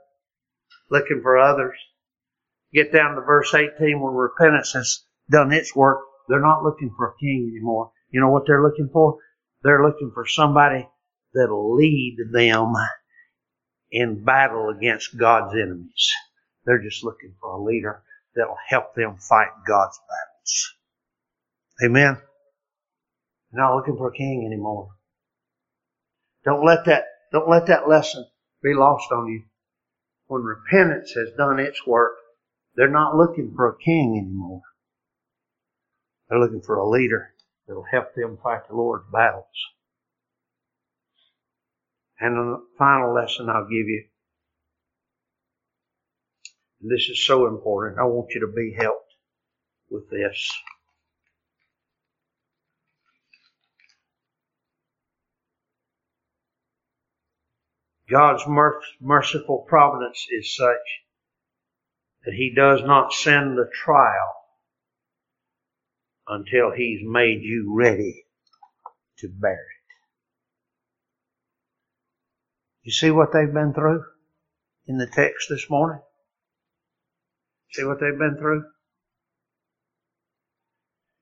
looking 0.89 1.19
for 1.21 1.37
others. 1.37 1.75
Get 2.75 2.91
down 2.91 3.15
to 3.15 3.21
verse 3.21 3.55
18 3.55 4.01
when 4.01 4.13
repentance 4.13 4.73
has 4.73 5.05
done 5.31 5.53
its 5.53 5.73
work. 5.73 6.01
They're 6.27 6.41
not 6.41 6.63
looking 6.63 6.93
for 6.97 7.07
a 7.07 7.17
king 7.17 7.49
anymore. 7.49 7.91
You 8.11 8.19
know 8.19 8.29
what 8.29 8.43
they're 8.45 8.61
looking 8.61 8.89
for? 8.91 9.19
They're 9.63 9.85
looking 9.85 10.11
for 10.13 10.25
somebody 10.27 10.85
that'll 11.33 11.73
lead 11.73 12.17
them 12.33 12.73
in 13.91 14.25
battle 14.25 14.69
against 14.69 15.17
God's 15.17 15.53
enemies. 15.53 16.11
They're 16.65 16.83
just 16.83 17.01
looking 17.01 17.35
for 17.39 17.51
a 17.51 17.63
leader 17.63 18.03
that'll 18.35 18.57
help 18.67 18.93
them 18.93 19.17
fight 19.19 19.51
God's 19.65 19.97
battles. 20.09 20.75
Amen. 21.81 22.17
They're 23.51 23.63
not 23.63 23.75
looking 23.75 23.95
for 23.95 24.09
a 24.09 24.17
king 24.17 24.45
anymore. 24.45 24.89
Don't 26.43 26.65
let 26.65 26.83
that, 26.85 27.05
don't 27.31 27.49
let 27.49 27.67
that 27.67 27.87
lesson 27.87 28.25
be 28.61 28.73
lost 28.73 29.13
on 29.13 29.27
you. 29.27 29.43
When 30.27 30.41
repentance 30.41 31.13
has 31.15 31.29
done 31.37 31.59
its 31.59 31.87
work, 31.87 32.15
they're 32.75 32.89
not 32.89 33.15
looking 33.15 33.53
for 33.55 33.69
a 33.69 33.77
king 33.77 34.17
anymore. 34.17 34.61
They're 36.29 36.39
looking 36.39 36.61
for 36.61 36.77
a 36.77 36.89
leader 36.89 37.33
that'll 37.67 37.85
help 37.91 38.15
them 38.15 38.37
fight 38.43 38.67
the 38.67 38.75
Lord's 38.75 39.05
battles. 39.11 39.45
And 42.19 42.35
the 42.35 42.65
final 42.77 43.13
lesson 43.13 43.49
I'll 43.49 43.65
give 43.65 43.87
you. 43.87 44.05
This 46.81 47.09
is 47.09 47.25
so 47.25 47.47
important. 47.47 47.99
I 47.99 48.03
want 48.03 48.31
you 48.33 48.41
to 48.41 48.53
be 48.53 48.75
helped 48.77 49.13
with 49.89 50.09
this. 50.09 50.51
God's 58.09 58.43
merciful 59.01 59.65
providence 59.67 60.27
is 60.31 60.55
such 60.55 61.04
that 62.25 62.33
He 62.33 62.53
does 62.55 62.81
not 62.83 63.13
send 63.13 63.57
the 63.57 63.69
trial 63.83 64.33
until 66.27 66.71
He's 66.71 67.01
made 67.03 67.41
you 67.41 67.73
ready 67.77 68.25
to 69.19 69.29
bear 69.29 69.53
it. 69.53 69.85
You 72.83 72.91
see 72.91 73.11
what 73.11 73.29
they've 73.33 73.53
been 73.53 73.73
through 73.73 74.03
in 74.87 74.97
the 74.97 75.07
text 75.07 75.49
this 75.49 75.69
morning? 75.69 76.01
See 77.71 77.83
what 77.83 77.99
they've 77.99 78.17
been 78.17 78.37
through? 78.39 78.63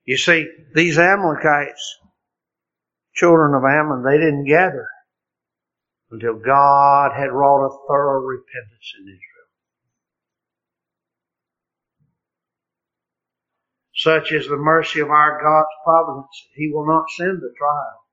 You 0.04 0.18
see, 0.18 0.46
these 0.74 0.98
Amalekites, 0.98 1.98
children 3.14 3.54
of 3.54 3.64
Ammon, 3.64 4.04
they 4.04 4.18
didn't 4.18 4.46
gather 4.46 4.86
until 6.10 6.34
God 6.34 7.12
had 7.16 7.32
wrought 7.32 7.66
a 7.66 7.70
thorough 7.88 8.20
repentance 8.20 8.94
in 9.00 9.04
Israel. 9.04 9.33
Such 14.04 14.32
is 14.32 14.46
the 14.46 14.58
mercy 14.58 15.00
of 15.00 15.08
our 15.08 15.40
God's 15.42 15.74
providence. 15.82 16.48
He 16.54 16.70
will 16.70 16.86
not 16.86 17.06
send 17.16 17.40
the 17.40 17.54
trial 17.56 18.04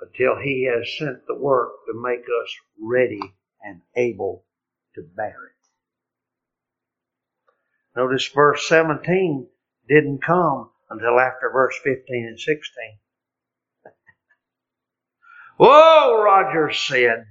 until 0.00 0.40
He 0.40 0.70
has 0.72 0.96
sent 0.96 1.26
the 1.26 1.34
work 1.34 1.72
to 1.86 2.00
make 2.00 2.20
us 2.20 2.56
ready 2.80 3.20
and 3.64 3.80
able 3.96 4.44
to 4.94 5.02
bear 5.02 5.26
it. 5.26 5.56
Notice 7.96 8.28
verse 8.28 8.68
17 8.68 9.48
didn't 9.88 10.22
come 10.22 10.70
until 10.88 11.18
after 11.18 11.50
verse 11.52 11.74
15 11.82 12.26
and 12.28 12.38
16. 12.38 12.62
Whoa, 15.56 15.66
oh, 15.68 16.22
Rogers 16.22 16.78
said, 16.78 17.26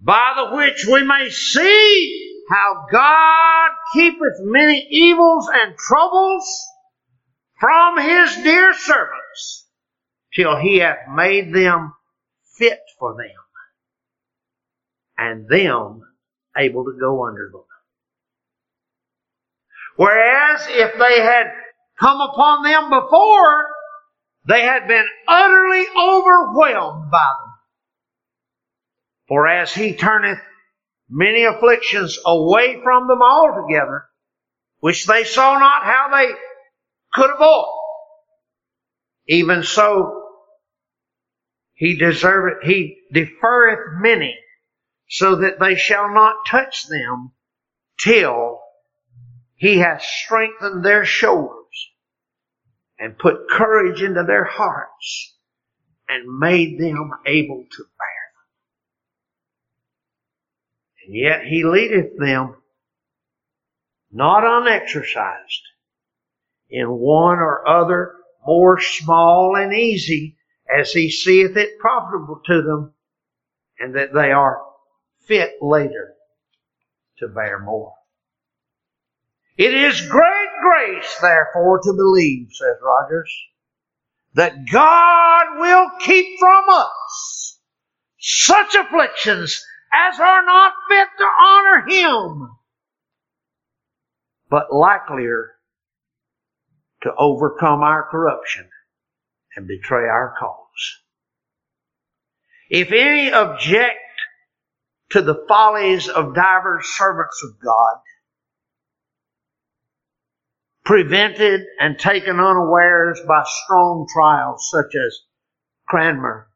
by 0.00 0.34
the 0.36 0.56
which 0.56 0.84
we 0.90 1.04
may 1.04 1.30
see 1.30 2.25
how 2.48 2.86
God 2.90 3.70
keepeth 3.92 4.40
many 4.40 4.86
evils 4.90 5.48
and 5.52 5.76
troubles 5.76 6.46
from 7.58 7.98
his 7.98 8.36
dear 8.36 8.74
servants 8.74 9.68
till 10.34 10.56
he 10.56 10.78
hath 10.78 11.08
made 11.12 11.52
them 11.54 11.94
fit 12.58 12.80
for 12.98 13.14
them 13.16 13.30
and 15.18 15.48
them 15.48 16.02
able 16.56 16.84
to 16.84 16.98
go 16.98 17.26
under 17.26 17.50
them. 17.52 17.62
Whereas 19.96 20.66
if 20.68 20.98
they 20.98 21.20
had 21.22 21.46
come 21.98 22.20
upon 22.20 22.62
them 22.62 22.90
before, 22.90 23.68
they 24.46 24.62
had 24.62 24.86
been 24.86 25.06
utterly 25.26 25.84
overwhelmed 25.98 27.10
by 27.10 27.18
them. 27.18 27.52
For 29.28 29.48
as 29.48 29.74
he 29.74 29.94
turneth 29.94 30.38
many 31.08 31.44
afflictions 31.44 32.18
away 32.24 32.80
from 32.82 33.08
them 33.08 33.22
altogether, 33.22 34.06
which 34.80 35.06
they 35.06 35.24
saw 35.24 35.58
not 35.58 35.84
how 35.84 36.08
they 36.12 36.32
could 37.12 37.30
avoid. 37.30 37.66
Even 39.28 39.62
so, 39.62 40.22
he 41.74 41.96
deserveth, 41.98 42.62
he 42.62 42.98
deferreth 43.12 44.00
many, 44.00 44.36
so 45.08 45.36
that 45.36 45.58
they 45.60 45.76
shall 45.76 46.12
not 46.12 46.46
touch 46.46 46.86
them 46.88 47.32
till 47.98 48.60
he 49.56 49.78
hath 49.78 50.02
strengthened 50.02 50.84
their 50.84 51.04
shoulders 51.04 51.90
and 52.98 53.18
put 53.18 53.48
courage 53.50 54.02
into 54.02 54.22
their 54.22 54.44
hearts 54.44 55.36
and 56.08 56.38
made 56.38 56.78
them 56.78 57.10
able 57.26 57.64
to 57.70 57.82
bear. 57.82 58.16
And 60.95 60.95
yet 61.08 61.44
he 61.44 61.64
leadeth 61.64 62.18
them 62.18 62.56
not 64.10 64.44
unexercised 64.44 65.62
in 66.70 66.86
one 66.88 67.38
or 67.38 67.66
other 67.68 68.14
more 68.46 68.80
small 68.80 69.56
and 69.56 69.72
easy 69.72 70.36
as 70.68 70.92
he 70.92 71.10
seeth 71.10 71.56
it 71.56 71.78
profitable 71.78 72.40
to 72.44 72.62
them, 72.62 72.92
and 73.78 73.94
that 73.94 74.12
they 74.12 74.32
are 74.32 74.62
fit 75.26 75.54
later 75.60 76.14
to 77.18 77.28
bear 77.28 77.58
more. 77.60 77.92
It 79.56 79.72
is 79.74 80.08
great 80.08 80.48
grace, 80.60 81.18
therefore, 81.20 81.80
to 81.82 81.92
believe, 81.92 82.48
says 82.52 82.76
Rogers, 82.82 83.32
that 84.34 84.68
God 84.70 85.58
will 85.58 85.90
keep 86.00 86.38
from 86.38 86.64
us 86.68 87.58
such 88.18 88.74
afflictions 88.74 89.64
as 89.92 90.20
are 90.20 90.44
not 90.44 90.72
fit 90.88 91.08
to 91.18 91.24
honor 91.24 91.84
Him, 91.88 92.50
but 94.48 94.72
likelier 94.72 95.52
to 97.02 97.10
overcome 97.18 97.82
our 97.82 98.08
corruption 98.10 98.68
and 99.56 99.66
betray 99.66 100.08
our 100.08 100.34
cause. 100.38 101.02
If 102.68 102.90
any 102.90 103.32
object 103.32 103.98
to 105.10 105.22
the 105.22 105.44
follies 105.48 106.08
of 106.08 106.34
divers 106.34 106.86
servants 106.96 107.42
of 107.44 107.60
God, 107.62 107.98
prevented 110.84 111.62
and 111.80 111.98
taken 111.98 112.40
unawares 112.40 113.20
by 113.26 113.44
strong 113.64 114.06
trials 114.12 114.68
such 114.70 114.94
as 114.94 115.18
Cranmer 115.88 116.48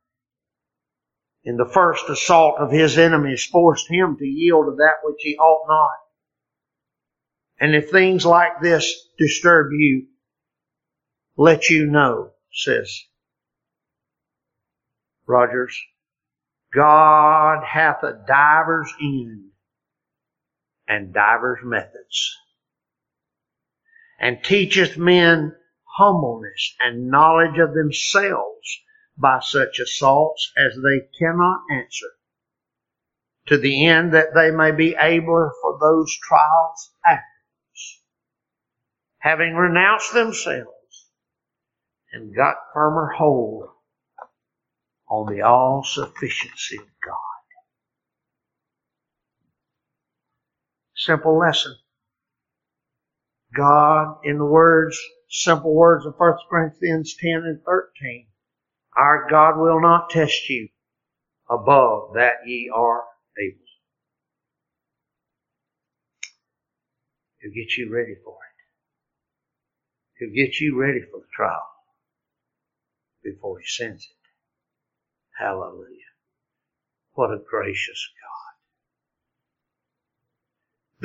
in 1.44 1.56
the 1.56 1.70
first 1.72 2.08
assault 2.08 2.56
of 2.58 2.70
his 2.70 2.98
enemies 2.98 3.46
forced 3.46 3.90
him 3.90 4.16
to 4.18 4.26
yield 4.26 4.66
to 4.66 4.76
that 4.76 4.96
which 5.02 5.18
he 5.20 5.36
ought 5.36 5.66
not. 5.68 5.96
And 7.58 7.74
if 7.74 7.90
things 7.90 8.24
like 8.26 8.60
this 8.62 9.08
disturb 9.18 9.72
you, 9.72 10.06
let 11.36 11.70
you 11.70 11.86
know, 11.86 12.30
says 12.52 13.04
Rogers, 15.26 15.78
God 16.74 17.64
hath 17.64 18.02
a 18.02 18.24
diver's 18.26 18.92
end 19.00 19.50
and 20.88 21.14
divers 21.14 21.60
methods, 21.62 22.36
and 24.18 24.42
teacheth 24.42 24.96
men 24.96 25.54
humbleness 25.96 26.74
and 26.80 27.08
knowledge 27.08 27.58
of 27.58 27.74
themselves 27.74 28.80
by 29.16 29.40
such 29.40 29.78
assaults 29.78 30.52
as 30.56 30.76
they 30.76 31.06
cannot 31.18 31.62
answer, 31.70 32.06
to 33.46 33.58
the 33.58 33.86
end 33.86 34.14
that 34.14 34.34
they 34.34 34.50
may 34.50 34.70
be 34.70 34.96
abler 34.96 35.50
for 35.60 35.78
those 35.80 36.16
trials 36.22 36.90
afterwards, 37.04 38.02
having 39.18 39.54
renounced 39.54 40.12
themselves 40.14 41.10
and 42.12 42.34
got 42.34 42.56
firmer 42.72 43.12
hold 43.16 43.68
on 45.08 45.32
the 45.32 45.42
all 45.42 45.82
sufficiency 45.84 46.76
of 46.76 46.86
God. 47.04 47.16
Simple 50.94 51.38
lesson. 51.38 51.74
God, 53.56 54.18
in 54.22 54.38
the 54.38 54.44
words, 54.44 55.00
simple 55.28 55.74
words 55.74 56.06
of 56.06 56.14
1 56.16 56.32
Corinthians 56.48 57.16
10 57.18 57.30
and 57.44 57.60
13, 57.64 58.26
our 58.96 59.28
God 59.30 59.58
will 59.58 59.80
not 59.80 60.10
test 60.10 60.48
you 60.48 60.68
above 61.48 62.14
that 62.14 62.46
ye 62.46 62.70
are 62.74 63.04
able. 63.38 63.58
He'll 67.40 67.52
get 67.52 67.76
you 67.76 67.92
ready 67.92 68.14
for 68.24 68.34
it. 68.34 68.38
He'll 70.18 70.34
get 70.34 70.60
you 70.60 70.78
ready 70.78 71.00
for 71.00 71.20
the 71.20 71.26
trial 71.34 71.66
before 73.24 73.58
he 73.58 73.66
sends 73.66 74.04
it. 74.04 75.42
Hallelujah. 75.42 75.96
What 77.12 77.30
a 77.30 77.38
gracious 77.38 78.08
God. 78.20 78.50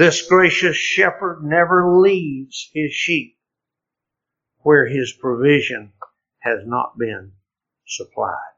This 0.04 0.28
gracious 0.28 0.76
shepherd 0.76 1.44
never 1.44 2.00
leaves 2.00 2.70
his 2.74 2.92
sheep 2.92 3.38
where 4.60 4.88
his 4.88 5.14
provision 5.14 5.94
has 6.40 6.60
not 6.66 6.98
been 6.98 7.32
supplied. 7.88 8.56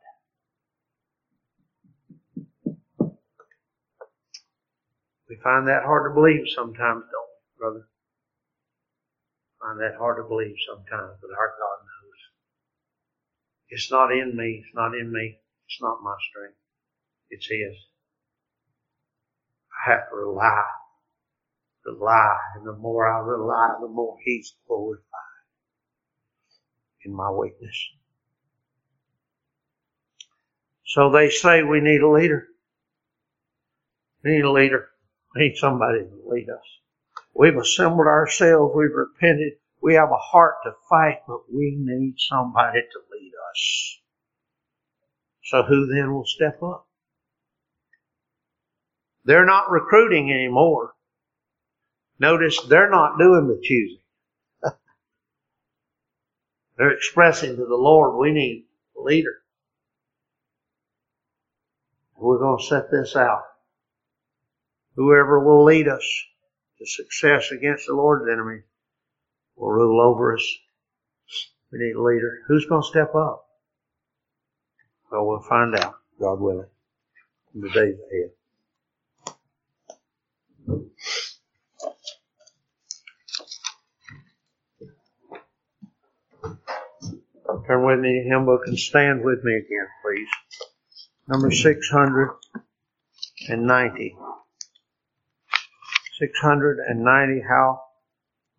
We 5.29 5.35
find 5.43 5.67
that 5.67 5.83
hard 5.83 6.09
to 6.09 6.15
believe 6.15 6.47
sometimes, 6.55 7.03
don't 7.03 7.31
we, 7.35 7.59
brother? 7.59 7.87
Find 9.61 9.79
that 9.81 9.97
hard 9.97 10.17
to 10.17 10.27
believe 10.27 10.55
sometimes, 10.67 11.19
but 11.21 11.31
our 11.37 11.51
God 11.59 11.79
knows. 11.83 12.19
It's 13.69 13.91
not 13.91 14.11
in 14.11 14.37
me. 14.37 14.63
It's 14.63 14.75
not 14.75 14.95
in 14.95 15.11
me. 15.11 15.39
It's 15.67 15.81
not 15.81 16.03
my 16.03 16.15
strength. 16.31 16.57
It's 17.29 17.47
His. 17.47 17.75
I 19.85 19.91
have 19.91 20.09
to 20.09 20.15
rely, 20.15 20.63
rely, 21.85 22.37
and 22.55 22.65
the 22.65 22.73
more 22.73 23.07
I 23.07 23.19
rely, 23.19 23.75
the 23.81 23.89
more 23.89 24.17
He's 24.23 24.55
glorified 24.67 25.03
in 27.03 27.13
my 27.13 27.29
weakness. 27.31 27.77
So 30.87 31.11
they 31.11 31.29
say 31.29 31.63
we 31.63 31.81
need 31.81 32.01
a 32.01 32.09
leader. 32.09 32.47
We 34.23 34.31
need 34.31 34.45
a 34.45 34.51
leader. 34.51 34.87
We 35.35 35.41
need 35.41 35.57
somebody 35.57 35.99
to 35.99 36.29
lead 36.29 36.49
us. 36.49 36.63
We've 37.35 37.57
assembled 37.57 38.07
ourselves. 38.07 38.73
We've 38.73 38.95
repented. 38.95 39.53
We 39.81 39.95
have 39.95 40.09
a 40.11 40.17
heart 40.17 40.55
to 40.63 40.71
fight, 40.89 41.19
but 41.27 41.41
we 41.53 41.75
need 41.77 42.15
somebody 42.17 42.79
to 42.79 42.99
lead 43.11 43.31
us. 43.51 43.99
So 45.43 45.63
who 45.63 45.87
then 45.87 46.13
will 46.13 46.25
step 46.25 46.63
up? 46.63 46.87
They're 49.25 49.45
not 49.45 49.69
recruiting 49.69 50.31
anymore. 50.31 50.93
Notice 52.17 52.61
they're 52.61 52.89
not 52.89 53.19
doing 53.19 53.47
the 53.47 53.59
choosing. 53.61 53.99
they're 56.77 56.91
expressing 56.91 57.57
to 57.57 57.65
the 57.65 57.75
Lord, 57.75 58.17
we 58.17 58.31
need 58.31 58.67
a 58.97 59.01
leader. 59.01 59.41
We're 62.17 62.39
going 62.39 62.57
to 62.57 62.65
set 62.65 62.89
this 62.89 63.15
out. 63.15 63.43
Whoever 64.95 65.39
will 65.39 65.63
lead 65.63 65.87
us 65.87 66.03
to 66.79 66.85
success 66.85 67.51
against 67.51 67.85
the 67.87 67.93
Lord's 67.93 68.29
enemy 68.31 68.61
will 69.55 69.71
rule 69.71 70.01
over 70.01 70.35
us. 70.35 70.43
We 71.71 71.79
need 71.79 71.95
a 71.95 72.01
leader. 72.01 72.39
Who's 72.47 72.65
going 72.65 72.81
to 72.81 72.87
step 72.87 73.13
up? 73.13 73.45
Well, 75.11 75.27
we'll 75.27 75.45
find 75.47 75.75
out, 75.75 75.95
God 76.19 76.39
willing, 76.39 76.67
in 77.53 77.61
the 77.61 77.69
days 77.69 77.95
ahead. 78.11 78.31
Turn 87.67 87.85
with 87.85 87.99
me 87.99 88.23
to 88.23 88.29
hymn 88.29 88.45
book 88.45 88.61
and 88.65 88.79
stand 88.79 89.23
with 89.23 89.43
me 89.43 89.55
again, 89.55 89.87
please 90.01 90.27
number 91.27 91.49
hmm. 91.49 91.53
690. 91.53 94.15
690, 96.19 97.41
how 97.47 97.79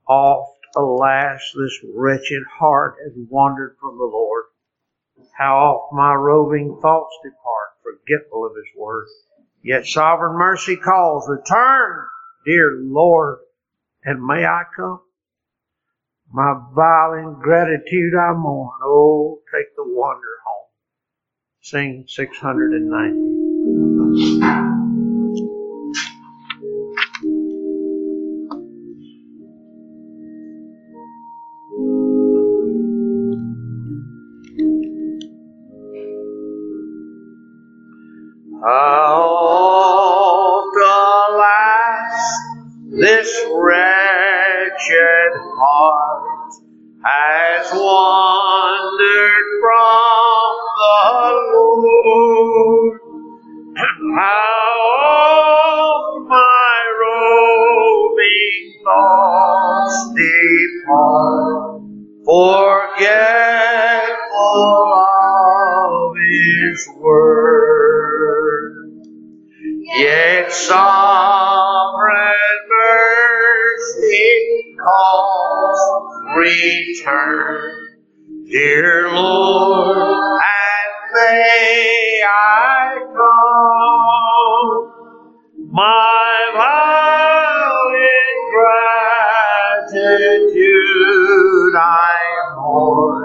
oft, 0.08 0.60
alas, 0.76 1.40
this 1.56 1.76
wretched 1.92 2.44
heart 2.58 2.94
has 3.02 3.12
wandered 3.28 3.76
from 3.80 3.98
the 3.98 4.04
Lord. 4.04 4.44
How 5.36 5.58
oft 5.58 5.92
my 5.92 6.14
roving 6.14 6.78
thoughts 6.80 7.18
depart, 7.24 7.70
forgetful 7.82 8.46
of 8.46 8.54
His 8.54 8.72
word. 8.76 9.08
Yet 9.62 9.86
sovereign 9.86 10.38
mercy 10.38 10.76
calls, 10.76 11.28
return, 11.28 12.06
dear 12.44 12.78
Lord, 12.80 13.40
and 14.04 14.24
may 14.24 14.46
I 14.46 14.62
come? 14.76 15.00
My 16.32 16.54
vile 16.74 17.14
ingratitude 17.14 18.14
I 18.14 18.34
mourn. 18.34 18.78
Oh, 18.84 19.40
take 19.52 19.74
the 19.74 19.82
wanderer 19.82 20.37
Sing 21.70 22.06
690. 22.08 24.77
Return. 76.36 77.86
Dear 78.50 79.12
Lord, 79.12 79.98
and 79.98 80.92
may 81.14 82.22
I 82.26 82.98
come. 83.14 84.78
My 85.70 86.50
vow 86.54 87.92
in 87.94 88.36
gratitude 89.92 91.74
I 91.76 92.18
mourn. 92.56 93.22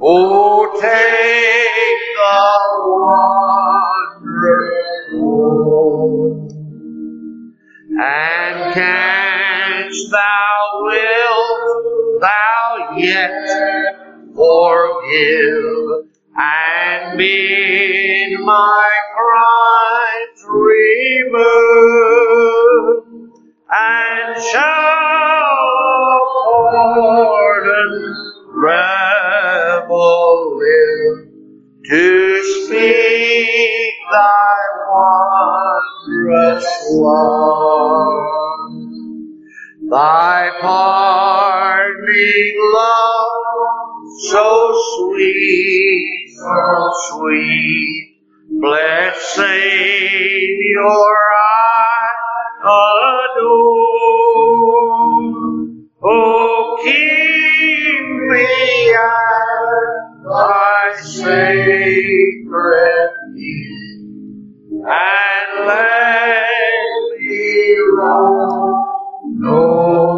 Oh, 0.00 0.60
take 0.80 2.00
the 2.16 2.38
home. 5.12 6.48
And 8.00 8.56
canst 8.74 9.13
yet 13.24 13.96
forgive 14.34 16.10
and 16.36 17.16
bid 17.18 18.40
my 18.40 18.90
crimes 19.14 20.44
remove 20.48 21.44
and 23.70 24.42
shall 24.42 25.60
pardon 26.44 27.92
rebel 28.54 30.58
live 30.58 31.18
to 31.88 32.04
speak 32.66 33.94
thy 34.10 34.56
wondrous 34.90 36.66
love. 36.90 38.24
Thy 39.90 40.50
bring 42.14 42.56
love 42.74 44.06
so 44.20 44.46
sweet, 44.94 46.30
so 46.36 46.92
sweet. 47.08 48.02
Blessed 48.60 49.22
Savior, 49.34 51.00
I 51.42 52.10
adore. 53.34 53.74
Oh, 56.04 56.78
keep 56.84 58.04
me 58.30 58.94
at 58.94 59.90
thy 60.24 60.84
sacred 61.02 62.44
feet, 63.34 64.02
and 64.86 65.50
let 65.66 67.00
me 67.18 67.42
wrong 67.96 68.84
no 69.24 69.58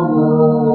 more. 0.08 0.65